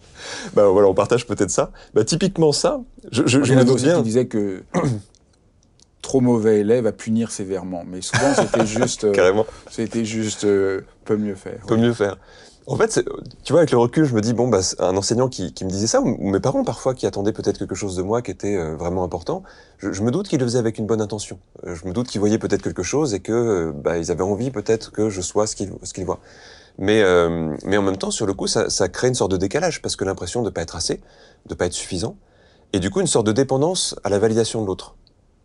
Ben 0.56 0.66
voilà, 0.66 0.88
on 0.88 0.96
partage 0.96 1.28
peut-être 1.28 1.52
ça. 1.52 1.72
Bah, 1.94 2.04
typiquement 2.04 2.52
ça, 2.52 2.82
je, 3.12 3.22
je, 3.28 3.44
je 3.44 3.54
me 3.54 3.64
doute 3.64 3.84
bien. 3.84 3.98
qui 3.98 4.04
disait 4.04 4.26
que 4.26 4.64
trop 6.02 6.22
mauvais 6.22 6.62
élève 6.62 6.88
à 6.88 6.92
punir 6.92 7.32
sévèrement. 7.32 7.84
Mais 7.86 8.02
souvent, 8.02 8.34
c'était 8.34 8.66
juste... 8.66 9.04
Euh, 9.04 9.12
Carrément. 9.14 9.46
C'était 9.70 10.06
juste 10.06 10.44
euh, 10.46 10.82
peut 11.06 11.18
mieux 11.18 11.36
faire. 11.36 11.60
Peut 11.68 11.78
mieux 11.78 11.94
faire. 11.94 12.18
En 12.68 12.76
fait, 12.76 13.04
tu 13.44 13.54
vois, 13.54 13.62
avec 13.62 13.72
le 13.72 13.78
recul, 13.80 14.06
je 14.06 14.14
me 14.14 14.22
dis, 14.22 14.34
bon, 14.34 14.48
bah, 14.48 14.60
un 14.80 14.96
enseignant 14.96 15.30
qui, 15.30 15.52
qui 15.52 15.66
me 15.66 15.70
disait 15.70 15.88
ça, 15.88 16.00
ou 16.00 16.30
mes 16.30 16.40
parents 16.40 16.64
parfois 16.64 16.94
qui 16.94 17.08
attendaient 17.08 17.34
peut-être 17.34 17.58
quelque 17.58 17.74
chose 17.74 17.96
de 17.96 18.04
moi 18.04 18.22
qui 18.22 18.30
était 18.30 18.56
euh, 18.56 18.76
vraiment 18.76 19.04
important, 19.04 19.42
je, 19.80 19.92
je 19.92 20.04
me 20.04 20.12
doute 20.12 20.28
qu'ils 20.28 20.40
le 20.40 20.46
faisaient 20.46 20.60
avec 20.60 20.78
une 20.78 20.86
bonne 20.86 21.02
intention. 21.02 21.40
Euh, 21.66 21.74
je 21.74 21.88
me 21.88 21.94
doute 21.94 22.08
qu'ils 22.08 22.20
voyaient 22.20 22.38
peut-être 22.38 22.62
quelque 22.62 22.84
chose 22.84 23.16
et 23.16 23.20
que 23.20 23.32
euh, 23.32 23.72
bah, 23.74 23.98
ils 23.98 24.12
avaient 24.12 24.24
envie 24.24 24.52
peut-être 24.52 24.92
que 24.92 25.10
je 25.10 25.22
sois 25.22 25.48
ce 25.48 25.56
qu'ils 25.56 25.72
qu'ils 25.94 26.06
voient. 26.06 26.20
Mais, 26.78 27.04
mais 27.66 27.78
en 27.78 27.82
même 27.82 27.98
temps, 27.98 28.12
sur 28.12 28.26
le 28.26 28.34
coup, 28.34 28.48
ça, 28.48 28.70
ça 28.70 28.88
crée 28.88 29.10
une 29.10 29.14
sorte 29.14 29.32
de 29.32 29.38
décalage 29.38 29.82
parce 29.82 29.96
que 29.98 30.06
l'impression 30.06 30.42
de 30.42 30.50
pas 30.50 30.62
être 30.62 30.76
assez, 30.76 31.02
de 31.46 31.54
pas 31.54 31.66
être 31.66 31.74
suffisant, 31.74 32.16
et 32.74 32.80
du 32.80 32.90
coup 32.90 33.02
une 33.02 33.08
sorte 33.08 33.28
de 33.28 33.34
dépendance 33.34 33.96
à 34.04 34.10
la 34.10 34.20
validation 34.20 34.62
de 34.62 34.68
l'autre. 34.68 34.96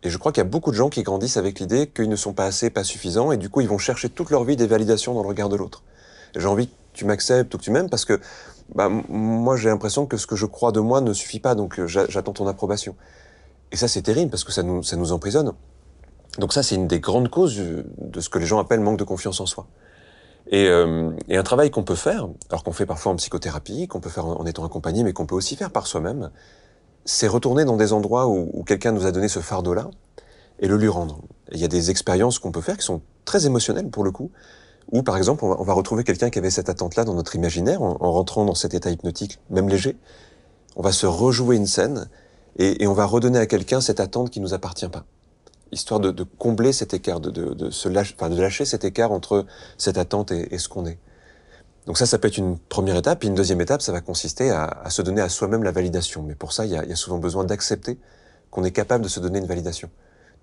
Et 0.03 0.09
je 0.09 0.17
crois 0.17 0.31
qu'il 0.31 0.39
y 0.39 0.47
a 0.47 0.49
beaucoup 0.49 0.71
de 0.71 0.77
gens 0.77 0.89
qui 0.89 1.03
grandissent 1.03 1.37
avec 1.37 1.59
l'idée 1.59 1.87
qu'ils 1.87 2.07
ne 2.07 2.15
sont 2.15 2.33
pas 2.33 2.45
assez, 2.45 2.69
pas 2.69 2.85
suffisants, 2.85 3.33
et 3.33 3.37
du 3.37 3.49
coup 3.49 3.59
ils 3.59 3.67
vont 3.67 3.77
chercher 3.77 4.09
toute 4.09 4.31
leur 4.31 4.45
vie 4.45 4.55
des 4.55 4.67
validations 4.67 5.13
dans 5.13 5.21
le 5.21 5.27
regard 5.27 5.49
de 5.49 5.57
l'autre. 5.57 5.83
J'ai 6.35 6.47
envie 6.47 6.69
tu 6.97 7.05
m'acceptes 7.05 7.53
ou 7.53 7.57
que 7.57 7.63
tu 7.63 7.71
m'aimes 7.71 7.89
parce 7.89 8.05
que 8.05 8.19
bah, 8.75 8.89
moi 8.89 9.55
j'ai 9.55 9.69
l'impression 9.69 10.05
que 10.05 10.17
ce 10.17 10.27
que 10.27 10.35
je 10.35 10.45
crois 10.45 10.71
de 10.71 10.79
moi 10.79 11.01
ne 11.01 11.13
suffit 11.13 11.39
pas, 11.39 11.55
donc 11.55 11.79
euh, 11.79 11.87
j'attends 11.87 12.33
ton 12.33 12.47
approbation. 12.47 12.95
Et 13.71 13.77
ça 13.77 13.87
c'est 13.87 14.01
terrible 14.01 14.31
parce 14.31 14.43
que 14.43 14.51
ça 14.51 14.63
nous, 14.63 14.83
ça 14.83 14.95
nous 14.95 15.11
emprisonne. 15.11 15.53
Donc 16.39 16.53
ça 16.53 16.63
c'est 16.63 16.75
une 16.75 16.87
des 16.87 16.99
grandes 16.99 17.29
causes 17.29 17.57
de 17.57 18.19
ce 18.19 18.29
que 18.29 18.39
les 18.39 18.45
gens 18.45 18.59
appellent 18.59 18.81
manque 18.81 18.99
de 18.99 19.03
confiance 19.03 19.39
en 19.39 19.45
soi. 19.45 19.67
Et, 20.49 20.67
euh, 20.67 21.11
et 21.27 21.37
un 21.37 21.43
travail 21.43 21.71
qu'on 21.71 21.83
peut 21.83 21.95
faire, 21.95 22.27
alors 22.49 22.63
qu'on 22.63 22.71
fait 22.71 22.85
parfois 22.85 23.11
en 23.11 23.15
psychothérapie, 23.17 23.87
qu'on 23.87 23.99
peut 23.99 24.09
faire 24.09 24.25
en, 24.25 24.45
étant 24.45 24.65
accompagné, 24.65 25.03
mais 25.03 25.11
qu'on 25.11 25.25
peut 25.25 25.35
aussi 25.35 25.57
faire 25.57 25.71
par 25.71 25.87
soi-même, 25.87 26.31
c'est 27.03 27.27
retourner 27.27 27.65
dans 27.65 27.75
des 27.75 27.91
endroits 27.91 28.27
où, 28.27 28.49
où 28.53 28.63
quelqu'un 28.63 28.93
nous 28.93 29.05
a 29.05 29.11
donné 29.11 29.27
ce 29.27 29.39
fardeau-là 29.39 29.89
et 30.59 30.67
le 30.67 30.77
lui 30.77 30.87
rendre. 30.87 31.19
il 31.51 31.59
y 31.59 31.65
a 31.65 31.67
des 31.67 31.91
expériences 31.91 32.39
qu'on 32.39 32.51
peut 32.51 32.61
faire 32.61 32.77
qui 32.77 32.85
sont 32.85 33.01
très 33.25 33.45
émotionnelles 33.45 33.89
pour 33.89 34.03
le 34.03 34.11
coup, 34.11 34.31
ou 34.91 35.03
par 35.03 35.17
exemple, 35.17 35.43
on 35.43 35.63
va, 35.63 35.73
retrouver 35.73 36.03
quelqu'un 36.03 36.29
qui 36.29 36.39
avait 36.39 36.49
cette 36.49 36.69
attente-là 36.69 37.03
dans 37.03 37.13
notre 37.13 37.35
imaginaire, 37.35 37.81
en, 37.81 38.11
rentrant 38.11 38.45
dans 38.45 38.55
cet 38.55 38.73
état 38.73 38.89
hypnotique, 38.89 39.39
même 39.49 39.67
léger. 39.67 39.97
On 40.77 40.81
va 40.81 40.91
se 40.91 41.05
rejouer 41.05 41.57
une 41.57 41.67
scène 41.67 42.07
et, 42.57 42.87
on 42.87 42.93
va 42.93 43.05
redonner 43.05 43.39
à 43.39 43.47
quelqu'un 43.47 43.81
cette 43.81 43.99
attente 43.99 44.29
qui 44.29 44.39
nous 44.39 44.53
appartient 44.53 44.87
pas, 44.87 45.05
histoire 45.73 45.99
de, 45.99 46.23
combler 46.23 46.71
cet 46.71 46.93
écart, 46.93 47.19
de, 47.19 47.29
de, 47.31 47.69
se 47.69 47.89
lâcher, 47.89 48.15
enfin, 48.17 48.29
de 48.29 48.41
lâcher 48.41 48.63
cet 48.63 48.85
écart 48.85 49.11
entre 49.11 49.45
cette 49.77 49.97
attente 49.97 50.31
et, 50.31 50.57
ce 50.57 50.69
qu'on 50.69 50.85
est. 50.85 50.99
Donc 51.85 51.97
ça, 51.97 52.05
ça 52.05 52.17
peut 52.17 52.29
être 52.29 52.37
une 52.37 52.57
première 52.57 52.95
étape. 52.95 53.23
Et 53.23 53.27
une 53.27 53.35
deuxième 53.35 53.61
étape, 53.61 53.81
ça 53.81 53.91
va 53.91 54.01
consister 54.01 54.51
à, 54.51 54.89
se 54.89 55.01
donner 55.01 55.21
à 55.21 55.29
soi-même 55.29 55.63
la 55.63 55.71
validation. 55.71 56.23
Mais 56.23 56.35
pour 56.35 56.53
ça, 56.53 56.65
il 56.65 56.71
y 56.71 56.77
a, 56.77 56.83
il 56.83 56.89
y 56.89 56.93
a 56.93 56.97
souvent 56.97 57.17
besoin 57.17 57.43
d'accepter 57.43 57.97
qu'on 58.51 58.63
est 58.63 58.71
capable 58.71 59.03
de 59.03 59.09
se 59.09 59.19
donner 59.19 59.39
une 59.39 59.45
validation. 59.45 59.89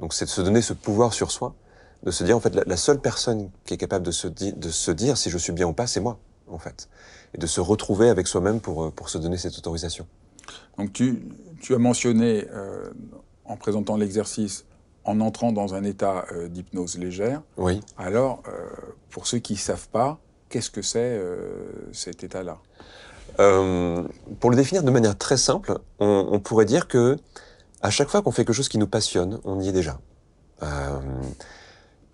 Donc 0.00 0.12
c'est 0.12 0.26
de 0.26 0.30
se 0.30 0.42
donner 0.42 0.60
ce 0.60 0.74
pouvoir 0.74 1.14
sur 1.14 1.30
soi 1.30 1.54
de 2.02 2.10
se 2.10 2.24
dire 2.24 2.36
en 2.36 2.40
fait 2.40 2.54
la, 2.54 2.76
seule 2.76 3.00
personne 3.00 3.50
qui 3.64 3.74
est 3.74 3.78
capable 3.78 4.04
de 4.04 4.10
se, 4.10 4.28
de 4.28 4.68
se 4.68 4.90
dire 4.90 5.16
si 5.16 5.30
je 5.30 5.38
suis 5.38 5.52
bien 5.52 5.66
ou 5.66 5.72
pas, 5.72 5.86
c'est 5.86 6.00
moi 6.00 6.18
en 6.48 6.58
fait, 6.58 6.88
et 7.34 7.38
de 7.38 7.46
se 7.46 7.60
retrouver 7.60 8.08
avec 8.08 8.26
soi-même 8.26 8.60
pour, 8.60 8.84
euh, 8.84 8.90
pour 8.90 9.08
se 9.08 9.18
donner 9.18 9.38
cette 9.38 9.56
autorisation. 9.58 10.06
Donc 10.78 10.92
tu, 10.92 11.26
tu 11.60 11.74
as 11.74 11.78
mentionné 11.78 12.46
euh, 12.52 12.90
en 13.44 13.56
présentant 13.56 13.96
l'exercice 13.96 14.64
en 15.04 15.20
entrant 15.20 15.52
dans 15.52 15.74
un 15.74 15.84
état 15.84 16.24
euh, 16.32 16.48
d'hypnose 16.48 16.98
légère. 16.98 17.42
Oui. 17.58 17.80
Alors, 17.98 18.42
pour 19.10 19.26
ceux 19.26 19.38
qui 19.38 19.52
ne 19.52 19.58
savent 19.58 19.88
pas, 19.88 20.18
qu'est-ce 20.48 20.70
que 20.70 20.82
c'est 20.82 21.20
cet 21.92 22.24
état-là? 22.24 22.58
Pour 23.36 24.50
le 24.50 24.56
définir 24.56 24.82
de 24.82 24.90
manière 24.90 25.18
très 25.18 25.36
simple, 25.36 25.78
on, 25.98 26.28
on 26.30 26.40
pourrait 26.40 26.64
dire 26.64 26.88
que 26.88 27.18
à 27.82 27.90
chaque 27.90 28.08
fois 28.08 28.22
qu'on 28.22 28.30
fait 28.30 28.44
quelque 28.44 28.54
chose 28.54 28.68
qui 28.68 28.78
nous 28.78 28.86
passionne, 28.86 29.40
on 29.44 29.60
y 29.60 29.68
est 29.68 29.72
déjà. 29.72 29.98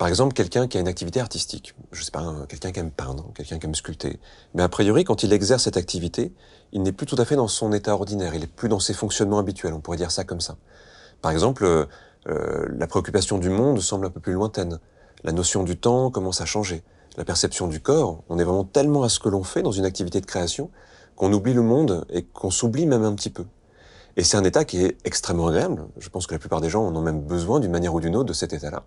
Par 0.00 0.08
exemple, 0.08 0.32
quelqu'un 0.32 0.66
qui 0.66 0.78
a 0.78 0.80
une 0.80 0.88
activité 0.88 1.20
artistique, 1.20 1.74
je 1.92 2.02
sais 2.02 2.10
pas, 2.10 2.34
quelqu'un 2.48 2.72
qui 2.72 2.80
aime 2.80 2.90
peindre, 2.90 3.30
quelqu'un 3.34 3.58
qui 3.58 3.66
aime 3.66 3.74
sculpter, 3.74 4.18
mais 4.54 4.62
a 4.62 4.68
priori, 4.70 5.04
quand 5.04 5.24
il 5.24 5.30
exerce 5.34 5.64
cette 5.64 5.76
activité, 5.76 6.32
il 6.72 6.82
n'est 6.82 6.92
plus 6.92 7.04
tout 7.04 7.16
à 7.18 7.26
fait 7.26 7.36
dans 7.36 7.48
son 7.48 7.70
état 7.74 7.92
ordinaire, 7.92 8.34
il 8.34 8.42
est 8.42 8.50
plus 8.50 8.70
dans 8.70 8.80
ses 8.80 8.94
fonctionnements 8.94 9.38
habituels, 9.38 9.74
on 9.74 9.80
pourrait 9.80 9.98
dire 9.98 10.10
ça 10.10 10.24
comme 10.24 10.40
ça. 10.40 10.56
Par 11.20 11.32
exemple, 11.32 11.66
euh, 11.66 11.84
euh, 12.30 12.66
la 12.78 12.86
préoccupation 12.86 13.36
du 13.36 13.50
monde 13.50 13.78
semble 13.82 14.06
un 14.06 14.10
peu 14.10 14.20
plus 14.20 14.32
lointaine, 14.32 14.78
la 15.22 15.32
notion 15.32 15.64
du 15.64 15.76
temps 15.76 16.10
commence 16.10 16.40
à 16.40 16.46
changer, 16.46 16.82
la 17.18 17.26
perception 17.26 17.68
du 17.68 17.80
corps, 17.80 18.22
on 18.30 18.38
est 18.38 18.44
vraiment 18.44 18.64
tellement 18.64 19.02
à 19.02 19.10
ce 19.10 19.20
que 19.20 19.28
l'on 19.28 19.42
fait 19.44 19.60
dans 19.60 19.70
une 19.70 19.84
activité 19.84 20.22
de 20.22 20.26
création 20.26 20.70
qu'on 21.14 21.30
oublie 21.30 21.52
le 21.52 21.60
monde 21.60 22.06
et 22.08 22.22
qu'on 22.22 22.50
s'oublie 22.50 22.86
même 22.86 23.04
un 23.04 23.14
petit 23.14 23.28
peu. 23.28 23.44
Et 24.16 24.24
c'est 24.24 24.38
un 24.38 24.44
état 24.44 24.64
qui 24.64 24.82
est 24.82 24.96
extrêmement 25.04 25.48
agréable. 25.48 25.84
Je 25.98 26.08
pense 26.08 26.26
que 26.26 26.34
la 26.34 26.38
plupart 26.38 26.62
des 26.62 26.70
gens 26.70 26.86
en 26.86 26.96
ont 26.96 27.02
même 27.02 27.20
besoin 27.20 27.60
d'une 27.60 27.70
manière 27.70 27.92
ou 27.92 28.00
d'une 28.00 28.16
autre 28.16 28.30
de 28.30 28.32
cet 28.32 28.54
état-là. 28.54 28.82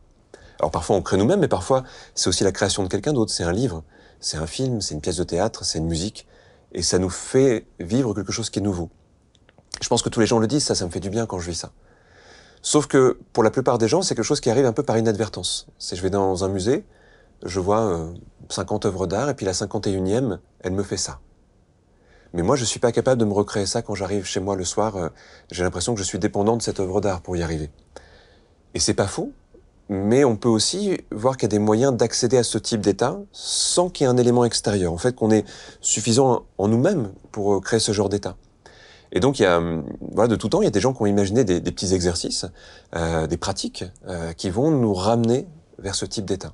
Alors 0.64 0.72
parfois 0.72 0.96
on 0.96 1.02
crée 1.02 1.18
nous-mêmes, 1.18 1.42
mais 1.42 1.50
parfois 1.50 1.84
c'est 2.16 2.30
aussi 2.30 2.46
la 2.46 2.54
création 2.54 2.84
de 2.84 2.88
quelqu'un 2.88 3.12
d'autre. 3.12 3.34
C'est 3.34 3.44
un 3.44 3.52
livre, 3.52 3.84
c'est 4.22 4.38
un 4.38 4.48
film, 4.48 4.80
c'est 4.80 4.94
une 4.94 5.02
pièce 5.02 5.18
de 5.18 5.26
théâtre, 5.26 5.66
c'est 5.66 5.78
une 5.78 5.88
musique, 5.88 6.26
et 6.72 6.82
ça 6.82 7.00
nous 7.00 7.10
fait 7.10 7.66
vivre 7.82 8.14
quelque 8.14 8.32
chose 8.32 8.50
qui 8.50 8.60
est 8.60 8.62
nouveau. 8.62 8.90
Je 9.82 9.90
pense 9.90 10.02
que 10.02 10.08
tous 10.08 10.22
les 10.22 10.26
gens 10.26 10.40
le 10.40 10.48
disent, 10.48 10.64
ça, 10.64 10.74
ça 10.74 10.86
me 10.86 10.90
fait 10.90 11.02
du 11.02 11.10
bien 11.10 11.26
quand 11.26 11.38
je 11.38 11.50
vis 11.50 11.58
ça. 11.58 11.74
Sauf 12.62 12.88
que 12.88 13.20
pour 13.34 13.44
la 13.44 13.52
plupart 13.52 13.78
des 13.78 13.90
gens, 13.90 14.04
c'est 14.04 14.16
quelque 14.16 14.24
chose 14.24 14.40
qui 14.40 14.50
arrive 14.50 14.66
un 14.66 14.72
peu 14.72 14.84
par 14.84 14.98
inadvertance. 14.98 15.68
C'est 15.80 15.98
je 15.98 16.02
vais 16.02 16.10
dans 16.10 16.46
un 16.46 16.48
musée, 16.48 16.86
je 17.44 17.60
vois 17.60 18.14
50 18.48 18.86
euh, 18.86 18.88
œuvres 18.88 19.06
d'art, 19.06 19.30
et 19.30 19.34
puis 19.34 19.46
la 19.46 19.52
51e, 19.52 20.40
elle 20.62 20.72
me 20.72 20.84
fait 20.84 20.96
ça. 20.96 21.20
Mais 22.32 22.42
moi, 22.42 22.56
je 22.56 22.64
suis 22.64 22.80
pas 22.80 22.94
capable 22.94 23.20
de 23.20 23.26
me 23.26 23.34
recréer 23.34 23.66
ça 23.66 23.82
quand 23.82 23.96
j'arrive 23.96 24.24
chez 24.24 24.40
moi 24.40 24.56
le 24.56 24.64
soir. 24.64 24.96
Euh, 24.96 25.10
j'ai 25.52 25.64
l'impression 25.64 25.94
que 25.94 26.00
je 26.00 26.06
suis 26.06 26.20
dépendant 26.20 26.56
de 26.56 26.62
cette 26.62 26.80
œuvre 26.80 27.02
d'art 27.02 27.20
pour 27.20 27.36
y 27.36 27.44
arriver. 27.44 27.70
Et 28.74 28.80
c'est 28.80 28.94
pas 28.94 29.08
faux, 29.08 29.34
mais 29.90 30.24
on 30.24 30.36
peut 30.36 30.50
aussi 30.50 30.98
voir 31.12 31.38
qu'il 31.38 31.44
y 31.44 31.52
a 31.52 31.56
des 31.56 31.60
moyens 31.60 31.94
d'accéder 31.94 32.38
à 32.38 32.44
ce 32.44 32.58
type 32.58 32.82
d'état 32.82 33.20
sans 33.32 33.90
qu'il 33.90 34.06
y 34.06 34.08
ait 34.08 34.12
un 34.12 34.18
élément 34.18 34.46
extérieur. 34.46 34.94
En 34.94 34.98
fait, 34.98 35.16
qu'on 35.16 35.32
est 35.32 35.46
suffisant 35.82 36.44
en 36.58 36.68
nous-mêmes 36.68 37.12
pour 37.32 37.56
euh, 37.56 37.60
créer 37.60 37.80
ce 37.80 37.92
genre 37.92 38.10
d'état. 38.10 38.36
Et 39.12 39.20
donc, 39.20 39.40
il 39.40 39.44
y 39.44 39.46
a, 39.46 39.58
hum, 39.58 39.86
voilà, 40.14 40.28
de 40.28 40.36
tout 40.36 40.50
temps, 40.50 40.62
il 40.62 40.66
y 40.66 40.68
a 40.68 40.72
des 40.72 40.80
gens 40.80 40.94
qui 40.94 41.02
ont 41.02 41.06
imaginé 41.06 41.44
des, 41.44 41.62
petits 41.62 41.94
exercices, 41.94 42.46
euh, 42.96 43.28
des 43.28 43.38
pratiques 43.38 43.86
euh, 44.08 44.34
qui 44.34 44.50
vont 44.50 44.72
nous 44.72 44.94
ramener 44.94 45.48
vers 45.80 45.96
ce 45.96 46.06
type 46.06 46.26
d'état. 46.26 46.54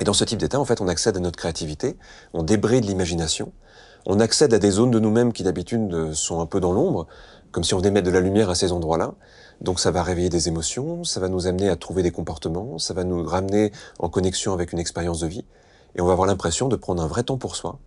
Et 0.00 0.04
dans 0.04 0.12
ce 0.12 0.24
type 0.24 0.38
d'état, 0.38 0.60
en 0.60 0.64
fait, 0.64 0.80
on 0.80 0.88
accède 0.88 1.16
à 1.16 1.20
notre 1.20 1.38
créativité, 1.38 1.96
on 2.34 2.42
débride 2.42 2.84
l'imagination, 2.84 3.52
on 4.06 4.20
accède 4.20 4.52
à 4.52 4.58
des 4.58 4.70
zones 4.70 4.90
de 4.90 4.98
nous-mêmes 4.98 5.32
qui 5.32 5.44
d'habitude 5.44 6.12
sont 6.12 6.40
un 6.40 6.46
peu 6.46 6.60
dans 6.60 6.72
l'ombre, 6.72 7.06
comme 7.52 7.64
si 7.64 7.72
on 7.74 7.78
venait 7.78 7.92
mettre 7.92 8.06
de 8.06 8.12
la 8.12 8.20
lumière 8.20 8.50
à 8.50 8.54
ces 8.54 8.72
endroits-là. 8.72 9.14
Donc 9.60 9.80
ça 9.80 9.90
va 9.90 10.02
réveiller 10.02 10.28
des 10.28 10.48
émotions, 10.48 11.04
ça 11.04 11.20
va 11.20 11.28
nous 11.28 11.46
amener 11.46 11.68
à 11.68 11.76
trouver 11.76 12.02
des 12.02 12.10
comportements, 12.10 12.78
ça 12.78 12.94
va 12.94 13.04
nous 13.04 13.24
ramener 13.24 13.72
en 13.98 14.08
connexion 14.08 14.52
avec 14.52 14.72
une 14.72 14.78
expérience 14.78 15.20
de 15.20 15.26
vie, 15.26 15.44
et 15.96 16.00
on 16.00 16.06
va 16.06 16.12
avoir 16.12 16.26
l'impression 16.26 16.68
de 16.68 16.76
prendre 16.76 17.02
un 17.02 17.06
vrai 17.06 17.22
temps 17.22 17.38
pour 17.38 17.56
soi, 17.56 17.78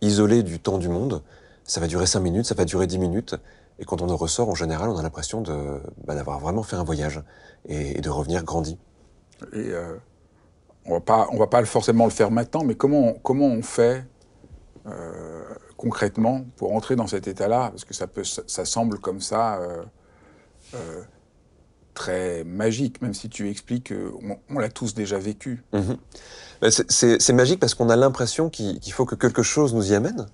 isolé 0.00 0.42
du 0.42 0.58
temps 0.58 0.78
du 0.78 0.88
monde. 0.88 1.22
Ça 1.64 1.80
va 1.80 1.86
durer 1.86 2.06
5 2.06 2.20
minutes, 2.20 2.46
ça 2.46 2.54
va 2.54 2.64
durer 2.64 2.86
10 2.86 2.98
minutes, 2.98 3.36
et 3.78 3.84
quand 3.84 4.02
on 4.02 4.08
en 4.10 4.16
ressort, 4.16 4.48
en 4.48 4.54
général, 4.54 4.90
on 4.90 4.98
a 4.98 5.02
l'impression 5.02 5.40
de, 5.40 5.80
bah, 6.04 6.14
d'avoir 6.14 6.38
vraiment 6.38 6.62
fait 6.62 6.76
un 6.76 6.84
voyage 6.84 7.22
et, 7.66 8.00
de 8.00 8.10
revenir 8.10 8.44
grandi. 8.44 8.78
Et 9.52 9.70
euh, 9.70 9.96
on 10.86 10.94
va 10.94 11.00
pas, 11.00 11.28
on 11.32 11.38
va 11.38 11.46
pas 11.46 11.64
forcément 11.64 12.04
le 12.04 12.10
faire 12.10 12.30
maintenant, 12.30 12.64
mais 12.64 12.74
comment, 12.74 13.14
comment 13.22 13.46
on 13.46 13.62
fait 13.62 14.04
euh, 14.86 15.42
concrètement 15.76 16.44
pour 16.56 16.74
entrer 16.74 16.96
dans 16.96 17.06
cet 17.06 17.28
état-là? 17.28 17.70
Parce 17.70 17.84
que 17.84 17.94
ça, 17.94 18.06
peut, 18.06 18.24
ça, 18.24 18.64
semble 18.64 18.98
comme 18.98 19.20
ça 19.20 19.56
euh, 19.60 19.82
euh, 20.74 21.02
très 21.94 22.44
magique, 22.44 23.02
même 23.02 23.14
si 23.14 23.28
tu 23.28 23.50
expliques 23.50 23.92
qu'on 23.92 24.38
on, 24.48 24.58
l'a 24.58 24.68
tous 24.68 24.94
déjà 24.94 25.18
vécu. 25.18 25.62
Mhm. 25.72 25.96
C'est 26.88 27.32
magique 27.32 27.60
parce 27.60 27.74
qu'on 27.74 27.88
a 27.88 27.96
l'impression 27.96 28.48
qu'il 28.48 28.92
faut 28.92 29.04
que 29.04 29.14
quelque 29.14 29.42
chose 29.42 29.74
nous 29.74 29.92
y 29.92 29.94
amène. 29.94 30.26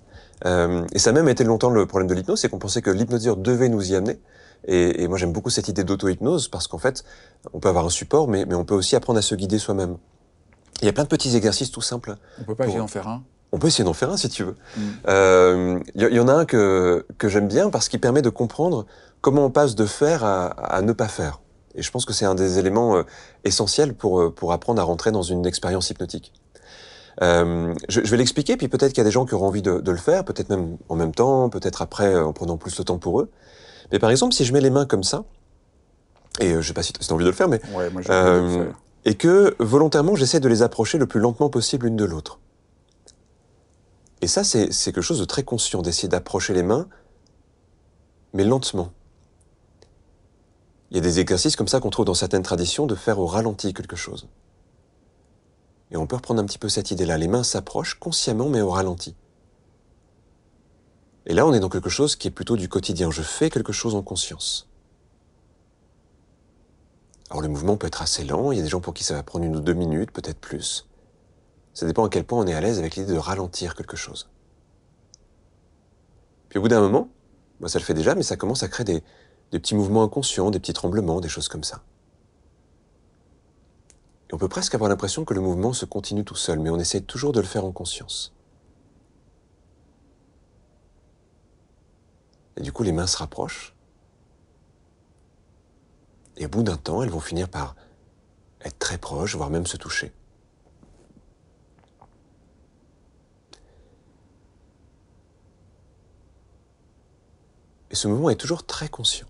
Euh, 0.45 0.85
et 0.93 0.99
ça 0.99 1.09
a 1.09 1.13
même 1.13 1.27
été 1.27 1.43
longtemps 1.43 1.69
le 1.69 1.85
problème 1.85 2.07
de 2.07 2.13
l'hypnose, 2.13 2.39
c'est 2.39 2.49
qu'on 2.49 2.59
pensait 2.59 2.81
que 2.81 2.91
l'hypnotiseur 2.91 3.35
devait 3.35 3.67
nous 3.67 3.91
y 3.91 3.95
amener. 3.95 4.19
Et, 4.67 5.07
moi 5.07 5.17
j'aime 5.17 5.31
beaucoup 5.31 5.49
cette 5.49 5.69
idée 5.69 5.83
d'auto-hypnose 5.83 6.49
parce 6.49 6.67
qu'en 6.67 6.77
fait, 6.77 7.03
on 7.53 7.59
peut 7.59 7.69
avoir 7.69 7.85
un 7.85 7.89
support, 7.89 8.27
mais, 8.27 8.45
mais 8.45 8.55
on 8.55 8.65
peut 8.65 8.75
aussi 8.75 8.95
apprendre 8.95 9.19
à 9.19 9.21
se 9.21 9.35
guider 9.35 9.57
soi-même. 9.57 9.97
Il 10.81 10.85
y 10.85 10.89
a 10.89 10.93
plein 10.93 11.03
de 11.03 11.09
petits 11.09 11.35
exercices 11.35 11.71
tout 11.71 11.81
simples. 11.81 12.15
On 12.39 12.43
peut 12.43 12.55
pas 12.55 12.65
essayer 12.65 12.79
d'en 12.79 12.87
faire 12.87 13.07
un 13.07 13.23
on 13.51 13.59
peut 13.59 13.67
essayer 13.67 13.83
d'en 13.83 13.93
faire 13.93 14.11
un 14.11 14.17
si 14.17 14.29
tu 14.29 14.43
veux. 14.43 14.55
Il 14.77 14.83
mm. 14.83 14.93
euh, 15.07 15.79
y, 15.95 16.19
en 16.19 16.27
a 16.27 16.33
un 16.33 16.45
que, 16.45 17.05
que 17.17 17.27
j'aime 17.27 17.47
bien 17.47 17.69
parce 17.69 17.89
qu'il 17.89 17.99
permet 17.99 18.21
de 18.21 18.29
comprendre 18.29 18.85
comment 19.21 19.45
on 19.45 19.51
passe 19.51 19.75
de 19.75 19.85
faire 19.85 20.23
à, 20.23 20.81
ne 20.81 20.93
pas 20.93 21.07
faire. 21.07 21.39
Et 21.75 21.81
je 21.81 21.91
pense 21.91 22.05
que 22.05 22.13
c'est 22.13 22.25
un 22.25 22.35
des 22.35 22.59
éléments 22.59 22.97
euh, 22.97 23.03
essentiels 23.43 23.93
pour, 23.93 24.21
euh, 24.21 24.33
pour 24.33 24.53
apprendre 24.53 24.81
à 24.81 24.83
rentrer 24.83 25.11
dans 25.11 25.21
une 25.21 25.45
expérience 25.45 25.89
hypnotique. 25.89 26.33
Euh, 27.21 27.73
je, 27.89 28.01
je, 28.03 28.09
vais 28.09 28.17
l'expliquer, 28.17 28.55
puis 28.55 28.69
peut-être 28.69 28.91
qu'il 28.91 28.99
y 28.99 29.01
a 29.01 29.03
des 29.05 29.11
gens 29.11 29.25
qui 29.25 29.35
auront 29.35 29.47
envie 29.47 29.61
de, 29.61 29.79
de 29.79 29.91
le 29.91 29.97
faire, 29.97 30.23
peut-être 30.23 30.49
même 30.49 30.77
en 30.87 30.95
même 30.95 31.13
temps, 31.13 31.49
peut-être 31.49 31.81
après 31.81 32.15
en 32.17 32.33
prenant 32.33 32.57
plus 32.57 32.75
de 32.77 32.83
temps 32.83 32.97
pour 32.97 33.19
eux. 33.19 33.29
Mais 33.91 33.99
par 33.99 34.09
exemple, 34.09 34.33
si 34.33 34.45
je 34.45 34.53
mets 34.53 34.61
les 34.61 34.69
mains 34.69 34.85
comme 34.85 35.03
ça, 35.03 35.25
et 36.39 36.53
je 36.53 36.61
sais 36.61 36.73
pas 36.73 36.83
si 36.83 36.93
tu 36.93 37.01
as 37.01 37.13
envie 37.13 37.25
de 37.25 37.29
le 37.29 37.35
faire, 37.35 37.49
mais 37.49 37.59
ouais, 37.75 37.89
moi, 37.89 38.01
le 38.01 38.03
faire. 38.03 38.67
et 39.03 39.15
que 39.15 39.55
volontairement 39.59 40.15
j'essaie 40.15 40.39
de 40.39 40.47
les 40.47 40.61
approcher 40.61 40.97
le 40.97 41.07
plus 41.07 41.19
lentement 41.19 41.49
possible 41.49 41.87
l'une 41.87 41.97
de 41.97 42.05
l'autre. 42.05 42.39
Et 44.21 44.27
ça, 44.27 44.43
c'est 44.43 44.69
quelque 44.69 45.01
chose 45.01 45.19
de 45.19 45.25
très 45.25 45.43
conscient, 45.43 45.81
d'essayer 45.81 46.09
d'approcher 46.09 46.53
les 46.53 46.63
mains, 46.63 46.87
mais 48.33 48.43
lentement. 48.43 48.91
Il 50.91 50.97
y 50.97 50.99
a 50.99 51.03
des 51.03 51.19
exercices 51.19 51.55
comme 51.55 51.67
ça 51.67 51.79
qu'on 51.79 51.89
trouve 51.89 52.05
dans 52.05 52.13
certaines 52.13 52.43
traditions 52.43 52.85
de 52.85 52.95
faire 52.95 53.19
au 53.19 53.27
ralenti 53.27 53.73
quelque 53.73 53.95
chose. 53.95 54.27
Et 55.91 55.97
on 55.97 56.05
peut 56.05 56.15
reprendre 56.15 56.41
un 56.41 56.45
petit 56.45 56.57
peu 56.57 56.69
cette 56.69 56.91
idée-là. 56.91 57.17
Les 57.17 57.27
mains 57.27 57.43
s'approchent 57.43 57.95
consciemment, 57.99 58.49
mais 58.49 58.61
au 58.61 58.69
ralenti. 58.69 59.15
Et 61.25 61.33
là, 61.33 61.45
on 61.45 61.53
est 61.53 61.59
dans 61.59 61.69
quelque 61.69 61.89
chose 61.89 62.15
qui 62.15 62.27
est 62.27 62.31
plutôt 62.31 62.57
du 62.57 62.67
quotidien. 62.67 63.11
Je 63.11 63.21
fais 63.21 63.49
quelque 63.49 63.73
chose 63.73 63.95
en 63.95 64.01
conscience. 64.01 64.67
Alors 67.29 67.43
le 67.43 67.47
mouvement 67.47 67.77
peut 67.77 67.87
être 67.87 68.01
assez 68.01 68.23
lent, 68.23 68.51
il 68.51 68.57
y 68.57 68.59
a 68.59 68.63
des 68.63 68.69
gens 68.69 68.81
pour 68.81 68.93
qui 68.93 69.03
ça 69.03 69.13
va 69.13 69.21
prendre 69.21 69.45
une 69.45 69.55
ou 69.55 69.59
deux 69.59 69.73
minutes, 69.73 70.11
peut-être 70.11 70.39
plus. 70.39 70.88
Ça 71.79 71.85
dépend 71.85 72.03
à 72.03 72.09
quel 72.09 72.25
point 72.25 72.43
on 72.43 72.45
est 72.45 72.53
à 72.53 72.59
l'aise 72.59 72.77
avec 72.77 72.97
l'idée 72.97 73.13
de 73.13 73.17
ralentir 73.17 73.73
quelque 73.73 73.95
chose. 73.95 74.29
Puis 76.49 76.59
au 76.59 76.61
bout 76.61 76.67
d'un 76.67 76.81
moment, 76.81 77.07
moi 77.61 77.69
ça 77.69 77.79
le 77.79 77.85
fait 77.85 77.93
déjà, 77.93 78.15
mais 78.15 78.23
ça 78.23 78.35
commence 78.35 78.63
à 78.63 78.67
créer 78.67 78.83
des, 78.83 79.01
petits 79.49 79.75
mouvements 79.75 80.03
inconscients, 80.03 80.51
des 80.51 80.59
petits 80.59 80.73
tremblements, 80.73 81.21
des 81.21 81.29
choses 81.29 81.47
comme 81.47 81.63
ça. 81.63 81.81
Et 84.29 84.33
on 84.33 84.37
peut 84.37 84.49
presque 84.49 84.75
avoir 84.75 84.89
l'impression 84.89 85.23
que 85.23 85.33
le 85.33 85.39
mouvement 85.39 85.71
se 85.71 85.85
continue 85.85 86.25
tout 86.25 86.35
seul, 86.35 86.59
mais 86.59 86.69
on 86.69 86.79
essaie 86.79 86.99
toujours 86.99 87.31
de 87.31 87.39
le 87.39 87.47
faire 87.47 87.63
en 87.63 87.71
conscience. 87.71 88.35
Et 92.57 92.61
du 92.61 92.73
coup, 92.73 92.83
les 92.83 92.91
mains 92.91 93.07
se 93.07 93.15
rapprochent. 93.15 93.73
Et 96.35 96.45
au 96.45 96.49
bout 96.49 96.63
d'un 96.63 96.75
temps, 96.75 97.03
elles 97.03 97.09
vont 97.09 97.21
finir 97.21 97.47
par 97.47 97.77
être 98.65 98.79
très 98.79 98.97
proches, 98.97 99.37
voire 99.37 99.49
même 99.49 99.65
se 99.65 99.77
toucher. 99.77 100.11
Et 107.91 107.95
ce 107.95 108.07
mouvement 108.07 108.29
est 108.29 108.35
toujours 108.35 108.65
très 108.65 108.89
conscient. 108.89 109.27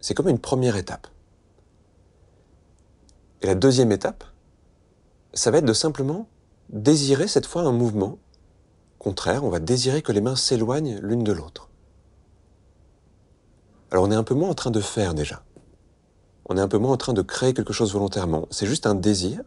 C'est 0.00 0.14
comme 0.14 0.28
une 0.28 0.38
première 0.38 0.76
étape. 0.76 1.08
Et 3.40 3.46
la 3.46 3.54
deuxième 3.54 3.92
étape, 3.92 4.24
ça 5.34 5.50
va 5.50 5.58
être 5.58 5.64
de 5.64 5.72
simplement 5.72 6.28
désirer 6.68 7.26
cette 7.28 7.46
fois 7.46 7.62
un 7.62 7.72
mouvement 7.72 8.18
contraire. 8.98 9.44
On 9.44 9.50
va 9.50 9.58
désirer 9.58 10.02
que 10.02 10.12
les 10.12 10.20
mains 10.20 10.36
s'éloignent 10.36 10.98
l'une 11.02 11.24
de 11.24 11.32
l'autre. 11.32 11.68
Alors 13.90 14.04
on 14.04 14.10
est 14.10 14.16
un 14.16 14.24
peu 14.24 14.34
moins 14.34 14.50
en 14.50 14.54
train 14.54 14.70
de 14.70 14.80
faire 14.80 15.14
déjà. 15.14 15.42
On 16.46 16.56
est 16.56 16.60
un 16.60 16.68
peu 16.68 16.78
moins 16.78 16.92
en 16.92 16.96
train 16.96 17.12
de 17.12 17.22
créer 17.22 17.54
quelque 17.54 17.72
chose 17.72 17.92
volontairement. 17.92 18.46
C'est 18.50 18.66
juste 18.66 18.86
un 18.86 18.94
désir. 18.94 19.42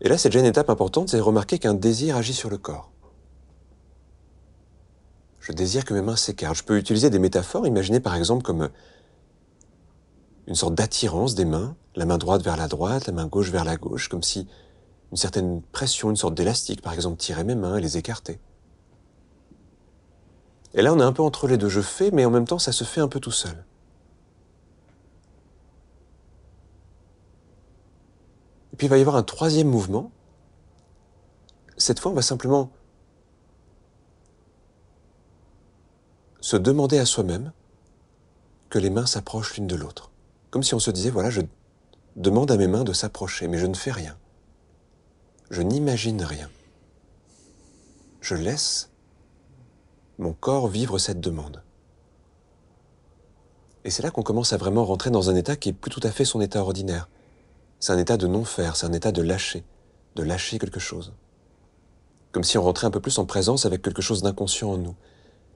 Et 0.00 0.08
là, 0.08 0.16
c'est 0.16 0.28
déjà 0.28 0.40
une 0.40 0.46
étape 0.46 0.70
importante, 0.70 1.10
c'est 1.10 1.20
remarquer 1.20 1.58
qu'un 1.58 1.74
désir 1.74 2.16
agit 2.16 2.32
sur 2.32 2.48
le 2.48 2.56
corps. 2.56 2.90
Je 5.50 5.54
désire 5.56 5.84
que 5.84 5.92
mes 5.92 6.00
mains 6.00 6.14
s'écartent. 6.14 6.56
Je 6.56 6.62
peux 6.62 6.78
utiliser 6.78 7.10
des 7.10 7.18
métaphores, 7.18 7.66
imaginer 7.66 7.98
par 7.98 8.14
exemple 8.14 8.44
comme 8.44 8.70
une 10.46 10.54
sorte 10.54 10.76
d'attirance 10.76 11.34
des 11.34 11.44
mains, 11.44 11.74
la 11.96 12.06
main 12.06 12.18
droite 12.18 12.42
vers 12.42 12.56
la 12.56 12.68
droite, 12.68 13.08
la 13.08 13.12
main 13.12 13.26
gauche 13.26 13.50
vers 13.50 13.64
la 13.64 13.76
gauche, 13.76 14.08
comme 14.08 14.22
si 14.22 14.46
une 15.10 15.16
certaine 15.16 15.60
pression, 15.60 16.10
une 16.10 16.16
sorte 16.16 16.34
d'élastique 16.34 16.82
par 16.82 16.92
exemple 16.92 17.16
tirait 17.16 17.42
mes 17.42 17.56
mains 17.56 17.78
et 17.78 17.80
les 17.80 17.96
écartait. 17.96 18.38
Et 20.74 20.82
là 20.82 20.94
on 20.94 21.00
est 21.00 21.04
un 21.04 21.12
peu 21.12 21.24
entre 21.24 21.48
les 21.48 21.56
deux, 21.56 21.68
je 21.68 21.80
fais, 21.80 22.12
mais 22.12 22.24
en 22.24 22.30
même 22.30 22.46
temps 22.46 22.60
ça 22.60 22.70
se 22.70 22.84
fait 22.84 23.00
un 23.00 23.08
peu 23.08 23.18
tout 23.18 23.32
seul. 23.32 23.64
Et 28.72 28.76
puis 28.76 28.86
il 28.86 28.90
va 28.90 28.98
y 28.98 29.00
avoir 29.00 29.16
un 29.16 29.24
troisième 29.24 29.68
mouvement, 29.68 30.12
cette 31.76 31.98
fois, 31.98 32.12
on 32.12 32.14
va 32.14 32.22
simplement 32.22 32.70
se 36.40 36.56
demander 36.56 36.98
à 36.98 37.06
soi-même 37.06 37.52
que 38.68 38.78
les 38.78 38.90
mains 38.90 39.06
s'approchent 39.06 39.56
l'une 39.56 39.66
de 39.66 39.76
l'autre. 39.76 40.10
Comme 40.50 40.62
si 40.62 40.74
on 40.74 40.78
se 40.78 40.90
disait, 40.90 41.10
voilà, 41.10 41.30
je 41.30 41.42
demande 42.16 42.50
à 42.50 42.56
mes 42.56 42.68
mains 42.68 42.84
de 42.84 42.92
s'approcher, 42.92 43.48
mais 43.48 43.58
je 43.58 43.66
ne 43.66 43.74
fais 43.74 43.92
rien. 43.92 44.16
Je 45.50 45.62
n'imagine 45.62 46.22
rien. 46.22 46.48
Je 48.20 48.34
laisse 48.34 48.90
mon 50.18 50.32
corps 50.32 50.68
vivre 50.68 50.98
cette 50.98 51.20
demande. 51.20 51.62
Et 53.84 53.90
c'est 53.90 54.02
là 54.02 54.10
qu'on 54.10 54.22
commence 54.22 54.52
à 54.52 54.58
vraiment 54.58 54.84
rentrer 54.84 55.10
dans 55.10 55.30
un 55.30 55.34
état 55.34 55.56
qui 55.56 55.70
est 55.70 55.72
plus 55.72 55.90
tout 55.90 56.00
à 56.02 56.10
fait 56.10 56.26
son 56.26 56.40
état 56.40 56.60
ordinaire. 56.60 57.08
C'est 57.78 57.92
un 57.92 57.98
état 57.98 58.18
de 58.18 58.26
non-faire, 58.26 58.76
c'est 58.76 58.86
un 58.86 58.92
état 58.92 59.10
de 59.10 59.22
lâcher, 59.22 59.64
de 60.16 60.22
lâcher 60.22 60.58
quelque 60.58 60.80
chose. 60.80 61.14
Comme 62.32 62.44
si 62.44 62.58
on 62.58 62.62
rentrait 62.62 62.86
un 62.86 62.90
peu 62.90 63.00
plus 63.00 63.18
en 63.18 63.24
présence 63.24 63.64
avec 63.64 63.80
quelque 63.80 64.02
chose 64.02 64.22
d'inconscient 64.22 64.70
en 64.70 64.76
nous. 64.76 64.94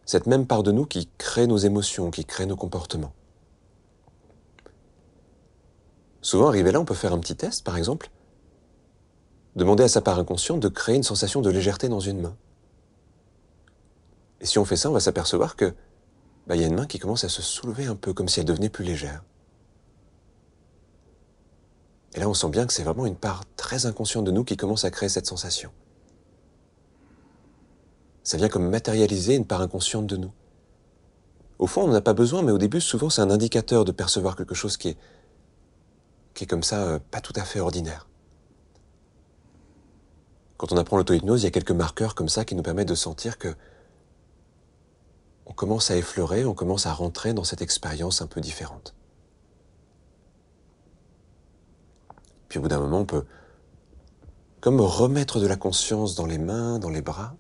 Cette 0.07 0.27
même 0.27 0.47
part 0.47 0.63
de 0.63 0.73
nous 0.73 0.85
qui 0.85 1.09
crée 1.19 1.47
nos 1.47 1.57
émotions, 1.57 2.11
qui 2.11 2.25
crée 2.25 2.47
nos 2.47 2.57
comportements. 2.57 3.13
Souvent, 6.21 6.49
arrivé 6.49 6.73
là, 6.73 6.81
on 6.81 6.85
peut 6.85 6.95
faire 6.95 7.13
un 7.13 7.19
petit 7.19 7.37
test, 7.37 7.65
par 7.65 7.77
exemple. 7.77 8.11
Demander 9.57 9.85
à 9.85 9.89
sa 9.89 10.01
part 10.01 10.19
inconsciente 10.19 10.61
de 10.61 10.69
créer 10.69 10.97
une 10.97 11.03
sensation 11.03 11.41
de 11.41 11.51
légèreté 11.51 11.89
dans 11.89 12.01
une 12.01 12.21
main. 12.21 12.37
Et 14.41 14.47
si 14.47 14.59
on 14.59 14.65
fait 14.65 14.77
ça, 14.77 14.91
on 14.91 14.93
va 14.93 15.01
s'apercevoir 15.01 15.57
que 15.57 15.75
bah, 16.47 16.57
il 16.57 16.61
y 16.61 16.65
a 16.65 16.67
une 16.67 16.75
main 16.75 16.87
qui 16.87 16.99
commence 16.99 17.25
à 17.25 17.29
se 17.29 17.41
soulever 17.41 17.87
un 17.87 17.97
peu, 17.97 18.13
comme 18.13 18.29
si 18.29 18.41
elle 18.41 18.47
devenait 18.47 18.69
plus 18.69 18.85
légère. 18.85 19.23
Et 22.15 22.21
là, 22.21 22.29
on 22.29 22.35
sent 22.35 22.49
bien 22.49 22.67
que 22.67 22.73
c'est 22.73 22.83
vraiment 22.83 23.07
une 23.07 23.17
part 23.17 23.43
très 23.57 23.87
inconsciente 23.87 24.25
de 24.25 24.31
nous 24.31 24.45
qui 24.45 24.57
commence 24.57 24.85
à 24.85 24.91
créer 24.91 25.09
cette 25.09 25.27
sensation. 25.27 25.71
Ça 28.25 28.39
vient 28.39 28.49
comme 28.49 28.69
matérialiser 28.69 29.37
une 29.37 29.47
part 29.47 29.61
inconsciente 29.61 30.07
de 30.07 30.17
nous. 30.17 30.33
Au 31.59 31.67
fond, 31.67 31.83
on 31.83 31.89
n'en 31.89 31.95
a 31.95 32.01
pas 32.01 32.15
besoin, 32.15 32.43
mais 32.43 32.53
au 32.53 32.59
début, 32.59 32.81
souvent, 32.81 33.11
c'est 33.11 33.23
un 33.23 33.31
indicateur 33.31 33.85
de 33.85 33.93
percevoir 33.93 34.35
quelque 34.35 34.55
chose 34.55 34.77
qui 34.77 34.89
est, 34.89 34.99
qui 36.33 36.45
est 36.45 36.47
comme 36.47 36.63
ça, 36.63 36.83
euh, 36.83 36.99
pas 37.11 37.21
tout 37.21 37.35
à 37.37 37.43
fait 37.43 37.61
ordinaire. 37.61 38.09
Quand 40.57 40.73
on 40.73 40.77
apprend 40.77 40.97
l'auto-hypnose, 40.97 41.43
il 41.43 41.45
y 41.45 41.49
a 41.49 41.51
quelques 41.51 41.71
marqueurs 41.71 42.15
comme 42.15 42.29
ça 42.29 42.45
qui 42.45 42.55
nous 42.55 42.63
permettent 42.63 42.89
de 42.89 42.95
sentir 42.95 43.39
que 43.39 43.55
on 45.47 45.53
commence 45.53 45.91
à 45.91 45.97
effleurer, 45.97 46.45
on 46.45 46.55
commence 46.55 46.87
à 46.87 46.93
rentrer 46.93 47.35
dans 47.35 47.45
cette 47.45 47.61
expérience 47.61 48.23
un 48.23 48.27
peu 48.27 48.41
différente. 48.41 48.95
Puis 52.49 52.59
au 52.59 52.63
bout 52.63 52.69
d'un 52.69 52.81
moment, 52.81 53.01
on 53.01 53.05
peut 53.05 53.25
comme 54.61 54.81
remettre 54.81 55.41
de 55.41 55.47
la 55.47 55.57
conscience 55.57 56.15
dans 56.15 56.25
les 56.25 56.39
mains, 56.39 56.79
dans 56.79 56.89
les 56.89 57.03
bras. 57.03 57.37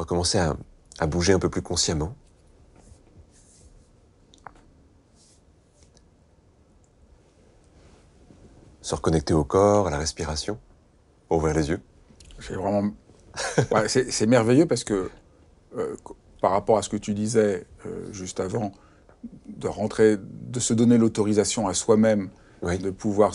On 0.00 0.04
va 0.04 0.06
commencer 0.06 0.38
à, 0.38 0.56
à 0.98 1.06
bouger 1.06 1.34
un 1.34 1.38
peu 1.38 1.50
plus 1.50 1.60
consciemment. 1.60 2.14
Se 8.80 8.94
reconnecter 8.94 9.34
au 9.34 9.44
corps, 9.44 9.88
à 9.88 9.90
la 9.90 9.98
respiration, 9.98 10.58
ouvrir 11.28 11.52
les 11.54 11.68
yeux. 11.68 11.82
C'est 12.38 12.54
vraiment. 12.54 12.92
Ouais, 13.70 13.88
c'est 13.88 14.26
merveilleux 14.26 14.64
parce 14.64 14.84
que 14.84 15.10
euh, 15.76 15.96
par 16.40 16.52
rapport 16.52 16.78
à 16.78 16.82
ce 16.82 16.88
que 16.88 16.96
tu 16.96 17.12
disais 17.12 17.66
euh, 17.84 18.10
juste 18.10 18.40
avant, 18.40 18.72
de 19.48 19.68
rentrer, 19.68 20.16
de 20.16 20.60
se 20.60 20.72
donner 20.72 20.96
l'autorisation 20.96 21.68
à 21.68 21.74
soi-même 21.74 22.30
de 22.62 22.90
pouvoir 22.90 23.34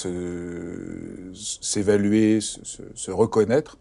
s'évaluer, 1.61 2.41
se, 2.41 2.81
se, 2.95 3.11
reconnaître. 3.11 3.77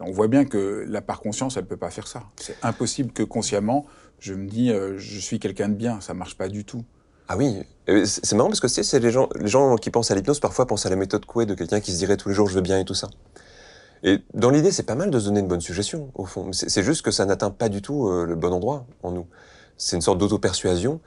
On 0.00 0.12
voit 0.12 0.28
bien 0.28 0.44
que 0.44 0.84
la 0.88 1.00
part 1.00 1.20
conscience, 1.20 1.56
elle 1.56 1.64
ne 1.64 1.68
peut 1.68 1.76
pas 1.76 1.90
faire 1.90 2.06
ça. 2.06 2.22
C'est 2.36 2.56
impossible 2.62 3.12
que 3.12 3.22
consciemment, 3.22 3.86
je 4.18 4.34
me 4.34 4.48
dis, 4.48 4.70
euh, 4.70 4.98
je 4.98 5.18
suis 5.18 5.38
quelqu'un 5.38 5.68
de 5.68 5.74
bien. 5.74 6.00
Ça 6.00 6.14
marche 6.14 6.36
pas 6.36 6.48
du 6.48 6.64
tout. 6.64 6.84
Ah 7.28 7.36
oui, 7.36 7.62
c'est 8.04 8.32
marrant 8.32 8.48
parce 8.48 8.58
que 8.58 8.66
c'est 8.66 8.98
les 8.98 9.12
gens, 9.12 9.28
les 9.38 9.46
gens 9.46 9.76
qui 9.76 9.90
pensent 9.90 10.10
à 10.10 10.16
l'hypnose 10.16 10.40
parfois 10.40 10.66
pensent 10.66 10.86
à 10.86 10.90
la 10.90 10.96
méthode 10.96 11.24
Coué 11.26 11.46
de 11.46 11.54
quelqu'un 11.54 11.78
qui 11.78 11.92
se 11.92 11.98
dirait 11.98 12.16
tous 12.16 12.28
les 12.28 12.34
jours 12.34 12.48
je 12.48 12.54
veux 12.54 12.60
bien 12.60 12.80
et 12.80 12.84
tout 12.84 12.94
ça. 12.94 13.08
Et 14.02 14.18
dans 14.34 14.50
l'idée, 14.50 14.72
c'est 14.72 14.82
pas 14.82 14.96
mal 14.96 15.10
de 15.10 15.18
se 15.20 15.26
donner 15.26 15.40
une 15.40 15.46
bonne 15.46 15.60
suggestion, 15.60 16.10
au 16.14 16.24
fond. 16.24 16.50
C'est 16.52 16.82
juste 16.82 17.02
que 17.02 17.12
ça 17.12 17.26
n'atteint 17.26 17.50
pas 17.50 17.68
du 17.68 17.82
tout 17.82 18.08
euh, 18.08 18.24
le 18.26 18.34
bon 18.34 18.52
endroit 18.52 18.86
en 19.02 19.12
nous. 19.12 19.26
C'est 19.76 19.94
une 19.94 20.02
sorte 20.02 20.18
d'auto-persuasion, 20.18 21.00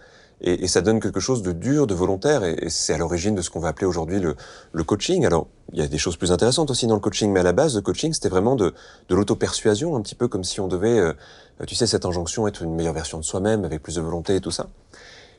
et, 0.43 0.63
et, 0.63 0.67
ça 0.67 0.82
donne 0.82 0.99
quelque 0.99 1.19
chose 1.19 1.41
de 1.41 1.51
dur, 1.51 1.88
de 1.88 1.93
volontaire, 1.93 2.43
et, 2.43 2.69
c'est 2.69 2.93
à 2.93 2.97
l'origine 2.97 3.36
de 3.36 3.41
ce 3.41 3.49
qu'on 3.49 3.60
va 3.60 3.69
appeler 3.69 3.88
aujourd'hui 3.88 4.19
le, 4.19 4.36
le, 4.71 4.84
coaching. 4.84 5.25
Alors, 5.25 5.47
il 5.71 5.79
y 5.79 5.82
a 5.82 5.88
des 5.88 5.97
choses 5.97 6.17
plus 6.17 6.32
intéressantes 6.32 6.69
aussi 6.69 6.88
dans 6.88 6.95
le 6.95 6.99
coaching, 6.99 7.32
mais 7.32 7.39
à 7.39 7.43
la 7.43 7.53
base, 7.53 7.75
le 7.75 7.82
coaching, 7.82 8.13
c'était 8.13 8.29
vraiment 8.29 8.56
de, 8.56 8.73
de 9.10 9.15
l'auto-persuasion, 9.15 9.95
un 9.95 10.01
petit 10.01 10.15
peu 10.15 10.27
comme 10.27 10.43
si 10.43 10.60
on 10.60 10.67
devait, 10.67 10.99
euh, 10.99 11.13
tu 11.67 11.75
sais, 11.75 11.88
cette 11.88 12.06
injonction, 12.06 12.47
être 12.47 12.62
une 12.62 12.75
meilleure 12.75 12.93
version 12.93 13.17
de 13.17 13.23
soi-même, 13.23 13.65
avec 13.65 13.82
plus 13.82 13.95
de 13.95 14.01
volonté 14.01 14.36
et 14.36 14.41
tout 14.41 14.51
ça. 14.51 14.67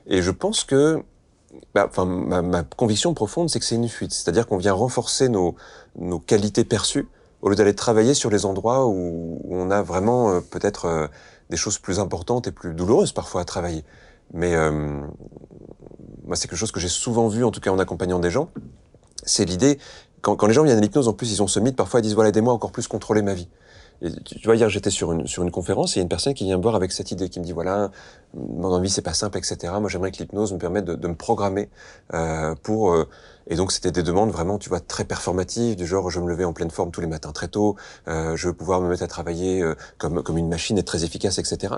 Et 0.06 0.22
je 0.22 0.30
pense 0.30 0.64
que 0.64 1.02
bah, 1.74 1.86
enfin, 1.88 2.04
ma, 2.04 2.42
ma, 2.42 2.62
conviction 2.62 3.14
profonde, 3.14 3.48
c'est 3.50 3.58
que 3.58 3.64
c'est 3.64 3.76
une 3.76 3.88
fuite. 3.88 4.12
C'est-à-dire 4.12 4.46
qu'on 4.46 4.56
vient 4.56 4.72
renforcer 4.72 5.28
nos, 5.28 5.54
nos 5.96 6.18
qualités 6.18 6.64
perçues 6.64 7.08
au 7.44 7.50
lieu 7.50 7.56
d'aller 7.56 7.74
travailler 7.74 8.14
sur 8.14 8.30
les 8.30 8.46
endroits 8.46 8.86
où, 8.86 9.38
on 9.50 9.70
a 9.70 9.82
vraiment 9.82 10.30
euh, 10.30 10.40
peut-être 10.40 10.86
euh, 10.86 11.06
des 11.50 11.58
choses 11.58 11.78
plus 11.78 12.00
importantes 12.00 12.46
et 12.46 12.52
plus 12.52 12.72
douloureuses 12.72 13.12
parfois 13.12 13.42
à 13.42 13.44
travailler. 13.44 13.84
Mais 14.32 14.54
euh, 14.54 14.70
moi, 16.24 16.36
c'est 16.36 16.48
quelque 16.48 16.58
chose 16.58 16.72
que 16.72 16.80
j'ai 16.80 16.88
souvent 16.88 17.28
vu, 17.28 17.44
en 17.44 17.50
tout 17.50 17.60
cas 17.60 17.70
en 17.70 17.78
accompagnant 17.78 18.18
des 18.18 18.30
gens. 18.30 18.50
C'est 19.24 19.44
l'idée, 19.44 19.78
quand, 20.20 20.36
quand, 20.36 20.46
les 20.46 20.54
gens 20.54 20.64
viennent 20.64 20.78
à 20.78 20.80
l'hypnose, 20.80 21.08
en 21.08 21.12
plus, 21.12 21.32
ils 21.32 21.42
ont 21.42 21.46
ce 21.46 21.60
mythe, 21.60 21.76
parfois 21.76 22.00
ils 22.00 22.04
disent, 22.04 22.14
voilà, 22.14 22.30
aidez-moi 22.30 22.52
encore 22.52 22.72
plus 22.72 22.88
contrôler 22.88 23.22
ma 23.22 23.34
vie. 23.34 23.48
Et 24.02 24.10
tu, 24.10 24.38
vois, 24.44 24.56
hier, 24.56 24.68
j'étais 24.68 24.90
sur 24.90 25.12
une, 25.12 25.26
sur 25.26 25.42
une 25.42 25.50
conférence 25.50 25.92
et 25.92 25.94
il 25.94 25.98
y 25.98 26.00
a 26.00 26.02
une 26.02 26.08
personne 26.08 26.34
qui 26.34 26.44
vient 26.44 26.56
me 26.56 26.62
voir 26.62 26.74
avec 26.74 26.92
cette 26.92 27.10
idée, 27.10 27.28
qui 27.28 27.38
me 27.40 27.44
dit, 27.44 27.52
voilà, 27.52 27.90
mon 28.34 28.72
envie, 28.72 28.90
c'est 28.90 29.02
pas 29.02 29.14
simple, 29.14 29.38
etc. 29.38 29.72
Moi, 29.80 29.88
j'aimerais 29.88 30.10
que 30.10 30.18
l'hypnose 30.18 30.52
me 30.52 30.58
permette 30.58 30.84
de, 30.84 30.94
de 30.94 31.08
me 31.08 31.14
programmer 31.14 31.68
euh, 32.12 32.54
pour... 32.62 32.92
Euh, 32.92 33.08
et 33.46 33.56
donc, 33.56 33.72
c'était 33.72 33.92
des 33.92 34.02
demandes 34.02 34.30
vraiment, 34.30 34.58
tu 34.58 34.68
vois, 34.68 34.80
très 34.80 35.04
performatives, 35.04 35.76
du 35.76 35.86
genre, 35.86 36.10
je 36.10 36.20
me 36.20 36.28
levais 36.28 36.44
en 36.44 36.52
pleine 36.52 36.70
forme 36.70 36.90
tous 36.90 37.00
les 37.00 37.06
matins 37.06 37.32
très 37.32 37.48
tôt, 37.48 37.76
euh, 38.08 38.36
je 38.36 38.48
veux 38.48 38.54
pouvoir 38.54 38.80
me 38.80 38.88
mettre 38.88 39.02
à 39.02 39.06
travailler 39.06 39.62
euh, 39.62 39.74
comme, 39.98 40.22
comme 40.22 40.38
une 40.38 40.48
machine, 40.48 40.78
être 40.78 40.86
très 40.86 41.04
efficace, 41.04 41.38
etc. 41.38 41.74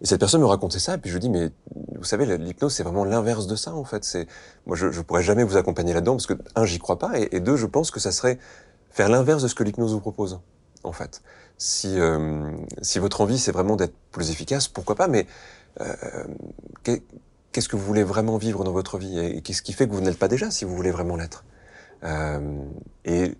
Et 0.00 0.06
cette 0.06 0.20
personne 0.20 0.40
me 0.40 0.46
racontait 0.46 0.78
ça, 0.78 0.94
et 0.94 0.98
puis 0.98 1.10
je 1.10 1.14
lui 1.14 1.20
dis, 1.20 1.30
mais 1.30 1.50
vous 1.96 2.04
savez, 2.04 2.24
l'hypnose, 2.38 2.72
c'est 2.72 2.84
vraiment 2.84 3.04
l'inverse 3.04 3.46
de 3.46 3.56
ça, 3.56 3.74
en 3.74 3.84
fait. 3.84 4.04
C'est, 4.04 4.26
moi, 4.66 4.76
je, 4.76 4.92
je 4.92 5.00
pourrais 5.00 5.22
jamais 5.22 5.44
vous 5.44 5.56
accompagner 5.56 5.92
là-dedans, 5.92 6.14
parce 6.14 6.26
que, 6.26 6.34
un, 6.54 6.64
j'y 6.64 6.78
crois 6.78 6.98
pas, 6.98 7.18
et, 7.18 7.28
et 7.32 7.40
deux, 7.40 7.56
je 7.56 7.66
pense 7.66 7.90
que 7.90 8.00
ça 8.00 8.12
serait 8.12 8.38
faire 8.90 9.08
l'inverse 9.08 9.42
de 9.42 9.48
ce 9.48 9.54
que 9.54 9.64
l'hypnose 9.64 9.92
vous 9.92 10.00
propose, 10.00 10.40
en 10.84 10.92
fait. 10.92 11.22
Si, 11.60 11.98
euh, 11.98 12.52
si 12.82 13.00
votre 13.00 13.20
envie 13.20 13.36
c'est 13.36 13.50
vraiment 13.50 13.74
d'être 13.74 13.94
plus 14.12 14.30
efficace, 14.30 14.68
pourquoi 14.68 14.94
pas, 14.94 15.08
mais 15.08 15.26
euh, 15.80 16.24
qu'est-ce 16.84 17.68
que 17.68 17.74
vous 17.74 17.84
voulez 17.84 18.04
vraiment 18.04 18.36
vivre 18.36 18.62
dans 18.62 18.70
votre 18.70 18.96
vie? 18.96 19.18
Et 19.18 19.42
qu'est-ce 19.42 19.62
qui 19.62 19.72
fait 19.72 19.88
que 19.88 19.92
vous 19.92 20.00
n'êtes 20.00 20.20
pas 20.20 20.28
déjà 20.28 20.52
si 20.52 20.64
vous 20.64 20.76
voulez 20.76 20.92
vraiment 20.92 21.16
l'être? 21.16 21.44
Euh, 22.04 22.62
Et 23.04 23.34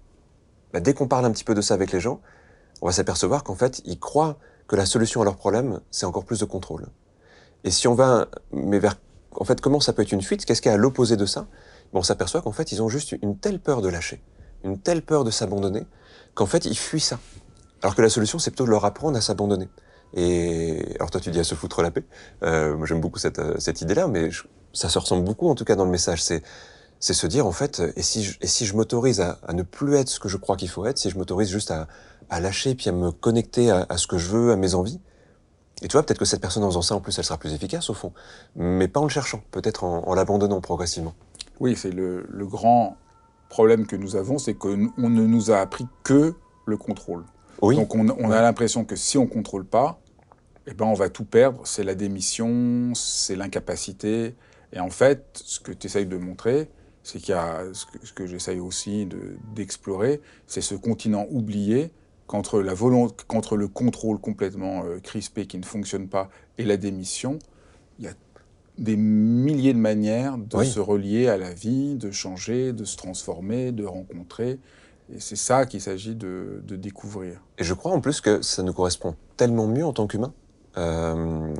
bah, 0.72 0.80
dès 0.80 0.94
qu'on 0.94 1.06
parle 1.06 1.26
un 1.26 1.30
petit 1.30 1.44
peu 1.44 1.54
de 1.54 1.60
ça 1.60 1.74
avec 1.74 1.92
les 1.92 2.00
gens, 2.00 2.20
on 2.82 2.86
va 2.86 2.92
s'apercevoir 2.92 3.44
qu'en 3.44 3.54
fait 3.54 3.80
ils 3.84 4.00
croient 4.00 4.36
que 4.68 4.76
la 4.76 4.86
solution 4.86 5.22
à 5.22 5.24
leur 5.24 5.36
problème 5.36 5.80
c'est 5.90 6.06
encore 6.06 6.24
plus 6.24 6.40
de 6.40 6.44
contrôle. 6.44 6.86
Et 7.64 7.70
si 7.70 7.88
on 7.88 7.94
va, 7.94 8.28
mais 8.52 8.78
vers, 8.78 8.94
en 9.34 9.44
fait, 9.44 9.60
comment 9.60 9.80
ça 9.80 9.92
peut 9.92 10.02
être 10.02 10.12
une 10.12 10.22
fuite? 10.22 10.44
Qu'est-ce 10.44 10.62
qu'il 10.62 10.70
y 10.70 10.72
a 10.72 10.76
à 10.76 10.78
l'opposé 10.78 11.16
de 11.16 11.26
ça? 11.26 11.48
On 11.92 12.02
s'aperçoit 12.02 12.42
qu'en 12.42 12.52
fait 12.52 12.70
ils 12.70 12.82
ont 12.82 12.88
juste 12.88 13.16
une 13.22 13.38
telle 13.38 13.58
peur 13.58 13.82
de 13.82 13.88
lâcher, 13.88 14.22
une 14.62 14.78
telle 14.78 15.02
peur 15.02 15.24
de 15.24 15.30
s'abandonner 15.30 15.86
qu'en 16.34 16.46
fait 16.46 16.66
ils 16.66 16.78
fuient 16.78 17.00
ça. 17.00 17.18
Alors 17.82 17.94
que 17.94 18.02
la 18.02 18.08
solution, 18.08 18.38
c'est 18.38 18.50
plutôt 18.50 18.64
de 18.64 18.70
leur 18.70 18.84
apprendre 18.84 19.16
à 19.16 19.20
s'abandonner. 19.20 19.68
Et 20.14 20.96
alors 20.96 21.10
toi, 21.10 21.20
tu 21.20 21.30
dis 21.30 21.38
à 21.38 21.44
se 21.44 21.54
foutre 21.54 21.82
la 21.82 21.90
paix. 21.90 22.04
Euh, 22.42 22.76
moi, 22.76 22.86
j'aime 22.86 23.00
beaucoup 23.00 23.18
cette, 23.18 23.38
euh, 23.38 23.54
cette 23.58 23.82
idée-là, 23.82 24.08
mais 24.08 24.30
ça 24.72 24.88
se 24.88 24.98
ressemble 24.98 25.24
beaucoup, 25.24 25.48
en 25.48 25.54
tout 25.54 25.64
cas, 25.64 25.76
dans 25.76 25.84
le 25.84 25.90
message. 25.90 26.22
C'est 26.22 26.42
c'est 27.00 27.14
se 27.14 27.28
dire 27.28 27.46
en 27.46 27.52
fait, 27.52 27.80
et 27.94 28.02
si 28.02 28.24
je, 28.24 28.36
et 28.40 28.48
si 28.48 28.66
je 28.66 28.74
m'autorise 28.74 29.20
à, 29.20 29.38
à, 29.46 29.52
ne 29.52 29.62
plus 29.62 29.94
être 29.94 30.08
ce 30.08 30.18
que 30.18 30.28
je 30.28 30.36
crois 30.36 30.56
qu'il 30.56 30.68
faut 30.68 30.84
être, 30.84 30.98
si 30.98 31.10
je 31.10 31.16
m'autorise 31.16 31.48
juste 31.48 31.70
à, 31.70 31.86
à, 32.30 32.40
lâcher 32.40 32.74
puis 32.74 32.88
à 32.88 32.92
me 32.92 33.10
connecter 33.10 33.70
à, 33.70 33.86
à, 33.88 33.96
ce 33.96 34.06
que 34.06 34.18
je 34.18 34.28
veux, 34.28 34.52
à 34.52 34.56
mes 34.56 34.74
envies. 34.74 35.00
Et 35.82 35.88
tu 35.88 35.92
vois, 35.92 36.02
peut-être 36.02 36.18
que 36.18 36.24
cette 36.24 36.40
personne 36.40 36.64
en 36.64 36.68
faisant 36.68 36.82
ça, 36.82 36.94
en 36.96 37.00
plus, 37.00 37.16
elle 37.18 37.24
sera 37.24 37.38
plus 37.38 37.52
efficace 37.52 37.88
au 37.88 37.94
fond, 37.94 38.12
mais 38.56 38.88
pas 38.88 39.00
en 39.00 39.04
le 39.04 39.10
cherchant, 39.10 39.42
peut-être 39.52 39.84
en, 39.84 40.06
en 40.08 40.14
l'abandonnant 40.14 40.60
progressivement. 40.60 41.14
Oui, 41.60 41.76
c'est 41.76 41.90
le, 41.90 42.26
le 42.28 42.46
grand 42.46 42.96
problème 43.48 43.86
que 43.86 43.96
nous 43.96 44.16
avons, 44.16 44.38
c'est 44.38 44.54
qu'on 44.54 44.76
ne 44.76 45.26
nous 45.26 45.50
a 45.50 45.58
appris 45.58 45.86
que 46.02 46.34
le 46.66 46.76
contrôle. 46.76 47.24
Oui. 47.62 47.76
Donc 47.76 47.94
on, 47.94 48.08
on 48.08 48.30
a 48.30 48.42
l'impression 48.42 48.84
que 48.84 48.96
si 48.96 49.18
on 49.18 49.22
ne 49.24 49.28
contrôle 49.28 49.64
pas, 49.64 50.00
eh 50.66 50.74
ben 50.74 50.84
on 50.84 50.94
va 50.94 51.08
tout 51.08 51.24
perdre. 51.24 51.60
C'est 51.64 51.84
la 51.84 51.94
démission, 51.94 52.92
c'est 52.94 53.36
l'incapacité. 53.36 54.34
Et 54.72 54.80
en 54.80 54.90
fait, 54.90 55.24
ce 55.44 55.60
que 55.60 55.72
tu 55.72 55.86
essayes 55.86 56.06
de 56.06 56.18
montrer, 56.18 56.68
c'est 57.02 57.18
qu'il 57.18 57.30
y 57.30 57.38
a 57.38 57.62
ce 57.72 57.86
que, 57.86 57.98
que 58.14 58.26
j'essaye 58.26 58.60
aussi 58.60 59.08
d'explorer, 59.54 60.20
c'est 60.46 60.60
ce 60.60 60.74
continent 60.74 61.26
oublié 61.30 61.90
qu'entre 62.28 62.60
la 62.60 62.74
le 62.74 63.66
contrôle 63.66 64.20
complètement 64.20 64.84
euh, 64.84 65.00
crispé 65.00 65.46
qui 65.46 65.58
ne 65.58 65.64
fonctionne 65.64 66.08
pas 66.08 66.28
et 66.58 66.64
la 66.64 66.76
démission, 66.76 67.40
il 67.98 68.04
y 68.04 68.08
a 68.08 68.12
des 68.76 68.96
milliers 68.96 69.72
de 69.72 69.78
manières 69.78 70.38
de 70.38 70.56
oui. 70.56 70.66
se 70.68 70.78
relier 70.78 71.26
à 71.26 71.36
la 71.36 71.52
vie, 71.52 71.96
de 71.96 72.12
changer, 72.12 72.72
de 72.72 72.84
se 72.84 72.96
transformer, 72.96 73.72
de 73.72 73.84
rencontrer. 73.84 74.60
Et 75.12 75.20
c'est 75.20 75.36
ça 75.36 75.66
qu'il 75.66 75.80
s'agit 75.80 76.14
de, 76.14 76.62
découvrir. 76.68 77.40
Et 77.56 77.64
je 77.64 77.74
crois 77.74 77.92
en 77.92 78.00
plus 78.00 78.20
que 78.20 78.42
ça 78.42 78.62
nous 78.62 78.74
correspond 78.74 79.16
tellement 79.36 79.66
mieux 79.66 79.84
en 79.84 79.94
tant 79.94 80.06
qu'humain. 80.06 80.32
Euh, 80.76 81.54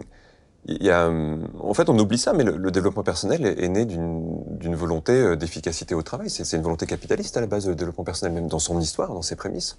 en 0.68 1.74
fait, 1.74 1.88
on 1.88 1.98
oublie 1.98 2.18
ça, 2.18 2.34
mais 2.34 2.44
le, 2.44 2.70
développement 2.70 3.02
personnel 3.02 3.46
est, 3.46 3.68
né 3.68 3.86
d'une 3.86 4.74
volonté 4.76 5.12
euh, 5.12 5.34
d'efficacité 5.34 5.94
au 5.94 6.02
travail. 6.02 6.28
C'est 6.28 6.56
une 6.56 6.62
volonté 6.62 6.84
capitaliste 6.84 7.38
à 7.38 7.40
la 7.40 7.46
base, 7.46 7.66
le 7.66 7.74
développement 7.74 8.04
personnel, 8.04 8.34
même 8.34 8.48
dans 8.48 8.58
son 8.58 8.78
histoire, 8.78 9.14
dans 9.14 9.22
ses 9.22 9.34
prémices. 9.34 9.78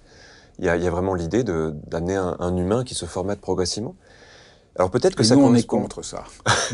Il 0.60 0.66
y 0.66 0.68
a, 0.68 0.76
il 0.76 0.84
y 0.84 0.86
a 0.86 0.90
vraiment 0.90 1.14
l'idée 1.14 1.42
d'amener 1.42 2.16
un, 2.16 2.36
un, 2.38 2.56
humain 2.56 2.84
qui 2.84 2.94
se 2.94 3.06
formate 3.06 3.40
progressivement? 3.40 3.96
Alors 4.76 4.90
peut-être 4.90 5.16
que 5.16 5.24
ça 5.24 5.34
nous, 5.34 5.42
on 5.42 5.54
est 5.54 5.66
contre 5.66 6.02
ça. 6.02 6.24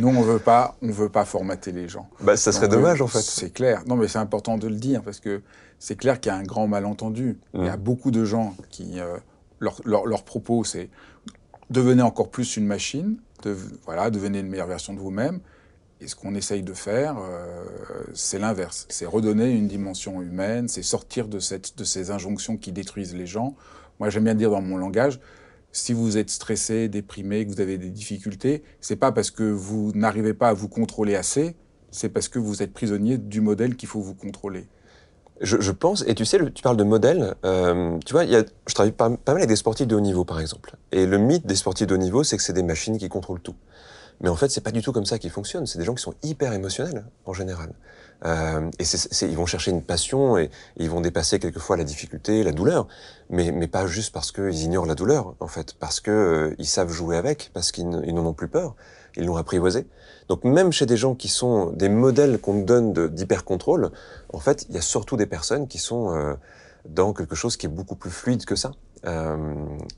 nous, 0.00 0.08
on 0.08 0.22
veut 0.22 0.40
pas, 0.40 0.76
on 0.82 0.90
veut 0.90 1.08
pas 1.08 1.24
formater 1.24 1.72
les 1.72 1.88
gens. 1.88 2.08
Bah, 2.20 2.36
ça 2.36 2.52
serait 2.52 2.68
dommage, 2.68 3.00
en 3.00 3.06
fait. 3.06 3.22
C'est 3.22 3.50
clair. 3.50 3.82
Non, 3.86 3.96
mais 3.96 4.08
c'est 4.08 4.18
important 4.18 4.58
de 4.58 4.68
le 4.68 4.74
dire 4.74 5.02
parce 5.02 5.20
que 5.20 5.40
c'est 5.78 5.96
clair 5.96 6.20
qu'il 6.20 6.30
y 6.30 6.34
a 6.34 6.38
un 6.38 6.42
grand 6.42 6.66
malentendu. 6.66 7.38
Il 7.54 7.64
y 7.64 7.68
a 7.68 7.76
mm. 7.76 7.80
beaucoup 7.80 8.10
de 8.10 8.24
gens 8.24 8.54
qui, 8.70 9.00
euh, 9.00 9.16
leur, 9.60 9.80
leur, 9.84 10.24
propos, 10.24 10.64
c'est 10.64 10.90
devenez 11.70 12.02
encore 12.02 12.30
plus 12.30 12.56
une 12.56 12.66
machine, 12.66 13.16
de, 13.42 13.56
voilà, 13.84 14.10
devenez 14.10 14.40
une 14.40 14.48
meilleure 14.48 14.66
version 14.66 14.94
de 14.94 14.98
vous-même. 14.98 15.40
Et 16.00 16.08
ce 16.08 16.14
qu'on 16.14 16.34
essaye 16.34 16.62
de 16.62 16.74
faire, 16.74 17.16
euh, 17.18 17.64
c'est 18.12 18.38
l'inverse. 18.38 18.86
C'est 18.90 19.06
redonner 19.06 19.50
une 19.50 19.66
dimension 19.66 20.20
humaine, 20.20 20.68
c'est 20.68 20.82
sortir 20.82 21.26
de, 21.26 21.38
ces 21.38 22.10
injonctions 22.10 22.58
qui 22.58 22.70
détruisent 22.72 23.14
les 23.14 23.26
gens. 23.26 23.56
Moi, 23.98 24.10
j'aime 24.10 24.24
bien 24.24 24.34
dire 24.34 24.50
dans 24.50 24.60
mon 24.60 24.76
langage, 24.76 25.20
si 25.72 25.94
vous 25.94 26.18
êtes 26.18 26.30
stressé, 26.30 26.88
déprimé, 26.88 27.46
que 27.46 27.52
vous 27.52 27.60
avez 27.60 27.78
des 27.78 27.90
difficultés, 27.90 28.62
c'est 28.80 28.96
pas 28.96 29.10
parce 29.10 29.30
que 29.30 29.44
vous 29.44 29.92
n'arrivez 29.94 30.34
pas 30.34 30.48
à 30.48 30.52
vous 30.52 30.68
contrôler 30.68 31.16
assez, 31.16 31.56
c'est 31.90 32.10
parce 32.10 32.28
que 32.28 32.38
vous 32.38 32.62
êtes 32.62 32.74
prisonnier 32.74 33.16
du 33.16 33.40
modèle 33.40 33.76
qu'il 33.76 33.88
faut 33.88 34.00
vous 34.00 34.14
contrôler. 34.14 34.66
Je, 35.42 35.70
pense, 35.70 36.02
et 36.06 36.14
tu 36.14 36.24
sais, 36.24 36.38
tu 36.52 36.62
parles 36.62 36.78
de 36.78 36.84
modèle, 36.84 37.34
euh, 37.44 37.98
tu 38.06 38.14
vois, 38.14 38.24
je 38.24 38.74
travaille 38.74 38.92
pas, 38.92 39.10
pas, 39.10 39.32
mal 39.32 39.42
avec 39.42 39.50
des 39.50 39.56
sportifs 39.56 39.86
de 39.86 39.94
haut 39.94 40.00
niveau, 40.00 40.24
par 40.24 40.40
exemple. 40.40 40.76
Et 40.92 41.04
le 41.04 41.18
mythe 41.18 41.46
des 41.46 41.56
sportifs 41.56 41.86
de 41.86 41.94
haut 41.94 41.98
niveau, 41.98 42.24
c'est 42.24 42.38
que 42.38 42.42
c'est 42.42 42.54
des 42.54 42.62
machines 42.62 42.96
qui 42.96 43.10
contrôlent 43.10 43.40
tout. 43.40 43.54
Mais 44.20 44.28
en 44.28 44.36
fait, 44.36 44.48
c'est 44.48 44.62
pas 44.62 44.70
du 44.70 44.82
tout 44.82 44.92
comme 44.92 45.04
ça 45.04 45.18
qu'ils 45.18 45.30
fonctionnent. 45.30 45.66
C'est 45.66 45.78
des 45.78 45.84
gens 45.84 45.94
qui 45.94 46.02
sont 46.02 46.14
hyper 46.22 46.52
émotionnels, 46.52 47.04
en 47.24 47.32
général. 47.32 47.72
Euh, 48.24 48.70
et 48.78 48.84
ils 49.26 49.36
vont 49.36 49.44
chercher 49.44 49.70
une 49.70 49.82
passion 49.82 50.38
et, 50.38 50.50
ils 50.78 50.88
vont 50.88 51.02
dépasser 51.02 51.38
quelquefois 51.38 51.76
la 51.76 51.84
difficulté, 51.84 52.42
la 52.42 52.52
douleur, 52.52 52.88
mais, 53.28 53.52
mais 53.52 53.66
pas 53.66 53.86
juste 53.86 54.12
parce 54.14 54.32
qu'ils 54.32 54.62
ignorent 54.62 54.86
la 54.86 54.94
douleur, 54.94 55.34
en 55.40 55.48
fait, 55.48 55.74
parce 55.74 56.00
que 56.00 56.10
euh, 56.10 56.54
ils 56.58 56.66
savent 56.66 56.90
jouer 56.90 57.18
avec, 57.18 57.50
parce 57.52 57.72
qu'ils 57.72 57.88
n'en 57.88 58.26
ont 58.26 58.32
plus 58.32 58.48
peur, 58.48 58.74
ils 59.16 59.26
l'ont 59.26 59.36
apprivoisé. 59.36 59.86
Donc 60.28 60.44
même 60.44 60.72
chez 60.72 60.86
des 60.86 60.96
gens 60.96 61.14
qui 61.14 61.28
sont 61.28 61.70
des 61.72 61.88
modèles 61.88 62.38
qu'on 62.38 62.62
donne 62.62 62.92
d'hyper-contrôle, 63.08 63.90
en 64.32 64.38
fait, 64.38 64.66
il 64.68 64.74
y 64.74 64.78
a 64.78 64.82
surtout 64.82 65.16
des 65.16 65.26
personnes 65.26 65.68
qui 65.68 65.78
sont 65.78 66.14
euh, 66.14 66.34
dans 66.88 67.12
quelque 67.12 67.34
chose 67.34 67.56
qui 67.56 67.66
est 67.66 67.70
beaucoup 67.70 67.96
plus 67.96 68.10
fluide 68.10 68.44
que 68.44 68.56
ça. 68.56 68.72
Euh, 69.04 69.36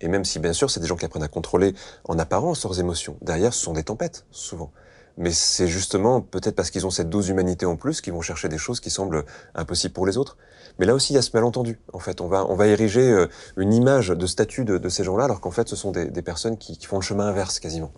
et 0.01 0.09
même 0.09 0.25
si, 0.25 0.39
bien 0.39 0.53
sûr, 0.53 0.71
c'est 0.71 0.81
des 0.81 0.87
gens 0.87 0.97
qui 0.97 1.05
apprennent 1.05 1.23
à 1.23 1.29
contrôler 1.29 1.75
en 2.05 2.19
apparence 2.19 2.65
leurs 2.65 2.81
émotions, 2.81 3.17
derrière, 3.23 3.53
ce 3.53 3.63
sont 3.63 3.73
des 3.73 3.85
tempêtes, 3.85 4.27
souvent. 4.31 4.71
Mais 5.17 5.33
c'est 5.33 5.67
justement 5.67 6.21
peut-être 6.21 6.55
parce 6.55 6.71
qu'ils 6.71 6.87
ont 6.87 6.91
cette 6.91 7.11
dose 7.11 7.27
d'humanité 7.27 7.67
en 7.67 7.75
plus 7.75 8.01
qu'ils 8.01 8.13
vont 8.13 8.21
chercher 8.21 8.49
des 8.49 8.59
choses 8.59 8.79
qui 8.79 8.89
semblent 8.89 9.25
impossibles 9.57 9.93
pour 9.93 10.07
les 10.07 10.17
autres. 10.17 10.37
Mais 10.79 10.87
là 10.87 10.95
aussi, 10.95 11.13
il 11.13 11.17
y 11.17 11.19
a 11.19 11.23
ce 11.23 11.31
malentendu. 11.35 11.81
En 11.93 11.99
fait, 11.99 12.21
on 12.21 12.29
va, 12.29 12.47
on 12.49 12.55
va 12.55 12.69
ériger 12.69 13.11
euh, 13.11 13.27
une 13.57 13.73
image 13.73 14.11
de 14.11 14.27
statut 14.27 14.65
de, 14.65 14.89
ces 14.89 15.03
gens-là, 15.03 15.25
alors 15.25 15.41
qu'en 15.41 15.51
fait, 15.51 15.69
ce 15.69 15.75
sont 15.75 15.91
des, 15.91 16.23
personnes 16.23 16.57
qui, 16.57 16.79
font 16.87 16.99
le 16.99 17.03
chemin 17.03 17.27
inverse 17.27 17.59
quasiment. 17.59 17.91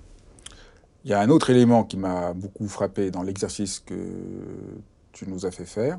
Il 1.05 1.11
y 1.11 1.15
a 1.15 1.21
un 1.21 1.29
autre 1.29 1.51
élément 1.51 1.85
qui 1.85 1.99
m'a 1.99 2.33
beaucoup 2.33 2.69
frappé 2.69 3.11
dans 3.11 3.23
l'exercice 3.23 3.81
que 3.81 3.95
tu 5.13 5.29
nous 5.29 5.45
as 5.45 5.51
fait 5.51 5.67
faire, 5.67 5.99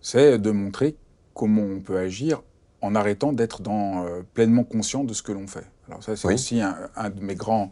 c'est 0.00 0.38
de 0.38 0.50
montrer 0.52 0.96
comment 1.34 1.62
on 1.62 1.80
peut 1.80 1.98
agir 1.98 2.42
en 2.82 2.94
arrêtant 2.94 3.32
d'être 3.32 3.62
dans, 3.62 4.04
euh, 4.04 4.22
pleinement 4.34 4.64
conscient 4.64 5.04
de 5.04 5.14
ce 5.14 5.22
que 5.22 5.32
l'on 5.32 5.46
fait. 5.46 5.64
Alors 5.88 6.02
ça, 6.02 6.16
c'est 6.16 6.32
aussi 6.32 6.60
un, 6.60 7.10
de 7.10 7.20
mes 7.20 7.34
grands 7.34 7.70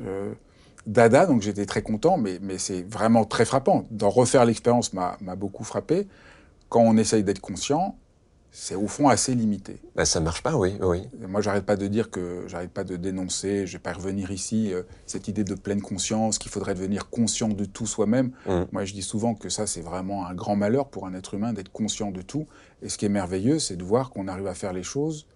euh, 0.00 0.32
dada, 0.86 1.26
donc 1.26 1.42
j'étais 1.42 1.66
très 1.66 1.82
content, 1.82 2.16
mais, 2.16 2.38
mais 2.42 2.58
c'est 2.58 2.82
vraiment 2.82 3.24
très 3.24 3.44
frappant. 3.44 3.84
D'en 3.90 4.10
refaire 4.10 4.44
l'expérience 4.44 4.92
m'a 4.92 5.16
beaucoup 5.36 5.64
frappé. 5.64 6.08
Quand 6.68 6.80
on 6.80 6.96
essaye 6.96 7.22
d'être 7.22 7.40
conscient, 7.40 7.96
c'est 8.50 8.74
au 8.74 8.86
fond 8.86 9.08
assez 9.08 9.34
limité. 9.34 9.80
Bah, 9.94 10.04
ça 10.04 10.20
marche 10.20 10.42
pas, 10.42 10.56
oui. 10.56 10.74
oui. 10.80 11.02
moi, 11.28 11.40
j'arrête 11.40 11.64
pas 11.64 11.76
de 11.76 11.86
dire 11.86 12.10
que 12.10 12.44
j'arrête 12.46 12.70
pas 12.70 12.84
de 12.84 12.96
dénoncer, 12.96 13.66
je 13.66 13.74
vais 13.74 13.82
pas 13.82 13.92
revenir 13.92 14.30
ici, 14.30 14.72
euh, 14.72 14.82
cette 15.06 15.28
idée 15.28 15.44
de 15.44 15.54
pleine 15.54 15.82
conscience, 15.82 16.38
qu'il 16.38 16.50
faudrait 16.50 16.74
devenir 16.74 17.10
conscient 17.10 17.48
de 17.48 17.64
tout 17.64 17.86
soi-même. 17.86 18.32
Mmh. 18.46 18.62
Moi, 18.72 18.84
je 18.84 18.94
dis 18.94 19.02
souvent 19.02 19.34
que 19.34 19.48
ça, 19.48 19.66
c'est 19.66 19.82
vraiment 19.82 20.26
un 20.26 20.34
grand 20.34 20.56
malheur 20.56 20.88
pour 20.88 21.06
un 21.06 21.14
être 21.14 21.34
humain 21.34 21.52
d'être 21.52 21.70
conscient 21.70 22.10
de 22.10 22.22
tout. 22.22 22.46
Et 22.82 22.88
ce 22.88 22.98
qui 22.98 23.06
est 23.06 23.10
merveilleux, 23.10 23.58
c'est 23.58 23.76
de 23.76 23.84
voir 23.84 24.10
qu'on 24.10 24.28
arrive 24.28 24.46
à 24.46 24.54
faire 24.54 24.72
les 24.72 24.82
choses 24.82 25.26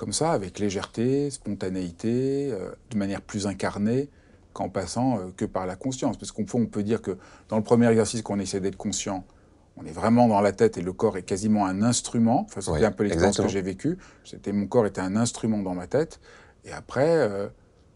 comme 0.00 0.12
ça, 0.14 0.32
avec 0.32 0.58
légèreté, 0.58 1.28
spontanéité, 1.28 2.50
euh, 2.52 2.70
de 2.90 2.96
manière 2.96 3.20
plus 3.20 3.46
incarnée 3.46 4.08
qu'en 4.54 4.70
passant 4.70 5.18
euh, 5.18 5.30
que 5.36 5.44
par 5.44 5.66
la 5.66 5.76
conscience. 5.76 6.16
Parce 6.16 6.32
qu'on 6.32 6.46
on 6.54 6.64
peut 6.64 6.82
dire 6.82 7.02
que 7.02 7.18
dans 7.50 7.58
le 7.58 7.62
premier 7.62 7.86
exercice 7.86 8.22
qu'on 8.22 8.38
essaie 8.38 8.60
d'être 8.60 8.78
conscient, 8.78 9.26
on 9.82 9.86
est 9.86 9.92
vraiment 9.92 10.28
dans 10.28 10.40
la 10.40 10.52
tête 10.52 10.78
et 10.78 10.82
le 10.82 10.92
corps 10.92 11.16
est 11.16 11.22
quasiment 11.22 11.66
un 11.66 11.82
instrument. 11.82 12.46
Enfin, 12.48 12.60
c'était 12.60 12.84
un 12.84 12.92
peu 12.92 13.04
l'expérience 13.04 13.38
que 13.38 13.48
j'ai 13.48 13.62
vécue. 13.62 13.98
C'était 14.24 14.52
mon 14.52 14.66
corps 14.66 14.86
était 14.86 15.00
un 15.00 15.16
instrument 15.16 15.58
dans 15.58 15.74
ma 15.74 15.86
tête. 15.86 16.20
Et 16.64 16.72
après, 16.72 17.08
euh, 17.08 17.48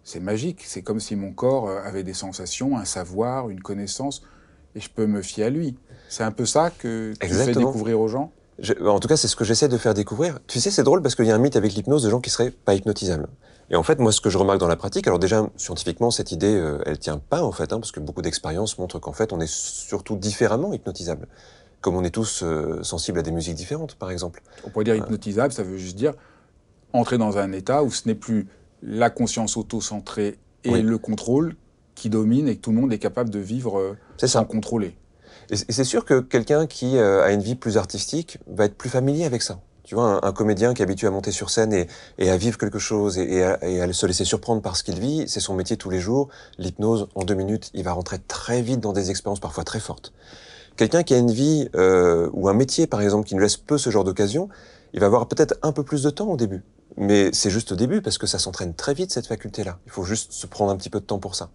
c'est 0.03 0.20
magique. 0.20 0.62
C'est 0.64 0.83
comme 0.83 1.01
si 1.01 1.16
mon 1.16 1.33
corps 1.33 1.68
euh, 1.68 1.81
avait 1.85 2.03
des 2.03 2.14
sensations, 2.14 2.79
un 2.79 2.85
savoir, 2.85 3.51
une 3.51 3.61
connaissance, 3.61 4.23
et 4.75 4.81
je 4.81 4.88
peux 4.88 5.07
me 5.07 5.20
fier 5.20 5.44
à 5.44 5.51
lui. 5.51 5.77
C'est 6.09 6.25
un 6.25 6.33
peu 6.33 6.47
ça 6.47 6.70
que 6.70 7.12
tu 7.20 7.29
fais 7.29 7.53
découvrir 7.53 8.01
aux 8.01 8.09
gens? 8.09 8.33
en 8.87 9.01
tout 9.01 9.09
cas, 9.09 9.16
c'est 9.16 9.27
ce 9.27 9.35
que 9.35 9.44
j'essaie 9.44 9.66
de 9.66 9.77
faire 9.77 9.94
découvrir. 9.94 10.38
Tu 10.47 10.61
sais, 10.61 10.70
c'est 10.70 10.85
drôle 10.85 11.03
parce 11.03 11.16
qu'il 11.16 11.27
y 11.27 11.31
a 11.33 11.35
un 11.35 11.38
mythe 11.38 11.57
avec 11.57 11.75
l'hypnose 11.75 12.05
de 12.05 12.11
gens 12.11 12.20
qui 12.20 12.31
seraient 12.31 12.53
pas 12.53 12.75
hypnotisables. 12.75 13.27
Et 13.70 13.77
en 13.77 13.83
fait, 13.83 13.99
moi, 13.99 14.12
ce 14.12 14.20
que 14.20 14.31
je 14.31 14.38
remarque 14.38 14.61
dans 14.61 14.68
la 14.68 14.77
pratique, 14.77 15.07
alors 15.07 15.18
déjà, 15.18 15.49
scientifiquement, 15.57 16.11
cette 16.11 16.33
idée, 16.33 16.55
euh, 16.55 16.79
elle 16.87 16.99
tient 16.99 17.18
pas, 17.18 17.42
en 17.42 17.51
fait, 17.51 17.73
hein, 17.73 17.81
parce 17.81 17.92
que 17.92 18.01
beaucoup 18.01 18.23
d'expériences 18.23 18.79
montrent 18.79 18.99
qu'en 18.99 19.12
fait, 19.12 19.33
on 19.33 19.40
est 19.40 19.51
surtout 19.51 20.16
différemment 20.16 20.73
hypnotisable. 20.73 21.27
Comme 21.85 21.97
on 21.97 22.03
est 22.03 22.14
tous 22.14 22.42
euh, 22.42 22.83
sensibles 22.83 23.18
à 23.18 23.23
des 23.23 23.31
musiques 23.31 23.57
différentes, 23.57 23.97
par 23.97 24.11
exemple. 24.11 24.42
On 24.64 24.70
pourrait 24.70 24.87
dire 24.87 24.94
euh. 24.94 25.05
hypnotisable, 25.05 25.53
ça 25.53 25.62
veut 25.62 25.77
juste 25.77 25.97
dire 25.97 26.14
entrer 26.94 27.18
dans 27.18 27.37
un 27.37 27.53
état 27.53 27.83
où 27.83 27.90
ce 27.90 28.09
n'est 28.09 28.14
plus 28.14 28.49
la 28.83 29.11
conscience 29.11 29.59
auto-centrée 29.59 30.38
et 30.62 30.81
le 30.81 30.97
contrôle 30.97 31.57
qui 31.94 32.09
domine 32.09 32.49
et 32.49 32.57
que 32.57 32.62
tout 32.62 32.70
le 32.70 32.81
monde 32.81 32.90
est 32.90 32.99
capable 32.99 33.29
de 33.29 33.38
vivre 33.38 33.97
sans 34.16 34.27
ça. 34.27 34.44
contrôler. 34.47 34.97
Et 35.51 35.57
c'est 35.57 35.85
sûr 35.85 36.07
que 36.07 36.20
quelqu'un 36.20 36.66
qui 36.66 36.99
a 36.99 37.31
une 37.31 37.42
vie 37.42 37.55
plus 37.55 37.77
artistique 37.77 38.38
va 38.47 38.64
être 38.64 38.79
plus 38.79 38.88
familier 38.88 39.27
avec 39.27 39.42
ça. 39.42 39.61
Tu 39.83 39.94
vois, 39.94 40.27
un, 40.27 40.33
comédien 40.33 40.73
qui 40.73 40.81
est 40.81 40.85
habitué 40.85 41.07
à 41.07 41.11
monter 41.11 41.33
sur 41.33 41.51
scène 41.51 41.87
et, 42.18 42.31
à 42.31 42.37
vivre 42.38 42.57
quelque 42.57 42.79
chose 42.79 43.18
et, 43.18 43.42
à, 43.42 43.92
se 43.92 44.07
laisser 44.07 44.25
surprendre 44.25 44.62
par 44.62 44.77
ce 44.77 44.85
qu'il 44.85 44.99
vit, 44.99 45.25
c'est 45.29 45.40
son 45.40 45.55
métier 45.55 45.77
tous 45.77 45.90
les 45.90 46.01
jours. 46.01 46.31
L'hypnose, 46.57 47.09
en 47.14 47.25
deux 47.25 47.35
minutes, 47.35 47.70
il 47.75 47.85
va 47.85 47.92
rentrer 47.92 48.18
très 48.18 48.62
vite 48.62 48.81
dans 48.81 48.94
des 48.94 49.11
expériences 49.11 49.40
parfois 49.40 49.64
très 49.64 49.81
fortes. 49.81 50.14
Quelqu'un 50.77 51.03
qui 51.03 51.15
a 51.15 51.19
une 51.19 51.31
vie 51.31 51.69
euh, 51.77 52.29
ou 52.33 52.49
un 52.49 52.55
métier, 52.55 52.87
par 52.87 53.01
exemple, 53.01 53.27
qui 53.27 53.35
nous 53.35 53.41
laisse 53.41 53.57
peu 53.57 53.79
ce 53.79 53.91
genre 53.91 54.05
d'occasion, 54.05 54.49
il 54.93 55.01
va 55.01 55.07
avoir 55.07 55.29
peut-être 55.29 55.55
un 55.63 55.73
peu 55.73 55.83
plus 55.83 56.03
de 56.03 56.11
temps 56.11 56.29
au 56.29 56.37
début. 56.37 56.63
Mais 56.97 57.31
c'est 57.33 57.51
juste 57.51 57.73
au 57.73 57.77
début 57.77 58.01
parce 58.03 58.19
que 58.19 58.27
ça 58.27 58.39
s'entraîne 58.39 58.75
très 58.75 58.95
vite, 58.95 59.13
cette 59.13 59.27
faculté-là. 59.27 59.79
Il 59.87 59.93
faut 59.93 60.05
juste 60.05 60.33
se 60.33 60.47
prendre 60.47 60.71
un 60.71 60.77
petit 60.77 60.91
peu 60.91 61.01
de 61.01 61.05
temps 61.05 61.19
pour 61.19 61.35
ça. 61.35 61.51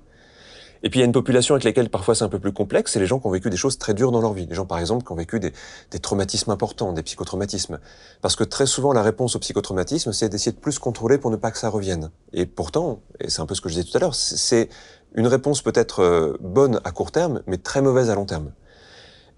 Et 0.82 0.89
puis 0.89 0.99
il 0.99 1.01
y 1.01 1.03
a 1.03 1.05
une 1.05 1.12
population 1.12 1.55
avec 1.55 1.65
laquelle 1.65 1.89
parfois 1.89 2.15
c'est 2.15 2.23
un 2.23 2.29
peu 2.29 2.39
plus 2.39 2.53
complexe, 2.53 2.93
c'est 2.93 2.99
les 2.99 3.05
gens 3.05 3.19
qui 3.19 3.27
ont 3.27 3.32
vécu 3.32 3.49
des 3.49 3.58
choses 3.58 3.77
très 3.77 3.93
dures 3.93 4.12
dans 4.12 4.21
leur 4.21 4.34
vie. 4.34 4.45
Les 4.45 4.55
gens 4.55 4.65
par 4.65 4.79
exemple 4.79 5.05
qui 5.05 5.12
ont 5.12 5.15
vécu 5.15 5.39
des, 5.39 5.51
des 5.91 5.99
traumatismes 5.99 6.51
importants, 6.51 6.93
des 6.93 7.03
psychotraumatismes. 7.03 7.79
Parce 8.21 8.38
que 8.38 8.45
très 8.45 8.65
souvent 8.65 8.93
la 8.93 9.01
réponse 9.01 9.36
au 9.36 9.39
psychotraumatisme, 9.39 10.13
c'est 10.13 10.29
d'essayer 10.29 10.53
de 10.53 10.60
plus 10.60 10.79
contrôler 10.79 11.17
pour 11.17 11.32
ne 11.32 11.36
pas 11.36 11.51
que 11.51 11.58
ça 11.58 11.69
revienne. 11.69 12.12
Et 12.32 12.45
pourtant, 12.45 13.01
et 13.19 13.29
c'est 13.29 13.41
un 13.41 13.45
peu 13.45 13.55
ce 13.55 13.62
que 13.62 13.67
je 13.67 13.75
disais 13.75 13.89
tout 13.89 13.97
à 13.97 13.99
l'heure, 13.99 14.15
c'est 14.15 14.69
une 15.15 15.27
réponse 15.27 15.62
peut-être 15.62 16.01
euh, 16.01 16.38
bonne 16.39 16.79
à 16.86 16.91
court 16.91 17.12
terme, 17.12 17.41
mais 17.45 17.58
très 17.58 17.82
mauvaise 17.82 18.10
à 18.10 18.15
long 18.15 18.25
terme. 18.25 18.51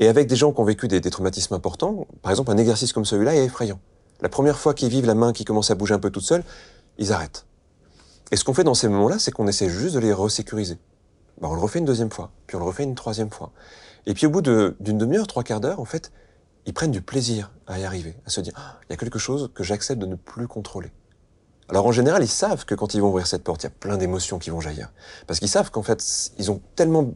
Et 0.01 0.07
avec 0.07 0.27
des 0.27 0.35
gens 0.35 0.51
qui 0.51 0.59
ont 0.59 0.63
vécu 0.63 0.87
des, 0.87 0.99
traumatismes 0.99 1.53
importants, 1.53 2.07
par 2.23 2.31
exemple 2.31 2.49
un 2.51 2.57
exercice 2.57 2.91
comme 2.91 3.05
celui-là 3.05 3.35
est 3.35 3.45
effrayant. 3.45 3.79
La 4.21 4.29
première 4.29 4.57
fois 4.57 4.73
qu'ils 4.73 4.89
vivent 4.89 5.05
la 5.05 5.13
main 5.13 5.31
qui 5.31 5.45
commence 5.45 5.69
à 5.69 5.75
bouger 5.75 5.93
un 5.93 5.99
peu 5.99 6.09
toute 6.09 6.23
seule, 6.23 6.43
ils 6.97 7.13
arrêtent. 7.13 7.45
Et 8.31 8.35
ce 8.35 8.43
qu'on 8.43 8.55
fait 8.55 8.63
dans 8.63 8.73
ces 8.73 8.87
moments-là, 8.87 9.19
c'est 9.19 9.29
qu'on 9.29 9.47
essaie 9.47 9.69
juste 9.69 9.93
de 9.93 9.99
les 9.99 10.11
resécuriser. 10.11 10.79
Bah, 11.39 11.49
on 11.51 11.53
le 11.53 11.61
refait 11.61 11.77
une 11.77 11.85
deuxième 11.85 12.09
fois, 12.09 12.31
puis 12.47 12.55
on 12.55 12.59
le 12.59 12.65
refait 12.65 12.83
une 12.83 12.95
troisième 12.95 13.29
fois. 13.29 13.51
Et 14.07 14.15
puis 14.15 14.25
au 14.25 14.31
bout 14.31 14.41
d'une 14.41 14.97
demi-heure, 14.97 15.27
trois 15.27 15.43
quarts 15.43 15.61
d'heure, 15.61 15.79
en 15.79 15.85
fait, 15.85 16.11
ils 16.65 16.73
prennent 16.73 16.91
du 16.91 17.03
plaisir 17.03 17.51
à 17.67 17.77
y 17.77 17.83
arriver, 17.83 18.15
à 18.25 18.31
se 18.31 18.41
dire, 18.41 18.53
ah, 18.55 18.79
il 18.89 18.93
y 18.93 18.95
a 18.95 18.97
quelque 18.97 19.19
chose 19.19 19.51
que 19.53 19.63
j'accepte 19.63 20.01
de 20.01 20.07
ne 20.07 20.15
plus 20.15 20.47
contrôler. 20.47 20.91
Alors 21.71 21.85
en 21.87 21.93
général, 21.93 22.21
ils 22.21 22.27
savent 22.27 22.65
que 22.65 22.75
quand 22.75 22.93
ils 22.93 23.01
vont 23.01 23.07
ouvrir 23.07 23.25
cette 23.25 23.43
porte, 23.45 23.63
il 23.63 23.67
y 23.67 23.67
a 23.67 23.71
plein 23.71 23.95
d'émotions 23.95 24.39
qui 24.39 24.49
vont 24.49 24.59
jaillir. 24.59 24.91
Parce 25.25 25.39
qu'ils 25.39 25.47
savent 25.47 25.71
qu'en 25.71 25.83
fait, 25.83 26.03
ils 26.37 26.51
ont 26.51 26.59
tellement 26.75 27.13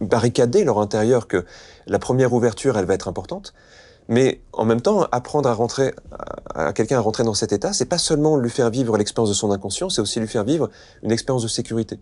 barricadé 0.00 0.64
leur 0.64 0.78
intérieur 0.78 1.28
que 1.28 1.44
la 1.86 1.98
première 1.98 2.32
ouverture, 2.32 2.78
elle 2.78 2.86
va 2.86 2.94
être 2.94 3.06
importante. 3.06 3.52
Mais 4.08 4.40
en 4.54 4.64
même 4.64 4.80
temps, 4.80 5.06
apprendre 5.12 5.48
à 5.48 5.52
rentrer, 5.52 5.94
à 6.54 6.72
quelqu'un 6.72 6.96
à 6.96 7.00
rentrer 7.00 7.22
dans 7.22 7.34
cet 7.34 7.52
état, 7.52 7.74
c'est 7.74 7.84
pas 7.84 7.98
seulement 7.98 8.38
lui 8.38 8.50
faire 8.50 8.70
vivre 8.70 8.96
l'expérience 8.96 9.28
de 9.28 9.34
son 9.34 9.50
inconscient, 9.50 9.90
c'est 9.90 10.00
aussi 10.00 10.20
lui 10.20 10.26
faire 10.26 10.44
vivre 10.44 10.70
une 11.02 11.12
expérience 11.12 11.42
de 11.42 11.48
sécurité. 11.48 12.00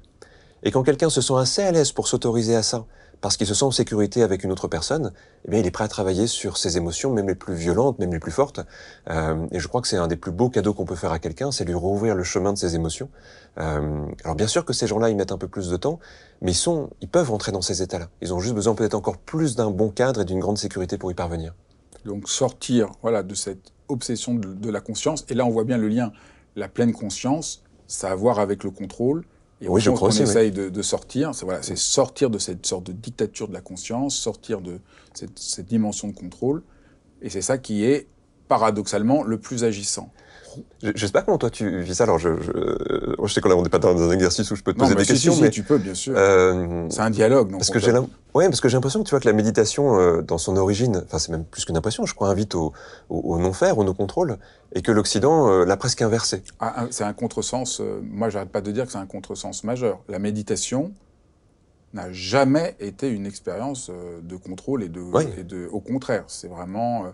Et 0.62 0.70
quand 0.70 0.84
quelqu'un 0.84 1.10
se 1.10 1.20
sent 1.20 1.34
assez 1.38 1.62
à 1.62 1.72
l'aise 1.72 1.90
pour 1.90 2.06
s'autoriser 2.06 2.54
à 2.54 2.62
ça, 2.62 2.84
parce 3.20 3.36
qu'il 3.36 3.46
se 3.46 3.54
sent 3.54 3.64
en 3.64 3.70
sécurité 3.70 4.22
avec 4.22 4.44
une 4.44 4.52
autre 4.52 4.68
personne, 4.68 5.12
eh 5.44 5.50
bien, 5.50 5.60
il 5.60 5.66
est 5.66 5.70
prêt 5.70 5.84
à 5.84 5.88
travailler 5.88 6.26
sur 6.26 6.56
ses 6.56 6.76
émotions, 6.76 7.12
même 7.12 7.28
les 7.28 7.34
plus 7.34 7.54
violentes, 7.54 7.98
même 7.98 8.12
les 8.12 8.18
plus 8.18 8.32
fortes. 8.32 8.60
Euh, 9.10 9.46
et 9.52 9.60
je 9.60 9.68
crois 9.68 9.82
que 9.82 9.88
c'est 9.88 9.96
un 9.96 10.08
des 10.08 10.16
plus 10.16 10.32
beaux 10.32 10.48
cadeaux 10.48 10.72
qu'on 10.72 10.84
peut 10.86 10.94
faire 10.94 11.12
à 11.12 11.18
quelqu'un, 11.18 11.52
c'est 11.52 11.64
lui 11.64 11.74
rouvrir 11.74 12.14
le 12.14 12.24
chemin 12.24 12.52
de 12.52 12.58
ses 12.58 12.74
émotions. 12.74 13.10
Euh, 13.58 14.06
alors 14.24 14.36
bien 14.36 14.46
sûr 14.46 14.64
que 14.64 14.72
ces 14.72 14.86
gens-là, 14.86 15.10
ils 15.10 15.16
mettent 15.16 15.32
un 15.32 15.38
peu 15.38 15.48
plus 15.48 15.68
de 15.68 15.76
temps, 15.76 15.98
mais 16.40 16.52
ils 16.52 16.56
sont, 16.56 16.90
ils 17.00 17.08
peuvent 17.08 17.30
rentrer 17.30 17.52
dans 17.52 17.62
ces 17.62 17.82
états-là. 17.82 18.08
Ils 18.22 18.32
ont 18.32 18.40
juste 18.40 18.54
besoin 18.54 18.74
peut-être 18.74 18.94
encore 18.94 19.18
plus 19.18 19.56
d'un 19.56 19.70
bon 19.70 19.90
cadre 19.90 20.22
et 20.22 20.24
d'une 20.24 20.40
grande 20.40 20.58
sécurité 20.58 20.96
pour 20.96 21.10
y 21.10 21.14
parvenir. 21.14 21.54
Donc 22.06 22.28
sortir, 22.28 22.90
voilà, 23.02 23.22
de 23.22 23.34
cette 23.34 23.72
obsession 23.88 24.34
de, 24.34 24.54
de 24.54 24.70
la 24.70 24.80
conscience. 24.80 25.26
Et 25.28 25.34
là, 25.34 25.44
on 25.44 25.50
voit 25.50 25.64
bien 25.64 25.76
le 25.76 25.88
lien. 25.88 26.12
La 26.56 26.68
pleine 26.68 26.92
conscience, 26.92 27.62
ça 27.86 28.08
a 28.08 28.12
à 28.12 28.14
voir 28.14 28.38
avec 28.38 28.64
le 28.64 28.70
contrôle. 28.70 29.24
Et 29.60 29.68
Oui, 29.68 29.80
je 29.80 29.90
on 29.90 29.94
crois 29.94 30.08
essaye 30.08 30.52
de, 30.52 30.68
de 30.68 30.82
sortir. 30.82 31.34
C'est 31.34 31.44
voilà, 31.44 31.62
c'est 31.62 31.76
sortir 31.76 32.30
de 32.30 32.38
cette 32.38 32.64
sorte 32.66 32.84
de 32.84 32.92
dictature 32.92 33.48
de 33.48 33.52
la 33.52 33.60
conscience, 33.60 34.16
sortir 34.16 34.60
de 34.60 34.80
cette, 35.12 35.38
cette 35.38 35.66
dimension 35.66 36.08
de 36.08 36.14
contrôle. 36.14 36.62
Et 37.22 37.28
c'est 37.28 37.42
ça 37.42 37.58
qui 37.58 37.84
est 37.84 38.08
paradoxalement 38.48 39.22
le 39.22 39.38
plus 39.38 39.64
agissant. 39.64 40.12
Je, 40.82 40.90
je 40.94 41.06
sais 41.06 41.12
pas 41.12 41.22
comment 41.22 41.38
toi 41.38 41.50
tu 41.50 41.80
vis 41.82 41.94
ça. 41.94 42.04
Alors, 42.04 42.18
je, 42.18 42.30
je, 42.40 42.50
je 43.22 43.32
sais 43.32 43.40
qu'on 43.40 43.62
n'est 43.62 43.68
pas 43.68 43.78
dans 43.78 43.96
un 44.00 44.10
exercice 44.10 44.50
où 44.50 44.56
je 44.56 44.62
peux 44.62 44.72
te 44.72 44.78
Non, 44.78 44.84
poser 44.84 44.96
des 44.96 45.04
si, 45.04 45.12
questions, 45.12 45.32
si, 45.34 45.42
mais 45.42 45.50
tu 45.50 45.62
peux, 45.62 45.78
bien 45.78 45.94
sûr. 45.94 46.14
euh, 46.16 46.86
c'est 46.90 47.00
un 47.00 47.10
dialogue. 47.10 47.50
Donc 47.50 47.60
parce 47.60 47.70
que 47.70 47.78
j'ai 47.78 47.92
ouais, 47.92 48.46
parce 48.48 48.60
que 48.60 48.68
j'ai 48.68 48.76
l'impression 48.76 49.00
que 49.02 49.04
tu 49.08 49.10
vois 49.10 49.20
que 49.20 49.28
la 49.28 49.32
méditation, 49.34 49.98
euh, 50.00 50.22
dans 50.22 50.38
son 50.38 50.56
origine, 50.56 51.02
enfin 51.04 51.18
c'est 51.18 51.30
même 51.32 51.44
plus 51.44 51.64
qu'une 51.64 51.76
impression, 51.76 52.06
je 52.06 52.14
crois, 52.14 52.28
invite 52.30 52.54
au, 52.54 52.72
au, 53.08 53.18
au 53.34 53.38
non-faire, 53.38 53.78
au 53.78 53.84
non-contrôle, 53.84 54.38
et 54.74 54.82
que 54.82 54.92
l'Occident 54.92 55.50
euh, 55.50 55.64
l'a 55.64 55.76
presque 55.76 56.02
inversé. 56.02 56.42
Ah, 56.58 56.82
un- 56.84 56.88
c'est 56.90 57.04
un 57.04 57.12
contresens. 57.12 57.80
moi, 58.02 58.28
j'arrête 58.30 58.50
pas 58.50 58.60
de 58.60 58.70
dire 58.72 58.86
que 58.86 58.92
c'est 58.92 58.98
un 58.98 59.06
contresens 59.06 59.64
majeur. 59.64 60.00
La 60.08 60.18
méditation 60.18 60.92
n'a 61.92 62.12
jamais 62.12 62.76
été 62.78 63.08
une 63.08 63.26
expérience 63.26 63.90
de 64.22 64.36
contrôle 64.36 64.82
et 64.84 64.88
de, 64.88 65.00
Oui. 65.00 65.24
et 65.36 65.44
de. 65.44 65.68
Au 65.72 65.80
contraire, 65.80 66.24
c'est 66.28 66.48
vraiment 66.48 67.06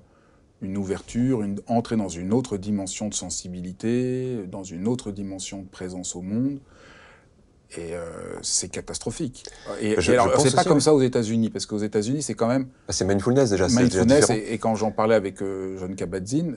une 0.62 0.76
ouverture, 0.76 1.42
une 1.42 1.60
entrée 1.66 1.96
dans 1.96 2.08
une 2.08 2.32
autre 2.32 2.56
dimension 2.56 3.08
de 3.08 3.14
sensibilité, 3.14 4.44
dans 4.50 4.64
une 4.64 4.88
autre 4.88 5.10
dimension 5.10 5.62
de 5.62 5.68
présence 5.68 6.16
au 6.16 6.22
monde. 6.22 6.58
Et 7.76 7.94
euh, 7.94 8.04
c'est 8.42 8.68
catastrophique. 8.68 9.44
Et, 9.80 10.00
Je- 10.00 10.12
et 10.12 10.14
alors, 10.16 10.40
c'est 10.40 10.54
pas 10.54 10.64
comme 10.64 10.80
ça 10.80 10.94
aux 10.94 11.02
États-Unis, 11.02 11.50
parce 11.50 11.66
qu'aux 11.66 11.78
États-Unis, 11.78 12.22
c'est 12.22 12.34
quand 12.34 12.46
même 12.46 12.64
Bah, 12.86 12.92
c'est 12.92 13.04
mindfulness 13.04 13.50
déjà, 13.50 13.68
c'est 13.68 13.74
déjà 13.74 13.82
mindfulness. 14.04 14.20
différent. 14.28 14.38
Et, 14.48 14.54
et 14.54 14.58
quand 14.58 14.76
j'en 14.76 14.92
parlais 14.92 15.14
avec 15.16 15.42
euh, 15.42 15.76
John 15.78 15.94
Kabat-Zinn, 15.94 16.56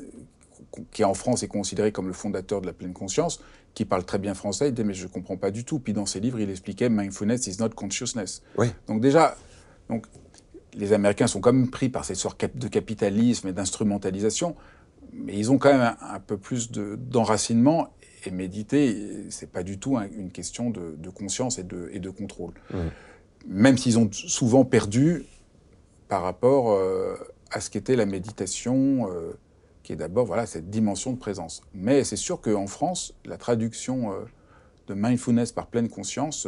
qui 0.92 1.04
en 1.04 1.16
France 1.16 1.42
est 1.44 1.48
considéré 1.48 1.92
comme 1.92 2.08
le 2.08 2.14
fondateur 2.14 2.62
de 2.62 2.68
la 2.68 2.74
pleine 2.74 2.94
conscience, 2.94 3.42
qui 3.74 3.86
parle 3.86 4.04
très 4.06 4.20
bien 4.20 4.34
français, 4.36 4.70
il 4.70 4.74
dit 4.74 4.84
mais 4.84 4.94
je 4.94 5.08
comprends 5.08 5.36
pas 5.36 5.52
du 5.52 5.64
tout. 5.66 5.80
Puis 5.80 5.94
dans 5.94 6.06
ses 6.06 6.20
livres, 6.20 6.40
il 6.40 6.50
expliquait 6.50 6.90
mindfulness 6.90 7.48
is 7.48 7.58
not 7.60 7.70
consciousness. 7.70 8.42
Oui. 8.58 8.68
Donc 8.88 9.02
déjà, 9.02 9.36
donc 9.90 10.06
les 10.74 10.94
Américains 10.94 11.28
sont 11.28 11.42
quand 11.42 11.54
même 11.54 11.70
pris 11.70 11.90
par 11.90 12.06
cette 12.06 12.18
sorte 12.18 12.46
de 12.56 12.68
capitalisme 12.68 13.48
et 13.48 13.54
d'instrumentalisation, 13.54 14.56
mais 15.14 15.36
ils 15.38 15.52
ont 15.52 15.58
quand 15.58 15.72
même 15.72 15.82
un, 16.02 16.16
un 16.16 16.20
peu 16.20 16.38
plus 16.38 16.72
de- 16.72 16.96
d'enracinement. 16.96 17.94
Et 18.26 18.32
méditer, 18.32 19.30
c'est 19.30 19.50
pas 19.50 19.64
du 19.64 19.80
tout 19.80 19.96
un- 19.98 20.08
une 20.10 20.30
question 20.32 20.70
de, 20.70 20.96
de 20.98 21.10
conscience 21.10 21.58
et 21.58 21.64
de, 21.64 21.90
et 21.94 22.00
de 22.00 22.10
contrôle. 22.10 22.54
Mhm. 22.74 22.92
Même 23.48 23.78
s'ils 23.78 23.98
ont 23.98 24.10
souvent 24.12 24.66
perdu 24.66 25.24
par 26.10 26.22
rapport 26.24 26.72
euh, 26.72 27.16
à 27.52 27.62
ce 27.62 27.70
qu'était 27.70 27.96
la 27.96 28.06
méditation, 28.06 29.10
euh, 29.10 29.32
qui 29.84 29.94
est 29.94 29.96
d'abord 29.96 30.26
voilà 30.26 30.46
cette 30.46 30.70
dimension 30.70 31.14
de 31.14 31.18
présence. 31.18 31.62
Mais 31.74 32.04
c'est 32.04 32.18
sûr 32.18 32.42
qu'en 32.42 32.68
France, 32.68 33.14
la 33.26 33.38
traduction 33.38 34.12
euh, 34.12 34.16
de 34.88 34.94
mindfulness 34.96 35.54
par 35.54 35.68
pleine 35.68 35.88
conscience 35.88 36.46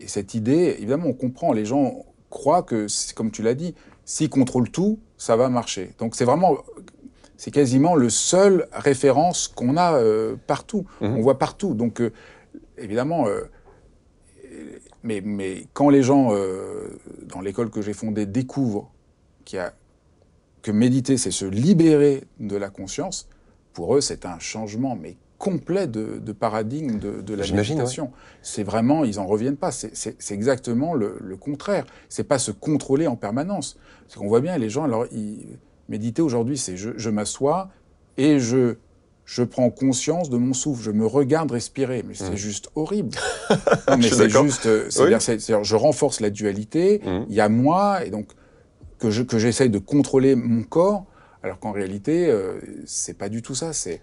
et 0.00 0.06
cette 0.08 0.34
idée, 0.34 0.74
évidemment, 0.78 1.06
on 1.06 1.12
comprend. 1.14 1.52
Les 1.52 1.64
gens 1.64 2.04
croient 2.34 2.62
que, 2.62 2.86
comme 3.14 3.30
tu 3.30 3.42
l'as 3.42 3.54
dit, 3.54 3.74
s'ils 4.04 4.28
contrôlent 4.28 4.70
tout, 4.70 4.98
ça 5.16 5.36
va 5.36 5.48
marcher. 5.48 5.94
Donc 5.98 6.16
c'est 6.16 6.26
vraiment, 6.26 6.58
c'est 7.38 7.52
quasiment 7.52 7.94
le 7.94 8.10
seul 8.10 8.68
référence 8.72 9.48
qu'on 9.48 9.78
a 9.78 9.94
euh, 9.94 10.36
partout. 10.46 10.84
Mhm. 11.00 11.16
On 11.16 11.22
voit 11.22 11.38
partout. 11.38 11.72
Donc 11.74 12.02
euh, 12.02 12.12
évidemment. 12.76 13.26
euh, 13.28 13.44
mais, 15.02 15.20
mais 15.22 15.66
quand 15.74 15.90
les 15.90 16.02
gens, 16.02 16.32
dans 17.24 17.42
l'école 17.42 17.68
que 17.68 17.82
j'ai 17.82 17.92
fondée, 17.92 18.24
découvrent 18.24 18.90
y 19.52 19.58
a, 19.58 19.74
que 20.62 20.70
méditer, 20.70 21.18
c'est 21.18 21.30
se 21.30 21.44
libérer 21.44 22.24
de 22.40 22.56
la 22.56 22.70
conscience, 22.70 23.28
pour 23.74 23.96
eux, 23.96 24.00
c'est 24.00 24.24
un 24.24 24.38
changement, 24.38 24.96
mais 24.96 25.16
complet 25.48 25.86
de, 25.86 26.18
de 26.18 26.32
paradigme 26.32 26.98
de, 26.98 27.20
de 27.20 27.34
la 27.34 27.44
méditation. 27.46 28.10
C'est 28.40 28.62
vraiment, 28.62 29.04
ils 29.04 29.18
en 29.20 29.26
reviennent 29.26 29.58
pas. 29.58 29.72
C'est- 29.72 30.32
exactement 30.32 30.94
le, 30.94 31.18
le 31.20 31.36
contraire. 31.36 31.84
C'est 32.08 32.24
pas 32.24 32.38
se 32.38 32.50
contrôler 32.50 33.06
en 33.06 33.16
permanence. 33.16 33.76
Parce 34.06 34.16
qu'on 34.16 34.26
voit 34.28 34.40
bien, 34.40 34.56
les 34.56 34.70
gens, 34.70 34.84
alors, 34.84 35.04
ils, 35.12 35.58
méditer 35.90 36.22
aujourd'hui, 36.22 36.56
c'est 36.56 36.76
je, 36.78 36.90
je 36.96 37.10
m'assois 37.10 37.68
et 38.16 38.38
je, 38.38 38.76
je 39.26 39.42
prends 39.42 39.68
conscience 39.68 40.30
de 40.30 40.38
mon 40.38 40.54
souffle, 40.54 40.82
je 40.82 40.90
me 40.90 41.04
regarde 41.06 41.50
respirer. 41.50 42.02
Mais 42.08 42.14
c'est 42.14 42.30
Mhm. 42.30 42.36
juste 42.36 42.70
horrible. 42.74 43.10
Non, 43.88 43.98
mais 43.98 44.08
c'est 44.08 44.30
juste, 44.30 44.64
euh, 44.66 44.86
c'est-à-dire, 44.88 45.18
Oui. 45.18 45.22
c'est- 45.22 45.38
c'est-à-dire, 45.40 45.64
je 45.64 45.76
renforce 45.76 46.20
la 46.20 46.30
dualité. 46.30 47.02
Mhm. 47.04 47.26
Il 47.28 47.34
y 47.34 47.40
a 47.42 47.50
moi, 47.50 48.04
et 48.06 48.10
donc 48.10 48.28
que 48.98 49.10
je- 49.10 49.22
que 49.22 49.38
j'essaye 49.38 49.68
de 49.68 49.78
contrôler 49.78 50.34
mon 50.36 50.62
corps, 50.62 51.04
alors 51.42 51.58
qu'en 51.58 51.72
réalité, 51.72 52.30
euh, 52.30 52.58
c'est 52.86 53.18
pas 53.18 53.28
du 53.28 53.42
tout 53.42 53.54
ça. 53.54 53.74
C'est 53.74 54.00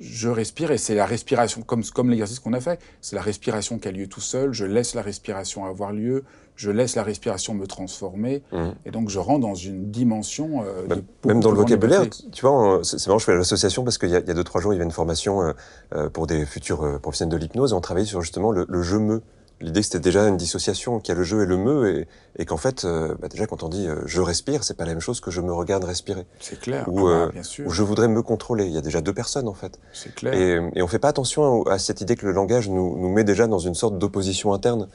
je 0.00 0.28
respire 0.28 0.70
et 0.72 0.78
c'est 0.78 0.94
la 0.94 1.06
respiration, 1.06 1.62
comme, 1.62 1.82
comme 1.84 2.10
l'exercice 2.10 2.38
qu'on 2.40 2.52
a 2.52 2.60
fait, 2.60 2.80
c'est 3.00 3.16
la 3.16 3.22
respiration 3.22 3.78
qui 3.78 3.88
a 3.88 3.92
lieu 3.92 4.06
tout 4.08 4.20
seul. 4.20 4.52
Je 4.52 4.64
laisse 4.64 4.94
la 4.94 5.02
respiration 5.02 5.64
avoir 5.64 5.92
lieu, 5.92 6.24
je 6.54 6.70
laisse 6.70 6.96
la 6.96 7.02
respiration 7.02 7.54
me 7.54 7.66
transformer, 7.66 8.42
Mhm. 8.52 8.74
et 8.84 8.90
donc 8.90 9.08
je 9.08 9.18
rentre 9.18 9.40
dans 9.40 9.54
une 9.54 9.90
dimension. 9.90 10.62
euh, 10.64 10.86
de 10.86 11.04
Même, 11.26 11.40
dans 11.40 11.50
le 11.50 11.56
vocabulaire, 11.56 12.02
liberté. 12.02 12.24
tu 12.32 12.42
vois, 12.46 12.80
c'est 12.82 13.06
marrant, 13.06 13.18
je 13.18 13.24
fais 13.24 13.34
l'association 13.34 13.84
parce 13.84 13.98
qu'il 13.98 14.10
y, 14.10 14.16
a- 14.16 14.20
il 14.20 14.28
y 14.28 14.30
a 14.30 14.34
deux, 14.34 14.44
trois 14.44 14.60
jours, 14.60 14.72
il 14.72 14.76
y 14.76 14.78
avait 14.78 14.84
une 14.84 14.90
formation 14.90 15.42
euh, 15.42 15.52
euh, 15.94 16.08
pour 16.10 16.26
des 16.26 16.44
futurs 16.46 17.00
professionnels 17.00 17.32
de 17.38 17.42
l'hypnose 17.44 17.72
et 17.72 17.74
on 17.74 17.80
travaillait 17.80 18.06
sur 18.08 18.20
justement 18.22 18.52
le, 18.52 18.66
le 18.68 18.82
jeu-me. 18.82 19.22
L'idée 19.60 19.80
que 19.80 19.86
c'était 19.86 20.00
déjà 20.00 20.28
une 20.28 20.36
dissociation, 20.36 21.00
qu'il 21.00 21.12
y 21.12 21.16
a 21.16 21.18
le 21.18 21.24
jeu 21.24 21.42
et 21.42 21.46
le 21.46 21.56
me 21.56 21.88
et, 21.88 22.08
et 22.38 22.44
qu'en 22.44 22.58
fait, 22.58 22.84
euh, 22.84 23.14
bah, 23.18 23.28
déjà 23.28 23.46
quand 23.46 23.62
on 23.62 23.70
dit 23.70 23.86
euh, 23.88 24.02
je 24.04 24.20
respire, 24.20 24.64
c'est 24.64 24.76
pas 24.76 24.84
la 24.84 24.90
même 24.90 25.00
chose 25.00 25.20
que 25.20 25.30
je 25.30 25.40
me 25.40 25.52
regarde 25.52 25.84
respirer. 25.84 26.26
C'est 26.40 26.60
clair. 26.60 26.84
Ou, 26.88 26.98
Ah 26.98 27.02
bah, 27.02 27.08
euh, 27.08 27.28
bien 27.32 27.42
sûr. 27.42 27.66
Ou 27.66 27.70
je 27.70 27.82
voudrais 27.82 28.08
me 28.08 28.20
contrôler. 28.22 28.66
Il 28.66 28.72
y 28.72 28.76
a 28.76 28.82
déjà 28.82 29.00
deux 29.00 29.14
personnes 29.14 29.48
en 29.48 29.54
fait. 29.54 29.78
C'est 29.94 30.14
clair. 30.14 30.34
Et, 30.34 30.60
et 30.74 30.82
on 30.82 30.86
fait 30.86 30.98
pas 30.98 31.08
attention 31.08 31.62
à 31.64 31.78
cette 31.78 32.02
idée 32.02 32.16
que 32.16 32.26
le 32.26 32.32
langage 32.32 32.68
nous, 32.68 32.98
nous 32.98 33.08
met 33.10 33.24
déjà 33.24 33.46
dans 33.46 33.58
une 33.58 33.74
sorte 33.74 33.98
d'opposition 33.98 34.52
interne 34.52 34.88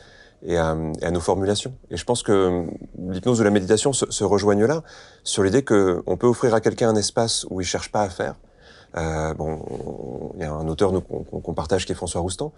et 0.43 0.57
à, 0.57 0.78
et 1.01 1.05
à 1.05 1.12
nos 1.12 1.20
formulations. 1.20 1.74
Et 1.89 1.97
je 1.97 2.05
pense 2.05 2.22
que 2.22 2.32
euh, 2.32 2.64
l'hypnose 2.99 3.41
ou 3.41 3.43
la 3.43 3.49
méditation 3.49 3.93
se, 3.93 4.12
se 4.12 4.24
rejoignent 4.24 4.66
là 4.68 4.84
sur 5.24 5.41
l'idée 5.43 5.64
qu'on 5.64 6.18
peut 6.20 6.28
offrir 6.28 6.53
à 6.53 6.62
quelqu'un 6.62 6.89
un 6.89 6.95
espace 6.95 7.47
où 7.49 7.62
il 7.62 7.66
cherche 7.66 7.91
pas 7.91 8.03
à 8.03 8.09
faire. 8.09 8.36
Euh, 8.98 9.34
bon, 9.34 9.60
on- 9.70 10.32
il 10.36 10.42
y 10.42 10.46
a 10.46 10.52
un 10.52 10.68
auteur 10.68 10.92
qu'on 11.02 11.54
partage 11.54 11.86
qui 11.86 11.92
est 11.92 11.96
François 11.96 12.22
Roustan. 12.22 12.52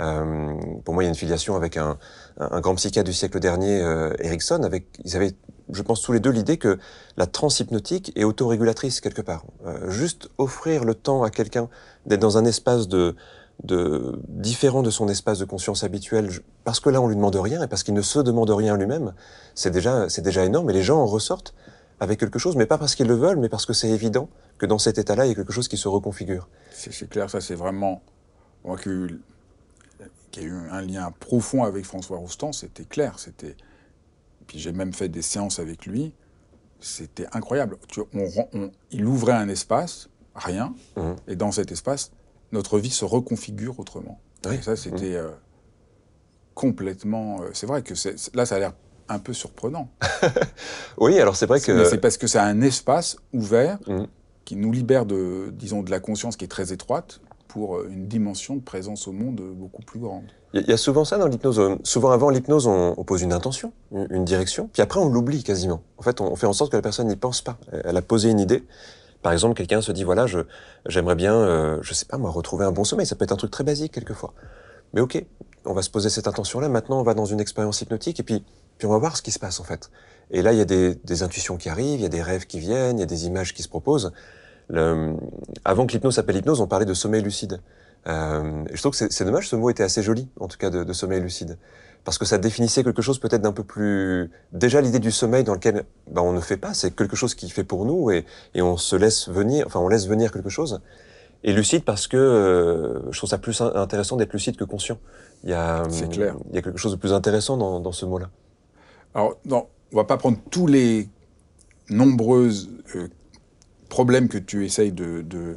Euh, 0.00 0.54
pour 0.84 0.94
moi, 0.94 1.02
il 1.02 1.06
y 1.06 1.08
a 1.08 1.10
une 1.10 1.16
filiation 1.16 1.56
avec 1.56 1.76
un, 1.76 1.98
un, 2.38 2.60
grand 2.60 2.74
psychiatre 2.76 3.06
du 3.06 3.12
siècle 3.12 3.40
dernier, 3.40 3.80
euh, 3.82 4.12
Erickson. 4.20 4.62
Avec, 4.62 4.86
ils 5.04 5.16
avaient, 5.16 5.32
je 5.72 5.82
pense, 5.82 6.02
tous 6.02 6.12
les 6.12 6.20
deux 6.20 6.30
l'idée 6.30 6.58
que 6.58 6.78
la 7.16 7.26
transe 7.26 7.60
hypnotique 7.60 8.12
est 8.16 8.24
autorégulatrice 8.24 9.00
quelque 9.00 9.22
part. 9.22 9.44
Euh, 9.66 9.90
juste 9.90 10.28
offrir 10.38 10.84
le 10.84 10.94
temps 10.94 11.22
à 11.22 11.30
quelqu'un 11.30 11.68
d'être 12.06 12.20
dans 12.20 12.38
un 12.38 12.44
espace 12.44 12.86
de, 12.86 13.16
de 13.64 14.18
différent 14.28 14.82
de 14.82 14.90
son 14.90 15.08
espace 15.08 15.38
de 15.38 15.44
conscience 15.44 15.84
habituel, 15.84 16.30
parce 16.64 16.80
que 16.80 16.88
là 16.88 17.00
on 17.00 17.08
lui 17.08 17.16
demande 17.16 17.36
rien 17.36 17.62
et 17.62 17.66
parce 17.66 17.82
qu'il 17.82 17.94
ne 17.94 18.02
se 18.02 18.18
demande 18.18 18.50
rien 18.50 18.76
lui-même, 18.76 19.12
c'est 19.54 19.70
déjà 19.70 20.08
c'est 20.08 20.22
déjà 20.22 20.44
énorme. 20.44 20.70
Et 20.70 20.72
les 20.72 20.82
gens 20.82 20.98
en 20.98 21.06
ressortent 21.06 21.52
avec 22.00 22.18
quelque 22.18 22.38
chose, 22.38 22.56
mais 22.56 22.66
pas 22.66 22.78
parce 22.78 22.94
qu'ils 22.94 23.06
le 23.06 23.14
veulent, 23.14 23.38
mais 23.38 23.48
parce 23.48 23.66
que 23.66 23.72
c'est 23.72 23.90
évident 23.90 24.28
que 24.58 24.66
dans 24.66 24.78
cet 24.78 24.98
état-là, 24.98 25.26
il 25.26 25.28
y 25.28 25.32
a 25.32 25.34
quelque 25.34 25.52
chose 25.52 25.68
qui 25.68 25.76
se 25.76 25.86
reconfigure. 25.88 26.48
C'est 26.72 27.08
clair, 27.08 27.28
ça 27.30 27.40
c'est 27.40 27.54
vraiment. 27.54 28.02
Moi 28.64 28.76
qui 28.78 28.90
qui 30.30 30.40
ai 30.40 30.44
eu 30.44 30.52
un 30.70 30.80
lien 30.82 31.10
profond 31.18 31.64
avec 31.64 31.84
François 31.84 32.18
Roustan, 32.18 32.52
c'était 32.52 32.84
clair. 32.84 33.18
C'était. 33.18 33.56
Puis 34.46 34.58
j'ai 34.58 34.72
même 34.72 34.92
fait 34.92 35.08
des 35.08 35.22
séances 35.22 35.58
avec 35.58 35.86
lui. 35.86 36.12
C'était 36.80 37.26
incroyable. 37.32 37.76
Tu- 37.88 38.00
on 38.14 38.70
il 38.90 39.04
ouvrait 39.06 39.32
un 39.34 39.48
espace, 39.48 40.08
rien, 40.34 40.74
Mhm. 40.96 41.16
et 41.28 41.36
dans 41.36 41.52
cet 41.52 41.70
espace, 41.72 42.10
notre 42.52 42.78
vie 42.78 42.90
se 42.90 43.04
reconfigure 43.04 43.78
autrement. 43.78 44.18
Oui. 44.46 44.54
Et 44.54 44.62
ça, 44.62 44.74
c'était 44.76 45.16
euh, 45.16 45.30
complètement. 46.54 47.42
euh, 47.42 47.50
c'est 47.52 47.66
vrai 47.66 47.82
que 47.82 47.94
là, 48.34 48.46
ça 48.46 48.56
a 48.56 48.58
l'air 48.58 48.72
un 49.10 49.18
peu 49.18 49.32
surprenant. 49.32 49.88
Oui, 50.98 51.18
alors 51.18 51.36
c'est 51.36 51.46
vrai 51.46 51.58
Mais 51.58 51.64
que 51.64 51.84
c'est 51.84 51.98
parce 51.98 52.16
que 52.16 52.26
c'est 52.26 52.38
un 52.38 52.60
espace 52.62 53.16
ouvert 53.32 53.78
Mhm. 53.86 54.06
qui 54.44 54.56
nous 54.56 54.72
libère 54.72 55.06
de, 55.06 55.50
disons, 55.52 55.82
de 55.82 55.90
la 55.90 56.00
conscience 56.00 56.36
qui 56.36 56.44
est 56.44 56.48
très 56.48 56.72
étroite 56.72 57.20
pour 57.48 57.76
euh, 57.78 57.88
une 57.90 58.06
dimension 58.06 58.56
de 58.56 58.60
présence 58.62 59.08
au 59.08 59.12
monde 59.12 59.40
beaucoup 59.54 59.82
plus 59.82 59.98
grande. 60.00 60.24
il 60.52 60.68
y, 60.68 60.72
a- 60.72 60.76
souvent 60.76 61.04
ça 61.04 61.18
dans 61.18 61.26
l'hypnose. 61.26 61.60
Souvent 61.84 62.10
avant 62.10 62.30
l'hypnose, 62.30 62.66
on, 62.66 62.94
on 62.96 63.04
pose 63.04 63.22
une 63.22 63.32
intention, 63.32 63.72
une, 63.92 64.06
une 64.10 64.24
direction, 64.24 64.68
puis 64.72 64.82
après 64.82 65.00
on 65.00 65.08
l'oublie 65.08 65.42
quasiment. 65.42 65.82
En 65.98 66.02
fait, 66.02 66.20
on, 66.20 66.30
on 66.32 66.36
fait 66.36 66.46
en 66.46 66.52
sorte 66.52 66.70
que 66.70 66.76
la 66.76 66.82
personne 66.82 67.08
n'y 67.08 67.16
pense 67.16 67.42
pas. 67.42 67.58
Elle 67.84 67.96
a 67.96 68.02
posé 68.02 68.30
une 68.30 68.40
idée. 68.40 68.64
Par 69.22 69.32
exemple, 69.32 69.54
quelqu'un 69.54 69.82
se 69.82 69.92
dit 69.92 70.02
voilà, 70.04 70.24
j'aimerais 70.86 71.14
bien, 71.14 71.34
euh, 71.34 71.78
je 71.82 71.92
sais 71.92 72.06
pas 72.06 72.16
moi, 72.16 72.30
retrouver 72.30 72.64
un 72.64 72.72
bon 72.72 72.84
sommeil. 72.84 73.04
Ça 73.06 73.16
peut 73.16 73.24
être 73.24 73.32
un 73.32 73.36
truc 73.36 73.50
très 73.50 73.64
basique 73.64 73.92
quelquefois. 73.92 74.32
Mais 74.94 75.00
ok, 75.02 75.24
on 75.64 75.72
va 75.72 75.82
se 75.82 75.90
poser 75.90 76.10
cette 76.10 76.28
intention-là. 76.28 76.68
Maintenant, 76.68 77.00
on 77.00 77.02
va 77.02 77.14
dans 77.14 77.26
une 77.26 77.40
expérience 77.40 77.80
hypnotique 77.80 78.20
et 78.20 78.22
puis, 78.22 78.44
puis 78.78 78.86
on 78.86 78.90
va 78.90 78.98
voir 78.98 79.16
ce 79.16 79.22
qui 79.22 79.30
se 79.30 79.38
passe 79.38 79.60
en 79.60 79.64
fait. 79.64 79.90
Et 80.30 80.42
là, 80.42 80.52
il 80.52 80.58
y 80.58 80.62
a 80.62 80.64
des, 80.64 80.94
des 80.94 81.22
intuitions 81.22 81.56
qui 81.56 81.68
arrivent, 81.68 82.00
il 82.00 82.02
y 82.02 82.06
a 82.06 82.10
des 82.10 82.22
rêves 82.22 82.46
qui 82.46 82.60
viennent, 82.60 82.98
il 82.98 83.00
y 83.00 83.04
a 83.04 83.06
des 83.06 83.26
images 83.26 83.52
qui 83.52 83.62
se 83.62 83.68
proposent. 83.68 84.12
Le, 84.68 85.16
avant 85.64 85.86
que 85.86 85.92
l'hypnose 85.92 86.14
s'appelle 86.14 86.36
hypnose, 86.36 86.60
on 86.60 86.68
parlait 86.68 86.86
de 86.86 86.94
sommeil 86.94 87.22
lucide. 87.22 87.60
Euh, 88.06 88.64
je 88.72 88.80
trouve 88.80 88.96
que 88.96 89.10
c'est 89.10 89.24
dommage, 89.24 89.48
ce 89.48 89.56
mot 89.56 89.68
était 89.68 89.82
assez 89.82 90.02
joli, 90.02 90.28
en 90.38 90.48
tout 90.48 90.56
cas 90.56 90.70
de, 90.70 90.84
de 90.84 90.92
sommeil 90.92 91.20
lucide, 91.20 91.58
parce 92.04 92.16
que 92.16 92.24
ça 92.24 92.38
définissait 92.38 92.82
quelque 92.82 93.02
chose 93.02 93.18
peut-être 93.18 93.42
d'un 93.42 93.52
peu 93.52 93.64
plus. 93.64 94.30
Déjà 94.52 94.80
l'idée 94.80 95.00
du 95.00 95.10
sommeil 95.10 95.44
dans 95.44 95.54
lequel 95.54 95.84
ben, 96.10 96.22
on 96.22 96.32
ne 96.32 96.40
fait 96.40 96.56
pas, 96.56 96.72
c'est 96.72 96.94
quelque 96.94 97.16
chose 97.16 97.34
qui 97.34 97.50
fait 97.50 97.64
pour 97.64 97.84
nous 97.84 98.10
et, 98.10 98.24
et 98.54 98.62
on 98.62 98.76
se 98.76 98.96
laisse 98.96 99.28
venir, 99.28 99.66
enfin 99.66 99.80
on 99.80 99.88
laisse 99.88 100.06
venir 100.06 100.32
quelque 100.32 100.48
chose. 100.48 100.80
Et 101.42 101.52
lucide 101.52 101.84
parce 101.84 102.06
que 102.06 102.16
euh, 102.16 103.10
je 103.12 103.18
trouve 103.18 103.30
ça 103.30 103.38
plus 103.38 103.60
intéressant 103.60 104.16
d'être 104.16 104.32
lucide 104.32 104.56
que 104.56 104.64
conscient. 104.64 104.98
Il 105.44 105.50
y 105.50 105.54
a, 105.54 105.86
clair. 106.10 106.36
Il 106.50 106.54
y 106.54 106.58
a 106.58 106.62
quelque 106.62 106.78
chose 106.78 106.92
de 106.92 106.96
plus 106.96 107.12
intéressant 107.12 107.56
dans, 107.56 107.80
dans 107.80 107.92
ce 107.92 108.04
mot-là. 108.04 108.28
Alors, 109.14 109.36
non, 109.44 109.66
on 109.92 109.96
va 109.96 110.04
pas 110.04 110.16
prendre 110.16 110.38
tous 110.50 110.66
les 110.66 111.08
nombreux 111.88 112.50
euh, 112.94 113.08
problèmes 113.88 114.28
que 114.28 114.38
tu 114.38 114.64
essayes 114.64 114.92
de, 114.92 115.22
de, 115.22 115.56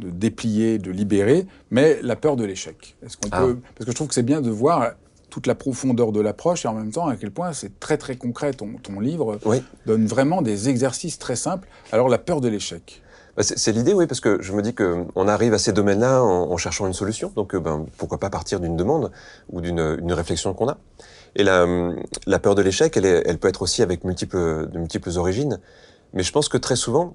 de, 0.00 0.10
déplier, 0.10 0.78
de 0.78 0.90
libérer, 0.90 1.46
mais 1.70 2.00
la 2.02 2.16
peur 2.16 2.36
de 2.36 2.44
l'échec. 2.44 2.96
Est-ce 3.04 3.16
qu'on 3.16 3.28
ah. 3.32 3.40
peut 3.40 3.58
Parce 3.74 3.86
que 3.86 3.92
je 3.92 3.96
trouve 3.96 4.08
que 4.08 4.14
c'est 4.14 4.22
bien 4.22 4.40
de 4.40 4.50
voir 4.50 4.92
toute 5.30 5.46
la 5.46 5.54
profondeur 5.54 6.10
de 6.10 6.20
l'approche 6.20 6.64
et 6.64 6.68
en 6.68 6.74
même 6.74 6.90
temps 6.90 7.06
à 7.06 7.16
quel 7.16 7.30
point 7.30 7.52
c'est 7.52 7.78
très 7.78 7.96
très 7.96 8.16
concret. 8.16 8.52
Ton, 8.52 8.74
ton 8.82 8.98
livre 8.98 9.38
donne 9.86 10.06
vraiment 10.06 10.42
des 10.42 10.68
exercices 10.68 11.18
très 11.18 11.36
simples. 11.36 11.68
Alors 11.92 12.08
la 12.08 12.18
peur 12.18 12.40
de 12.40 12.48
l'échec. 12.48 13.00
Bah, 13.36 13.42
c'est 13.42 13.72
l'idée, 13.72 13.92
oui, 13.92 14.06
parce 14.06 14.20
que 14.20 14.42
je 14.42 14.52
me 14.52 14.62
dis 14.62 14.74
qu'on 14.74 15.28
arrive 15.28 15.54
à 15.54 15.58
ces 15.58 15.72
domaines-là 15.72 16.22
en, 16.22 16.56
cherchant 16.56 16.86
une 16.86 16.92
solution. 16.92 17.32
Donc, 17.36 17.54
euh, 17.54 17.60
ben, 17.60 17.86
pourquoi 17.96 18.18
pas 18.18 18.30
partir 18.30 18.60
d'une 18.60 18.76
demande 18.76 19.10
ou 19.50 19.60
d'une 19.60 20.12
réflexion 20.12 20.52
qu'on 20.54 20.68
a. 20.68 20.78
Et 21.36 21.44
la, 21.44 21.66
la 22.26 22.38
peur 22.38 22.54
de 22.54 22.62
l'échec, 22.62 22.96
elle, 22.96 23.06
elle, 23.06 23.38
peut 23.38 23.48
être 23.48 23.62
aussi 23.62 23.82
avec 23.82 24.04
multiples, 24.04 24.68
de 24.68 24.78
multiples 24.78 25.16
origines. 25.16 25.60
Mais 26.12 26.22
je 26.22 26.32
pense 26.32 26.48
que 26.48 26.58
très 26.58 26.76
souvent, 26.76 27.14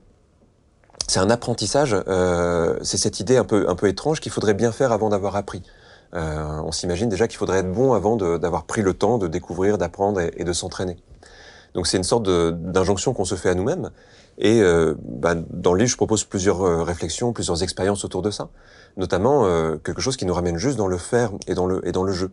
c'est 1.08 1.20
un 1.20 1.30
apprentissage. 1.30 1.96
Euh, 2.08 2.78
c'est 2.82 2.98
cette 2.98 3.20
idée 3.20 3.38
un 3.38 3.44
peu, 3.44 3.66
un 3.68 3.76
peu 3.76 3.88
étrange 3.88 4.20
qu'il 4.20 4.32
faudrait 4.32 4.54
bien 4.54 4.72
faire 4.72 4.92
avant 4.92 5.10
d'avoir 5.10 5.36
appris. 5.36 5.64
Euh, 6.14 6.62
on 6.64 6.72
s'imagine 6.72 7.10
déjà 7.10 7.28
qu'il 7.28 7.38
faudrait 7.38 7.60
être 7.60 7.72
bon 7.72 7.94
avant 7.94 8.16
d'avoir 8.16 8.66
pris 8.66 8.82
le 8.82 8.94
temps 8.94 9.18
de 9.18 9.28
découvrir, 9.28 9.78
d'apprendre 9.78 10.22
et, 10.22 10.32
et 10.38 10.44
de 10.44 10.54
s'entraîner. 10.54 10.98
Donc 11.74 11.88
c'est 11.88 11.98
une 11.98 12.04
sorte 12.04 12.24
d'injonction 12.24 13.14
qu'on 13.14 13.26
se 13.26 13.36
fait 13.36 13.50
à 13.50 13.56
nous-mêmes. 13.56 13.92
Et 14.38 14.62
euh, 14.62 14.96
bah, 15.02 15.36
dans 15.36 15.74
le 15.74 15.80
livre, 15.80 15.92
je 15.92 15.96
propose 15.96 16.26
plusieurs 16.26 16.62
euh, 16.62 16.84
réflexions, 16.84 17.32
plusieurs 17.32 17.64
expériences 17.64 18.04
autour 18.04 18.22
de 18.22 18.32
ça, 18.32 18.50
notamment 18.98 19.46
euh, 19.46 19.78
quelque 19.78 20.02
chose 20.02 20.18
qui 20.18 20.26
nous 20.26 20.34
ramène 20.34 20.58
juste 20.58 20.78
dans 20.78 20.88
le 20.88 20.98
faire 20.98 21.32
et 21.48 21.54
dans 21.54 21.66
le 21.66 21.88
et 21.88 21.92
dans 21.92 22.04
le 22.04 22.12
jeu, 22.12 22.32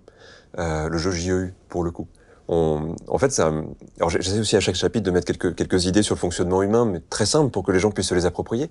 le 0.57 0.99
jeu 0.99 1.11
JEU 1.13 1.55
pour 1.69 1.85
le 1.85 1.91
coup. 1.91 2.09
On, 2.49 2.97
en 3.07 3.19
fait, 3.19 3.31
ça. 3.31 3.53
Alors 3.99 4.11
j'essaie 4.11 4.41
aussi 4.41 4.57
à 4.57 4.61
chaque 4.61 4.75
chapitre 4.75 5.05
de 5.05 5.11
mettre 5.13 5.27
quelques 5.27 5.55
quelques 5.55 5.87
idées 5.87 6.03
sur 6.03 6.17
le 6.17 6.21
fonctionnement 6.21 6.63
humain, 6.63 6.85
mais 6.85 7.01
très 7.09 7.27
simple 7.27 7.51
pour 7.51 7.63
que 7.63 7.71
les 7.71 7.79
gens 7.79 7.93
puissent 7.93 8.09
se 8.09 8.15
les 8.15 8.27
approprier. 8.27 8.69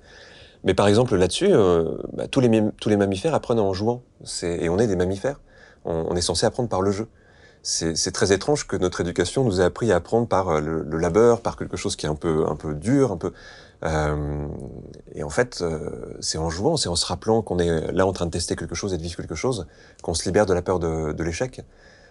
Mais 0.64 0.74
par 0.74 0.88
exemple 0.88 1.16
là-dessus, 1.16 1.50
bah, 2.14 2.28
tous 2.28 2.42
les 2.42 2.64
tous 2.80 2.90
les 2.90 2.98
mammifères 2.98 3.34
apprennent 3.34 3.60
en 3.60 3.74
jouant. 3.74 4.04
Et 4.44 4.68
on 4.70 4.78
est 4.78 4.88
des 4.88 4.98
mammifères. 4.98 5.40
On 5.86 6.16
est 6.16 6.22
censé 6.22 6.46
apprendre 6.46 6.70
par 6.70 6.82
le 6.82 6.92
jeu 6.92 7.08
c'est 7.64 8.12
très 8.12 8.34
étrange 8.34 8.66
que 8.66 8.76
notre 8.76 9.02
éducation 9.02 9.44
nous 9.44 9.62
ait 9.62 9.64
appris 9.64 9.92
à 9.92 9.98
apprendre 9.98 10.28
par 10.28 10.50
euh, 10.50 10.60
le, 10.60 10.98
labeur, 10.98 11.42
par 11.42 11.58
quelque 11.58 11.78
chose 11.78 11.96
qui 11.96 12.06
est 12.06 12.10
un 12.10 12.16
peu, 12.16 12.46
un 12.48 12.56
peu 12.56 12.74
dur, 12.74 13.12
un 13.12 13.18
peu. 13.18 13.34
Euh, 13.84 14.48
et 15.14 15.24
en 15.24 15.30
fait, 15.30 15.60
euh, 15.62 15.90
c'est 16.20 16.38
en 16.38 16.50
jouant, 16.50 16.78
c'est 16.78 16.90
en 16.90 16.96
se 16.96 17.06
rappelant 17.06 17.42
qu'on 17.42 17.60
est 17.60 17.92
là 17.92 18.06
en 18.06 18.14
train 18.14 18.26
de 18.26 18.32
tester 18.32 18.56
quelque 18.56 18.76
chose 18.76 18.94
et 18.94 18.98
de 18.98 19.04
vivre 19.04 19.16
quelque 19.16 19.36
chose, 19.36 19.68
qu'on 20.02 20.14
se 20.14 20.26
libère 20.26 20.46
de 20.46 20.54
la 20.54 20.62
peur 20.62 20.80
de, 20.80 21.14
de 21.14 21.24
l'échec. 21.24 21.62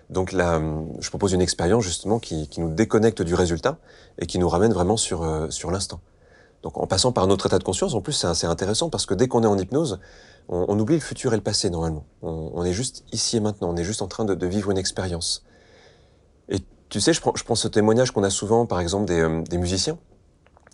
Donc 0.09 0.33
là, 0.33 0.61
je 0.99 1.09
propose 1.09 1.33
une 1.33 1.41
expérience 1.41 1.85
justement 1.85 2.19
qui, 2.19 2.49
qui, 2.49 2.61
nous 2.61 2.71
déconnecte 2.71 3.23
du 3.23 3.35
résultat 3.35 3.79
et 4.19 4.27
qui 4.27 4.41
nous 4.41 4.49
ramène 4.49 4.73
vraiment 4.73 4.97
sur, 4.97 5.47
sur 5.51 5.71
l'instant. 5.71 6.01
Donc 6.63 6.77
en 6.79 6.87
passant 6.87 7.13
par 7.13 7.27
notre 7.27 7.47
état 7.47 7.59
de 7.59 7.65
conscience, 7.65 7.95
en 7.95 8.01
plus 8.01 8.13
c'est 8.13 8.47
intéressant 8.47 8.91
parce 8.91 9.07
que 9.07 9.15
dès 9.15 9.29
qu'on 9.29 9.43
est 9.43 9.47
en 9.47 9.59
hypnose, 9.59 9.99
on, 10.49 10.79
oublie 10.79 10.97
le 10.97 11.01
futur 11.01 11.33
et 11.33 11.37
le 11.37 11.43
passé 11.43 11.71
normalement. 11.71 12.05
On, 12.23 12.65
est 12.65 12.73
juste 12.73 13.05
ici 13.13 13.37
et 13.37 13.41
maintenant, 13.41 13.71
on 13.71 13.77
est 13.77 13.85
juste 13.85 14.03
en 14.03 14.09
train 14.09 14.25
de, 14.25 14.47
vivre 14.47 14.71
une 14.71 14.79
expérience. 14.79 15.45
Et 16.49 16.59
tu 16.89 17.01
sais, 17.01 17.13
je 17.13 17.21
prends, 17.21 17.55
ce 17.55 17.69
témoignage 17.69 18.11
qu'on 18.11 18.25
a 18.25 18.31
souvent, 18.31 18.67
par 18.67 18.81
exemple, 18.81 19.05
des, 19.07 19.21
euh, 19.21 19.59
musiciens 19.59 19.97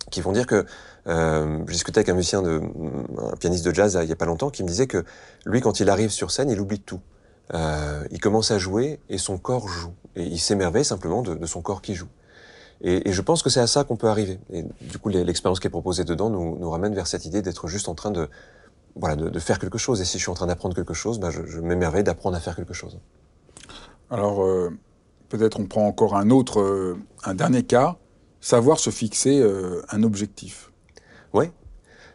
qui 0.09 0.21
vont 0.21 0.31
dire 0.31 0.47
que 0.47 0.65
euh, 1.07 1.59
je 1.67 1.71
discutais 1.71 1.99
avec 1.99 2.09
un 2.09 2.15
musicien, 2.15 2.41
de, 2.41 2.61
un 3.17 3.35
pianiste 3.35 3.65
de 3.65 3.73
jazz 3.73 3.99
il 4.01 4.09
y 4.09 4.11
a 4.11 4.15
pas 4.15 4.25
longtemps, 4.25 4.49
qui 4.49 4.63
me 4.63 4.67
disait 4.67 4.87
que 4.87 5.05
lui, 5.45 5.61
quand 5.61 5.79
il 5.79 5.89
arrive 5.89 6.09
sur 6.09 6.31
scène, 6.31 6.49
il 6.49 6.59
oublie 6.59 6.79
tout. 6.79 7.01
Euh, 7.53 8.03
il 8.11 8.19
commence 8.19 8.51
à 8.51 8.57
jouer 8.57 8.99
et 9.09 9.17
son 9.17 9.37
corps 9.37 9.67
joue. 9.67 9.93
Et 10.15 10.23
il 10.23 10.39
s'émerveille 10.39 10.85
simplement 10.85 11.21
de, 11.21 11.45
son 11.45 11.61
corps 11.61 11.81
qui 11.81 11.95
joue. 11.95 12.09
Et, 12.81 13.11
je 13.11 13.21
pense 13.21 13.41
que 13.41 13.49
c'est 13.49 13.59
à 13.59 13.67
ça 13.67 13.83
qu'on 13.83 13.95
peut 13.95 14.07
arriver. 14.07 14.39
Et 14.51 14.63
du 14.81 14.99
coup, 14.99 15.09
l'expérience 15.09 15.59
qui 15.59 15.67
est 15.67 15.71
proposée 15.71 16.03
dedans 16.03 16.29
nous, 16.29 16.57
nous 16.59 16.69
ramène 16.69 16.93
vers 16.93 17.07
cette 17.07 17.25
idée 17.25 17.41
d'être 17.41 17.67
juste 17.67 17.89
en 17.89 17.95
train 17.95 18.11
de, 18.11 18.29
voilà, 18.95 19.15
de, 19.15 19.39
faire 19.39 19.59
quelque 19.59 19.77
chose. 19.77 20.01
Et 20.01 20.05
si 20.05 20.17
je 20.17 20.23
suis 20.23 20.31
en 20.31 20.35
train 20.35 20.47
d'apprendre 20.47 20.75
quelque 20.75 20.93
chose, 20.93 21.19
bah, 21.19 21.29
je, 21.31 21.59
m'émerveille 21.59 22.03
d'apprendre 22.03 22.37
à 22.37 22.39
faire 22.39 22.55
quelque 22.55 22.73
chose. 22.73 22.99
Alors, 24.09 24.43
euh, 24.43 24.71
peut-être 25.29 25.59
on 25.59 25.65
prend 25.65 25.87
encore 25.87 26.15
un 26.15 26.29
autre, 26.29 26.59
euh, 26.59 26.97
un 27.23 27.33
dernier 27.33 27.63
cas, 27.63 27.97
savoir 28.41 28.79
se 28.79 28.89
fixer 28.89 29.39
euh, 29.39 29.81
un 29.89 30.03
objectif. 30.03 30.71
Oui. 31.33 31.49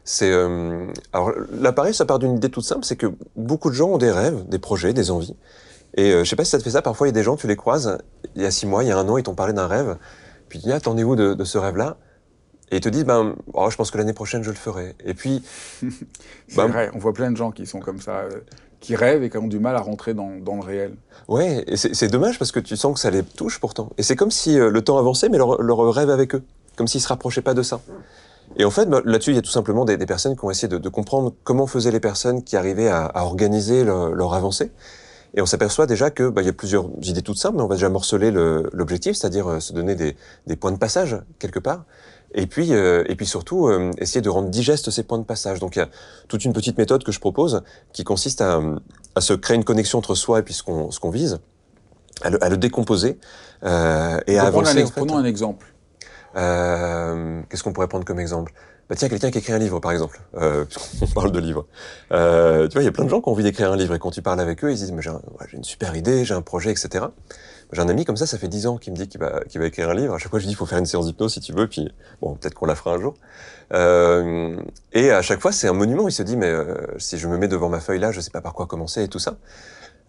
C'est 0.05 0.33
alors 1.13 1.31
l'appareil, 1.53 1.95
ça 1.95 2.05
part 2.05 2.19
d'une 2.19 2.35
idée 2.35 2.49
toute 2.49 2.65
simple, 2.65 2.85
c'est 2.85 2.97
que 2.97 3.07
beaucoup 3.37 3.71
de 3.71 3.75
gens 3.75 3.91
ont 3.91 3.99
des 3.99 4.11
rêves, 4.11 4.49
des 4.49 4.59
projets, 4.59 4.93
des 4.93 5.13
envies. 5.13 5.37
Et 5.95 6.11
je 6.11 6.25
sais 6.25 6.35
pas 6.35 6.45
si 6.45 6.51
ça 6.51 6.59
te 6.59 6.65
fait 6.65 6.73
ça. 6.73 6.83
Parfois, 6.83 7.07
il 7.07 7.11
y 7.11 7.13
a 7.13 7.15
des 7.15 7.23
gens, 7.23 7.37
tu 7.37 7.47
les 7.47 7.55
croises. 7.55 7.99
Il 8.35 8.43
y 8.43 8.45
a 8.45 8.51
six 8.51 8.67
mois, 8.67 8.83
il 8.83 8.89
y 8.89 8.91
a 8.91 8.99
un 8.99 9.09
an, 9.09 9.17
ils 9.17 9.23
t'ont 9.23 9.37
parlé 9.37 9.53
d'un 9.53 9.69
rêve. 9.69 9.97
Puis 10.53 10.59
tu 10.59 10.67
dis, 10.67 10.73
attendez-vous 10.73 11.17
de, 11.17 11.33
de 11.33 11.45
ce 11.45 11.57
rêve-là? 11.57 11.97
Et 12.71 12.77
ils 12.77 12.81
te 12.83 12.91
disent, 12.91 13.07
ben, 13.07 13.37
oh, 13.55 13.71
je 13.71 13.77
pense 13.77 13.91
que 13.91 13.97
l'année 13.97 14.13
prochaine, 14.13 14.43
je 14.43 14.51
le 14.51 14.55
ferai. 14.55 14.95
Et 15.03 15.15
puis. 15.15 15.43
c'est 15.81 16.57
ben, 16.57 16.67
vrai, 16.67 16.91
on 16.93 16.99
voit 16.99 17.15
plein 17.15 17.31
de 17.31 17.39
gens 17.39 17.53
qui 17.53 17.65
sont 17.65 17.81
comme 17.81 18.03
ça, 18.03 18.17
euh, 18.17 18.29
qui 18.79 18.95
rêvent 18.95 19.23
et 19.23 19.31
qui 19.31 19.39
ont 19.39 19.47
du 19.47 19.59
mal 19.59 19.77
à 19.77 19.81
rentrer 19.81 20.13
dans, 20.13 20.37
dans 20.41 20.57
le 20.57 20.61
réel. 20.61 20.95
Ouais, 21.27 21.65
et 21.67 21.79
c'est 21.79 22.09
dommage 22.09 22.39
parce 22.39 22.53
que 22.53 22.61
tu 22.61 22.77
sens 22.77 22.93
que 22.93 23.01
ça 23.01 23.11
les 23.11 23.23
touche 23.23 23.61
pourtant. 23.61 23.93
Et 23.97 24.03
c'est 24.03 24.15
comme 24.15 24.31
si 24.31 24.59
euh, 24.59 24.69
le 24.69 24.83
temps 24.83 24.99
avançait, 24.99 25.31
mais 25.31 25.39
leur, 25.39 25.63
leur, 25.63 25.91
rêve 25.91 26.11
avec 26.11 26.35
eux. 26.35 26.43
Comme 26.77 26.87
s'ils 26.87 27.01
se 27.01 27.09
rapprochaient 27.09 27.41
pas 27.41 27.55
de 27.55 27.63
ça. 27.63 27.81
Et 28.57 28.67
en 28.67 28.71
fait, 28.71 28.85
bah, 28.91 29.01
là-dessus, 29.07 29.31
il 29.31 29.37
y 29.37 29.39
a 29.39 29.43
tout 29.43 29.51
simplement 29.51 29.87
des, 29.87 29.97
des 29.97 30.05
personnes 30.05 30.37
qui 30.37 30.45
ont 30.45 30.51
essayé 30.51 30.69
de, 30.69 30.77
de, 30.77 30.89
comprendre 30.91 31.33
comment 31.45 31.67
faisaient 31.67 31.93
les 31.93 32.01
personnes 32.01 32.45
qui 32.45 32.59
arrivaient 32.59 32.89
à, 32.89 33.07
à 33.07 33.23
organiser 33.23 33.85
leur, 33.85 34.11
leur 34.11 34.35
avancée. 34.35 34.71
Et 35.35 35.41
on 35.41 35.47
s'aperçoit 35.47 35.87
déjà 35.87 36.11
que 36.11 36.29
bah, 36.29 36.43
y 36.43 36.49
a 36.49 36.53
plusieurs 36.53 36.91
idées 37.03 37.23
toutes 37.23 37.39
simples, 37.39 37.57
mais 37.57 37.63
on 37.63 37.69
va 37.69 37.77
déjà 37.77 37.89
morceler 37.89 38.31
l'objectif, 38.31 39.17
c'est-à-dire 39.17 39.49
euh, 39.49 39.61
se 39.61 39.73
donner 39.73 39.95
des, 39.95 40.17
des, 40.47 40.57
points 40.57 40.73
de 40.73 40.77
passage 40.77 41.17
quelque 41.39 41.59
part. 41.59 41.85
Et 42.35 42.47
puis, 42.47 42.73
euh, 42.73 43.05
et 43.09 43.15
puis 43.15 43.27
surtout, 43.27 43.69
euh, 43.69 43.91
essayer 43.99 44.21
de 44.21 44.29
rendre 44.29 44.49
digeste 44.49 44.91
ces 44.91 45.03
points 45.03 45.19
de 45.19 45.25
passage. 45.25 45.59
Donc 45.59 45.77
il 45.77 45.81
y 45.81 45.83
a 45.83 45.89
toute 46.29 46.45
une 46.45 46.53
petite 46.53 46.79
méthode 46.79 47.05
que 47.05 47.13
je 47.13 47.21
propose 47.21 47.63
qui 47.93 48.05
consiste 48.05 48.41
à, 48.41 48.61
à 49.15 49.21
se 49.21 49.35
créer 49.35 49.57
une 49.57 49.65
connexion 49.65 49.99
entre 49.99 50.15
soi 50.15 50.39
et 50.39 50.43
puis 50.43 50.55
ce 50.55 50.63
qu'on 50.63 50.89
qu'on 50.89 51.11
vise, 51.11 51.41
à 52.23 52.31
le, 52.31 52.43
à 52.43 52.49
le 52.49 52.57
décomposer 52.57 53.19
euh, 53.65 54.19
et 54.27 54.39
à 54.39 54.45
avancer. 54.45 54.83
Un, 54.83 54.87
Prenons 54.87 55.19
un 55.19 55.25
exemple. 55.25 55.75
Qu'est-ce 56.35 57.63
qu'on 57.63 57.73
pourrait 57.73 57.89
prendre 57.89 58.07
comme 58.07 58.21
exemple? 58.21 58.53
Bah 58.93 58.97
tiens, 58.97 59.09
quelqu'un 59.09 59.31
qui 59.31 59.39
écrit 59.39 59.55
un 59.55 59.59
livre, 59.59 59.81
par 59.81 59.91
exemple, 59.91 60.21
euh, 60.35 60.67
puisqu'on 60.99 61.07
parle 61.07 61.33
de 61.33 61.39
livres. 61.39 61.65
Euh, 62.13 62.69
tu 62.69 62.75
vois, 62.75 62.83
il 62.83 62.85
y 62.85 62.89
a 62.89 62.93
plein 62.93 63.07
de 63.07 63.09
gens 63.09 63.23
qui 63.23 63.29
ont 63.31 63.33
envie 63.33 63.43
d'écrire 63.43 63.73
un 63.73 63.77
livre, 63.77 63.95
et 63.95 63.99
quand 63.99 64.11
tu 64.11 64.21
parles 64.21 64.39
avec 64.39 64.63
eux, 64.63 64.71
ils 64.71 64.77
disent, 64.77 64.93
mais 64.93 65.01
j'ai 65.01 65.11
une 65.57 65.65
super 65.65 65.97
idée, 65.97 66.27
j'ai 66.27 66.35
un 66.35 66.43
projet, 66.43 66.71
etc. 66.71 67.07
J'ai 67.73 67.81
un 67.81 67.89
ami 67.89 68.05
comme 68.05 68.19
ça, 68.19 68.27
ça 68.27 68.37
fait 68.37 68.49
dix 68.49 68.67
ans, 68.67 68.77
qui 68.77 68.91
me 68.91 68.97
dit 68.97 69.09
qu'il 69.09 69.19
va, 69.19 69.41
qu'il 69.49 69.63
écrire 69.63 69.89
un 69.89 69.95
livre. 69.95 70.13
À 70.13 70.19
chaque 70.19 70.29
fois, 70.29 70.41
je 70.41 70.45
dis, 70.45 70.53
il 70.53 70.57
faut 70.57 70.67
faire 70.67 70.77
une 70.77 70.85
séance 70.85 71.07
d'hypnose 71.07 71.33
si 71.33 71.41
tu 71.41 71.55
veux, 71.55 71.69
puis 71.69 71.91
bon, 72.21 72.35
peut-être 72.35 72.53
qu'on 72.53 72.67
la 72.67 72.75
fera 72.75 72.93
un 72.93 73.01
jour. 73.01 73.15
Euh, 73.73 74.61
et 74.93 75.11
à 75.11 75.23
chaque 75.23 75.41
fois, 75.41 75.53
c'est 75.53 75.69
un 75.69 75.73
monument. 75.73 76.07
Il 76.07 76.13
se 76.13 76.23
dit, 76.23 76.37
mais 76.37 76.51
euh, 76.51 76.77
si 76.99 77.17
je 77.17 77.29
me 77.29 77.39
mets 77.39 77.49
devant 77.49 77.71
ma 77.71 77.81
feuille 77.81 77.99
là, 77.99 78.13
je 78.13 78.21
sais 78.21 78.31
pas 78.31 78.43
par 78.43 78.53
quoi 78.53 78.67
commencer 78.67 79.03
et 79.03 79.09
tout 79.09 79.19
ça. 79.19 79.39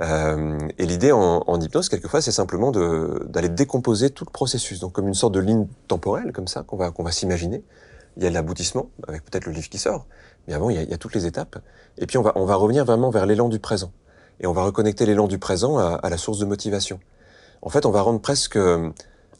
Et 0.01 0.85
l'idée 0.85 1.13
en, 1.13 1.61
hypnose, 1.61 1.87
quelquefois, 1.87 2.19
c'est 2.19 2.33
simplement 2.33 2.71
d'aller 2.71 3.47
décomposer 3.47 4.09
tout 4.09 4.25
le 4.25 4.31
processus, 4.31 4.81
donc 4.81 4.91
comme 4.91 5.07
une 5.07 5.13
sorte 5.13 5.33
de 5.33 5.39
ligne 5.39 5.67
temporelle, 5.87 6.33
comme 6.33 6.49
ça, 6.49 6.63
qu'on 6.63 7.03
va 7.03 7.11
s'imaginer. 7.11 7.63
Il 8.17 8.23
y 8.23 8.27
a 8.27 8.29
l'aboutissement, 8.29 8.89
avec 9.07 9.23
peut-être 9.25 9.45
le 9.45 9.51
livre 9.53 9.69
qui 9.69 9.77
sort, 9.77 10.05
mais 10.47 10.53
avant, 10.53 10.69
il 10.69 10.81
y, 10.89 10.93
a, 10.93 10.97
toutes 10.97 11.15
les 11.15 11.25
étapes. 11.25 11.57
Et 11.97 12.05
puis, 12.05 12.17
on 12.17 12.21
va, 12.21 12.33
on 12.35 12.45
va 12.45 12.55
revenir 12.55 12.85
vraiment 12.85 13.09
vers 13.09 13.25
l'élan 13.25 13.49
du 13.49 13.59
présent. 13.59 13.91
Et 14.39 14.47
on 14.47 14.53
va 14.53 14.63
reconnecter 14.63 15.05
l'élan 15.05 15.27
du 15.27 15.39
présent 15.39 15.77
à, 15.77 15.95
à 15.95 16.09
la 16.09 16.17
source 16.17 16.39
de 16.39 16.45
motivation 16.45 16.99
en 17.63 17.69
fait, 17.69 17.85
on 17.85 17.91
va 17.91 18.01
rendre 18.01 18.19
presque 18.19 18.57
euh, 18.57 18.91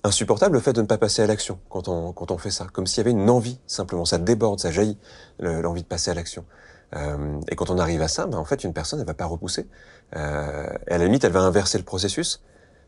insupportable 0.03 0.55
le 0.55 0.61
fait 0.61 0.73
de 0.73 0.81
ne 0.81 0.87
pas 0.87 0.97
passer 0.97 1.21
à 1.21 1.27
l'action 1.27 1.59
quand 1.69 1.89
on, 1.89 2.13
quand 2.13 2.31
on 2.31 2.37
fait 2.37 2.51
ça. 2.51 2.67
Comme 2.71 2.87
s'il 2.87 2.99
y 2.99 3.01
avait 3.01 3.11
une 3.11 3.29
envie, 3.29 3.59
simplement. 3.67 4.05
Ça 4.05 4.17
déborde, 4.17 4.59
ça 4.59 4.71
jaillit, 4.71 4.97
l'envie 5.39 5.83
de 5.83 5.87
passer 5.87 6.09
à 6.09 6.13
l'action. 6.13 6.45
Euh, 6.95 7.39
et 7.49 7.55
quand 7.55 7.69
on 7.69 7.77
arrive 7.77 8.01
à 8.01 8.07
ça, 8.07 8.25
ben, 8.25 8.37
en 8.37 8.45
fait, 8.45 8.63
une 8.63 8.73
personne, 8.73 9.01
elle 9.01 9.05
va 9.05 9.13
pas 9.13 9.25
repousser. 9.25 9.67
Euh, 10.15 10.69
et 10.87 10.93
à 10.93 10.97
la 10.97 11.05
limite, 11.05 11.25
elle 11.25 11.33
va 11.33 11.41
inverser 11.41 11.77
le 11.77 11.83
processus. 11.83 12.41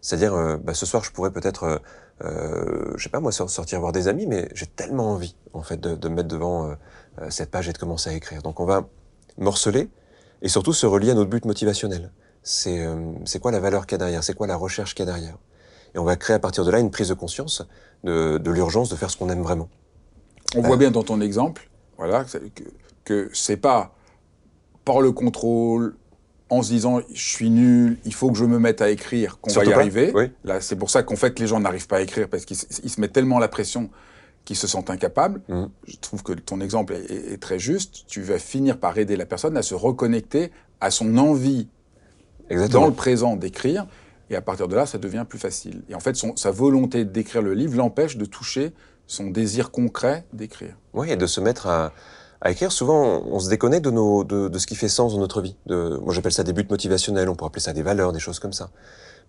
C'est-à-dire, 0.05 0.35
euh, 0.35 0.57
bah, 0.57 0.75
ce 0.75 0.85
soir, 0.85 1.03
je 1.03 1.11
pourrais 1.11 1.31
peut-être, 1.31 1.81
euh, 2.23 2.93
je 2.95 3.03
sais 3.03 3.09
pas 3.09 3.19
moi, 3.19 3.31
sortir 3.31 3.79
voir 3.79 3.91
des 3.91 4.07
amis, 4.07 4.27
mais 4.27 4.47
j'ai 4.53 4.67
tellement 4.67 5.13
envie, 5.13 5.35
en 5.53 5.63
fait, 5.63 5.81
de, 5.81 6.07
me 6.07 6.15
mettre 6.15 6.27
devant 6.27 6.75
cette 7.29 7.49
page 7.49 7.67
et 7.69 7.73
de 7.73 7.77
commencer 7.79 8.11
à 8.11 8.13
écrire. 8.13 8.43
Donc, 8.43 8.59
on 8.59 8.65
va 8.65 8.87
morceler 9.39 9.89
et 10.43 10.47
surtout 10.47 10.73
se 10.73 10.85
relier 10.85 11.09
à 11.09 11.13
notre 11.15 11.31
but 11.31 11.43
motivationnel. 11.43 12.11
c'est 12.43 12.85
euh, 12.85 13.39
quoi 13.41 13.51
la 13.51 13.59
valeur 13.59 13.87
qu'il 13.87 13.93
y 13.93 13.95
a 13.95 13.97
derrière, 13.97 14.23
c'est 14.23 14.35
quoi 14.35 14.45
la 14.45 14.57
recherche 14.57 14.93
qu'il 14.93 15.05
y 15.05 15.09
a 15.09 15.11
derrière? 15.11 15.37
Et 15.95 15.97
on 15.97 16.03
va 16.03 16.15
créer 16.17 16.35
à 16.35 16.39
partir 16.39 16.65
de 16.65 16.69
là 16.69 16.77
une 16.77 16.91
prise 16.91 17.09
de 17.09 17.15
conscience 17.15 17.63
de, 18.03 18.37
de 18.37 18.51
l'urgence 18.51 18.89
de 18.89 18.95
faire 18.95 19.09
ce 19.09 19.17
qu'on 19.17 19.29
aime 19.29 19.41
vraiment. 19.41 19.69
On 20.55 20.61
voit 20.61 20.77
bien 20.77 20.91
dans 20.91 21.01
ton 21.01 21.19
exemple, 21.19 21.67
voilà, 21.97 22.25
que, 22.25 22.63
que 23.03 23.29
c'est 23.33 23.57
pas 23.57 23.95
par 24.83 25.01
le 25.01 25.11
contrôle, 25.11 25.95
en 26.49 26.61
se 26.61 26.69
disant 26.69 27.01
je 27.13 27.21
suis 27.23 27.49
nul, 27.49 27.97
il 28.05 28.13
faut 28.13 28.31
que 28.31 28.37
je 28.37 28.45
me 28.45 28.59
mette 28.59 28.81
à 28.81 28.89
écrire, 28.89 29.39
qu'on 29.39 29.51
va 29.51 29.65
y 29.65 29.73
arriver. 29.73 30.13
Là, 30.43 30.61
c'est 30.61 30.75
pour 30.75 30.89
ça 30.89 31.03
qu'en 31.03 31.15
fait 31.15 31.39
les 31.39 31.47
gens 31.47 31.59
n'arrivent 31.59 31.87
pas 31.87 31.97
à 31.97 32.01
écrire 32.01 32.27
parce 32.27 32.45
qu'ils 32.45 32.57
se 32.57 33.01
mettent 33.01 33.13
tellement 33.13 33.39
la 33.39 33.47
pression 33.47 33.89
qu'ils 34.45 34.55
se 34.55 34.67
sentent 34.67 34.91
incapables. 34.91 35.41
Mmh. 35.49 35.65
Je 35.87 35.97
trouve 35.97 36.23
que 36.23 36.33
ton 36.33 36.61
exemple 36.61 36.93
est, 36.93 37.41
très 37.41 37.57
juste. 37.57 38.05
Tu 38.07 38.21
vas 38.21 38.37
finir 38.37 38.77
par 38.77 38.97
aider 38.97 39.17
la 39.17 39.25
personne 39.25 39.57
à 39.57 39.63
se 39.63 39.73
reconnecter 39.73 40.51
à 40.81 40.91
son 40.91 41.17
envie 41.17 41.67
dans 42.71 42.85
le 42.85 42.93
présent 42.93 43.35
d'écrire. 43.35 43.87
Et 44.29 44.35
à 44.35 44.41
partir 44.41 44.67
de 44.67 44.75
là, 44.75 44.85
ça 44.85 44.97
devient 44.97 45.25
plus 45.27 45.39
facile. 45.39 45.83
Et 45.89 45.95
en 45.95 45.99
fait, 45.99 46.15
son, 46.15 46.35
sa 46.35 46.51
volonté 46.51 47.05
d'écrire 47.05 47.41
le 47.41 47.53
livre 47.53 47.75
l'empêche 47.75 48.17
de 48.17 48.25
toucher 48.25 48.71
son 49.07 49.29
désir 49.29 49.71
concret 49.71 50.25
d'écrire. 50.33 50.75
Oui, 50.93 51.11
et 51.11 51.15
de 51.15 51.27
se 51.27 51.41
mettre 51.41 51.67
à, 51.67 51.93
à 52.45 52.51
écrire, 52.51 52.71
souvent, 52.71 53.23
on, 53.25 53.39
se 53.39 53.49
déconnecte 53.49 53.83
de, 53.83 53.89
nos, 53.89 54.23
de, 54.23 54.49
de, 54.49 54.59
ce 54.59 54.67
qui 54.67 54.75
fait 54.75 54.87
sens 54.87 55.13
dans 55.13 55.19
notre 55.19 55.41
vie. 55.41 55.55
De, 55.65 55.99
moi, 56.03 56.13
j'appelle 56.13 56.31
ça 56.31 56.43
des 56.43 56.53
buts 56.53 56.67
motivationnels, 56.69 57.27
on 57.27 57.33
pourrait 57.33 57.47
appeler 57.47 57.61
ça 57.63 57.73
des 57.73 57.81
valeurs, 57.81 58.13
des 58.13 58.19
choses 58.19 58.37
comme 58.37 58.53
ça. 58.53 58.69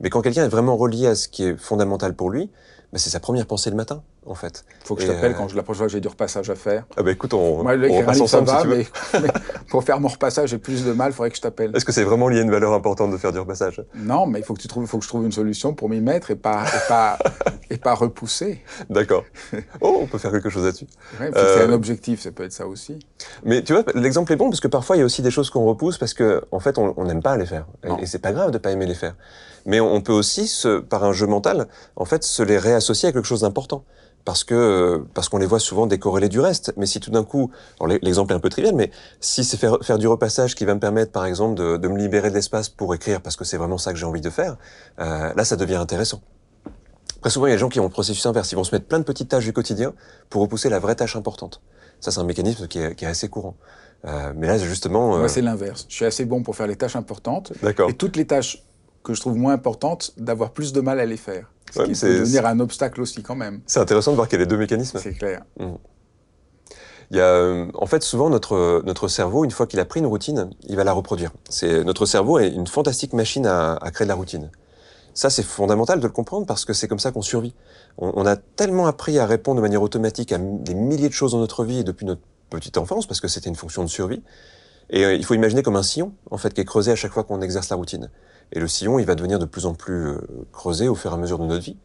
Mais 0.01 0.11
quand 0.11 0.21
quelqu'un 0.21 0.45
est 0.45 0.49
vraiment 0.49 0.77
relié 0.77 1.07
à 1.07 1.15
ce 1.15 1.27
qui 1.27 1.45
est 1.45 1.57
fondamental 1.57 2.15
pour 2.15 2.29
lui, 2.29 2.51
bah, 2.93 2.99
c'est 2.99 3.09
sa 3.09 3.19
première 3.19 3.47
pensée 3.47 3.71
le 3.71 3.77
matin, 3.77 4.03
en 4.27 4.35
fait. 4.35 4.65
Faut 4.85 4.95
que 4.95 5.03
je 5.03 5.07
t'appelle 5.07 5.35
quand 5.35 5.49
je, 5.49 5.57
la 5.57 5.63
prochaine 5.63 5.79
fois 5.79 5.87
que 5.87 5.93
j'ai 5.93 6.01
du 6.01 6.09
repassage 6.09 6.51
à 6.51 6.55
faire. 6.55 6.85
Ah 6.97 7.03
bah 7.03 7.11
écoute, 7.11 7.35
on, 7.35 7.63
Moi, 7.63 7.75
on 7.91 7.99
repasse 7.99 8.21
ensemble 8.21 8.49
va, 8.49 8.57
si 8.57 8.63
tu 8.63 8.69
veux. 8.69 8.87
Mais, 9.23 9.29
pour 9.71 9.85
faire 9.85 10.01
mon 10.01 10.09
repassage, 10.09 10.51
j'ai 10.51 10.59
plus 10.59 10.85
de 10.85 10.93
mal, 10.93 11.11
il 11.11 11.15
faudrait 11.15 11.31
que 11.31 11.37
je 11.37 11.43
t'appelle. 11.43 11.71
Est-ce 11.75 11.85
que 11.85 11.93
c'est 11.93 12.05
vraiment 12.05 12.29
lié 12.29 12.41
à 12.41 12.43
une 12.43 12.51
valeur 12.51 12.73
importante 12.73 13.11
de 13.11 13.17
faire 13.17 13.33
du 13.33 13.39
repassage? 13.39 13.83
Non, 13.95 14.27
mais 14.27 14.41
il 14.41 14.45
faut 14.45 14.55
que 14.55 14.61
tu 14.61 14.69
trouves, 14.69 14.87
faut 14.87 14.99
que 14.99 15.05
je 15.05 15.09
trouve 15.09 15.25
une 15.25 15.33
solution 15.33 15.75
pour 15.75 15.89
m'y 15.89 16.01
mettre 16.01 16.31
et 16.31 16.37
pas, 16.37 16.65
et 16.65 16.89
pas, 16.89 17.19
et 17.71 17.77
pas 17.77 17.95
repousser. 17.95 18.63
D'accord. 18.91 19.25
Oh, 19.81 19.99
on 20.01 20.07
peut 20.07 20.19
faire 20.19 20.33
quelque 20.33 20.49
chose 20.49 20.65
là-dessus. 20.65 20.87
Ouais, 21.21 21.31
euh... 21.37 21.57
C'est 21.57 21.65
un 21.65 21.73
objectif, 21.73 22.21
ça 22.21 22.31
peut 22.31 22.45
être 22.45 22.53
ça 22.53 22.67
aussi. 22.67 22.99
Mais 23.45 23.63
tu 23.63 23.73
vois, 23.73 23.85
l'exemple 23.95 24.33
est 24.33 24.37
bon 24.37 24.49
parce 24.49 24.61
que 24.61 24.69
parfois 24.69 24.97
il 24.97 25.01
y 25.01 25.03
a 25.03 25.05
aussi 25.05 25.23
des 25.23 25.31
choses 25.31 25.51
qu'on 25.51 25.65
repousse 25.65 25.99
parce 25.99 26.15
que 26.15 26.43
en 26.51 26.61
fait 26.61 26.79
on 26.79 27.05
n'aime 27.05 27.23
pas 27.23 27.37
les 27.37 27.47
faire. 27.47 27.67
Et, 27.85 28.03
et 28.03 28.07
c'est 28.07 28.19
pas 28.19 28.33
grave 28.33 28.51
de 28.51 28.59
pas 28.59 28.71
aimer 28.71 28.87
les 28.87 28.95
faire. 28.95 29.15
Mais 29.67 29.81
on 29.81 30.01
peut 30.01 30.13
aussi, 30.13 30.47
se, 30.47 30.79
par 30.79 31.05
un 31.05 31.13
jeu 31.13 31.27
mental, 31.27 31.67
en 31.97 32.05
fait, 32.05 32.23
se 32.23 32.43
les 32.43 32.57
réassocier 32.57 33.09
à 33.09 33.13
quelque 33.13 33.27
chose 33.27 33.41
d'important 33.41 33.85
parce 34.27 34.45
que 34.45 35.03
parce 35.15 35.31
qu'on 35.31 35.39
les 35.39 35.47
voit 35.47 35.61
souvent 35.61 35.87
décorrélés 35.87 36.29
du 36.29 36.41
reste. 36.41 36.75
Mais 36.77 36.85
si 36.85 37.01
tout 37.01 37.11
d'un 37.11 37.25
coup, 37.25 37.51
l'exemple 38.03 38.33
est 38.33 38.37
un 38.37 38.41
peu 38.41 38.51
trivial, 38.51 38.75
mais 38.75 38.91
si 39.21 39.45
c'est 39.45 39.57
faire, 39.57 39.79
faire 39.81 39.97
du 39.97 40.09
repassage 40.09 40.55
qui 40.55 40.67
va 40.67 40.75
me 40.75 40.81
permettre, 40.81 41.13
par 41.13 41.25
exemple, 41.25 41.55
de, 41.55 41.79
de 41.79 41.89
me 41.89 41.97
libérer 41.97 42.29
de 42.29 42.35
l'espace 42.35 42.69
pour 42.69 42.95
écrire, 42.95 43.23
parce 43.23 43.37
que 43.37 43.45
c'est 43.45 43.57
vraiment 43.57 43.79
ça 43.79 43.93
que 43.93 43.99
j'ai 43.99 44.05
envie 44.05 44.21
de 44.21 44.29
faire, 44.29 44.59
euh, 44.99 45.33
là, 45.35 45.45
ça 45.45 45.57
devient 45.57 45.77
intéressant. 45.77 46.21
Très 47.21 47.31
souvent, 47.31 47.47
il 47.47 47.51
y 47.51 47.53
a 47.53 47.57
des 47.57 47.61
gens 47.61 47.69
qui 47.69 47.81
ont 47.81 47.85
le 47.85 47.89
processus 47.89 48.27
inverse. 48.27 48.53
Ils 48.53 48.57
vont 48.57 48.65
se 48.65 48.75
mettre 48.75 48.87
plein 48.87 48.99
de 48.99 49.05
petites 49.05 49.29
tâches 49.29 49.45
du 49.45 49.53
quotidien 49.53 49.95
pour 50.29 50.43
repousser 50.43 50.69
la 50.69 50.81
vraie 50.81 50.97
tâche 50.97 51.17
importante. 51.17 51.63
Ça, 52.01 52.11
c'est 52.11 52.21
un 52.21 52.25
mécanisme 52.25 52.67
qui 52.67 52.79
est, 52.81 52.95
qui 52.95 53.05
est 53.05 53.09
assez 53.09 53.29
courant. 53.29 53.57
Euh, 54.05 54.33
mais 54.37 54.49
là, 54.49 54.59
justement... 54.59 55.09
Moi, 55.09 55.21
euh, 55.21 55.29
c'est 55.29 55.41
l'inverse. 55.41 55.87
Je 55.89 55.95
suis 55.95 56.05
assez 56.05 56.25
bon 56.25 56.43
pour 56.43 56.57
faire 56.57 56.67
les 56.67 56.77
tâches 56.77 56.97
importantes. 56.97 57.53
D'accord. 57.63 57.89
Et 57.89 57.95
toutes 57.95 58.17
les 58.17 58.27
tâches 58.27 58.65
que 59.03 59.15
je 59.15 59.21
trouve 59.21 59.37
moins 59.37 59.55
importantes, 59.55 60.13
d'avoir 60.17 60.51
plus 60.51 60.73
de 60.73 60.81
mal 60.81 60.99
à 61.01 61.07
les 61.07 61.17
faire. 61.17 61.53
Ce 61.73 61.81
ouais, 61.81 61.87
qui 61.87 62.01
peut 62.01 62.19
devenir 62.21 62.47
un 62.47 62.61
obstacle 62.61 63.01
aussi 63.01 63.23
quand 63.23 63.35
même. 63.35 63.61
C'est 63.67 63.81
intéressant 63.81 64.13
de 64.13 64.17
voir 64.17 64.29
qu'il 64.29 64.39
y 64.39 64.43
a 64.43 64.45
les 64.45 64.49
deux 64.49 64.57
mécanismes. 64.57 64.99
C'est 65.03 65.15
clair. 65.15 65.43
Mmh. 65.59 65.67
Il 67.11 67.17
y 67.17 67.21
a, 67.21 67.25
euh, 67.25 67.67
en 67.75 67.87
fait, 67.87 68.03
souvent 68.03 68.31
notre 68.31 68.83
notre 68.85 69.09
cerveau, 69.09 69.45
une 69.45 69.51
fois 69.51 69.67
qu'il 69.67 69.79
a 69.79 69.85
pris 69.85 70.01
une 70.01 70.07
routine, 70.07 70.51
il 70.69 70.77
va 70.77 70.85
la 70.85 70.93
reproduire. 70.93 71.33
C'est 71.49 71.85
notre 71.85 72.07
cerveau 72.07 72.39
est 72.39 72.49
une 72.49 72.67
fantastique 72.67 73.13
machine 73.13 73.47
à, 73.47 73.75
à 73.75 73.91
créer 73.91 74.07
de 74.07 74.09
la 74.09 74.17
routine. 74.17 74.51
Ça, 75.15 75.31
c'est 75.31 75.43
fondamental 75.43 75.99
de 75.99 76.07
le 76.07 76.13
comprendre 76.13 76.47
parce 76.47 76.65
que 76.65 76.73
c'est 76.73 76.89
comme 76.89 76.99
ça 76.99 77.11
qu'on 77.11 77.23
survit. 77.23 77.55
On, 77.97 78.13
on, 78.15 78.27
a 78.27 78.37
tellement 78.37 78.87
appris 78.87 79.19
à 79.19 79.25
répondre 79.25 79.57
de 79.57 79.63
manière 79.63 79.83
automatique 79.83 80.31
à 80.33 80.39
des 80.39 80.75
milliers 80.75 81.09
de 81.09 81.15
choses 81.15 81.33
dans 81.33 81.39
notre 81.39 81.65
vie 81.65 81.85
depuis 81.85 82.05
notre 82.05 82.21
petite 82.51 82.77
enfance 82.77 83.07
parce 83.07 83.21
que 83.21 83.29
c'était 83.29 83.49
une 83.49 83.57
fonction 83.57 83.83
de 83.83 83.89
survie. 83.89 84.23
Et 84.91 85.05
euh, 85.05 85.15
il 85.15 85.25
faut 85.25 85.35
imaginer 85.35 85.63
comme 85.63 85.77
un 85.77 85.83
sillon, 85.83 86.13
en 86.31 86.39
fait, 86.39 86.53
qui 86.55 86.61
est 86.61 86.65
creusé 86.65 86.93
à 86.93 86.97
chaque 86.97 87.13
fois 87.13 87.25
qu'on 87.25 87.41
exerce 87.41 87.69
la 87.71 87.77
routine. 87.77 88.11
Et 88.53 88.61
le 88.61 88.69
sillon, 88.69 88.99
il 88.99 89.07
va 89.07 89.15
devenir 89.15 89.39
de 89.39 89.45
plus 89.45 89.67
en 89.67 89.75
plus 89.75 90.09
euh, 90.09 90.19
creusé 90.53 90.89
au 90.89 90.95
fur 90.95 91.11
et 91.11 91.15
à 91.15 91.17
mesure 91.17 91.39
de 91.39 91.45
notre 91.45 91.65
vie. 91.65 91.77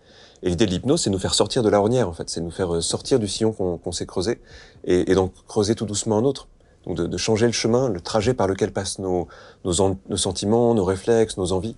Et 0.43 0.49
l'idée 0.49 0.65
de 0.65 0.71
l'hypnose, 0.71 1.01
c'est 1.01 1.09
nous 1.09 1.19
faire 1.19 1.33
sortir 1.33 1.63
de 1.63 1.69
la 1.69 1.79
ornière, 1.79 2.07
en 2.07 2.13
fait. 2.13 2.29
C'est 2.29 2.41
nous 2.41 2.51
faire 2.51 2.75
euh, 2.75 2.81
sortir 2.81 3.19
du 3.19 3.27
sillon 3.27 3.51
qu'on 3.51 3.77
qu 3.77 3.91
s'est 3.91 4.05
creusé 4.05 4.39
et, 4.85 5.11
et, 5.11 5.15
donc 5.15 5.33
creuser 5.47 5.75
tout 5.75 5.85
doucement 5.85 6.17
un 6.17 6.23
autre. 6.23 6.47
Donc 6.85 6.97
de, 6.97 7.05
de, 7.05 7.17
changer 7.17 7.45
le 7.45 7.51
chemin, 7.51 7.89
le 7.89 8.01
trajet 8.01 8.33
par 8.33 8.47
lequel 8.47 8.71
passent 8.71 8.99
nos, 8.99 9.27
nos, 9.65 9.97
nos 10.09 10.17
sentiments, 10.17 10.73
nos 10.73 10.85
réflexes, 10.85 11.37
nos 11.37 11.51
envies. 11.51 11.75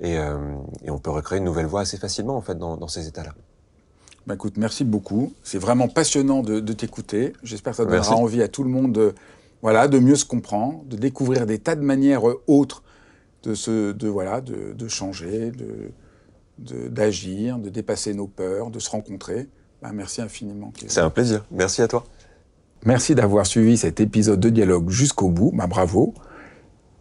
Et, 0.00 0.18
euh, 0.18 0.36
et, 0.84 0.90
on 0.90 0.98
peut 0.98 1.10
recréer 1.10 1.38
une 1.38 1.44
nouvelle 1.44 1.66
voie 1.66 1.80
assez 1.80 1.98
facilement, 1.98 2.36
en 2.36 2.42
fait, 2.42 2.58
dans, 2.58 2.76
dans 2.76 2.88
ces 2.88 3.06
états-là. 3.06 3.34
Bah 4.26 4.34
écoute, 4.34 4.54
merci 4.56 4.82
beaucoup. 4.82 5.32
C'est 5.44 5.58
vraiment 5.58 5.88
passionnant 5.88 6.42
de, 6.42 6.58
de 6.58 6.72
t'écouter. 6.72 7.32
J'espère 7.42 7.72
que 7.72 7.76
ça 7.76 7.84
donnera 7.84 7.98
merci. 7.98 8.12
envie 8.12 8.42
à 8.42 8.48
tout 8.48 8.64
le 8.64 8.70
monde 8.70 8.92
de, 8.92 9.14
voilà, 9.62 9.86
de 9.86 9.98
mieux 10.00 10.16
se 10.16 10.24
comprendre, 10.24 10.82
de 10.86 10.96
découvrir 10.96 11.46
des 11.46 11.58
tas 11.58 11.76
de 11.76 11.82
manières 11.82 12.22
autres 12.48 12.82
de, 13.46 13.54
se, 13.54 13.92
de, 13.92 14.08
voilà, 14.08 14.40
de, 14.40 14.72
de 14.72 14.88
changer, 14.88 15.52
d'agir, 16.58 17.58
de, 17.58 17.64
de, 17.64 17.70
dépasser 17.70 18.12
nos 18.14 18.26
peurs, 18.26 18.70
de 18.70 18.78
se 18.78 18.90
rencontrer. 18.90 19.48
Ben, 19.82 19.92
merci 19.92 20.20
infiniment. 20.20 20.72
C'est 20.86 21.00
un 21.00 21.10
plaisir. 21.10 21.44
Merci 21.50 21.82
à 21.82 21.88
toi. 21.88 22.04
Merci 22.84 23.14
d'avoir 23.14 23.46
suivi 23.46 23.76
cet 23.76 24.00
épisode 24.00 24.40
de 24.40 24.48
dialogue 24.48 24.90
jusqu'au 24.90 25.28
bout. 25.28 25.52
Ben, 25.54 25.66
bravo. 25.66 26.14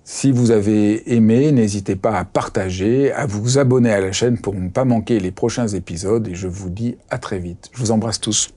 Si 0.03 0.31
vous 0.31 0.51
avez 0.51 1.15
aimé, 1.15 1.51
n'hésitez 1.51 1.95
pas 1.95 2.15
à 2.15 2.25
partager, 2.25 3.11
à 3.11 3.25
vous 3.25 3.57
abonner 3.57 3.91
à 3.91 3.99
la 3.99 4.11
chaîne 4.11 4.37
pour 4.37 4.53
ne 4.53 4.69
pas 4.69 4.85
manquer 4.85 5.19
les 5.19 5.31
prochains 5.31 5.67
épisodes 5.67 6.27
et 6.27 6.35
je 6.35 6.47
vous 6.47 6.69
dis 6.69 6.95
à 7.09 7.17
très 7.17 7.39
vite. 7.39 7.71
Je 7.73 7.79
vous 7.79 7.89
embrasse 7.89 8.19
tous. 8.19 8.54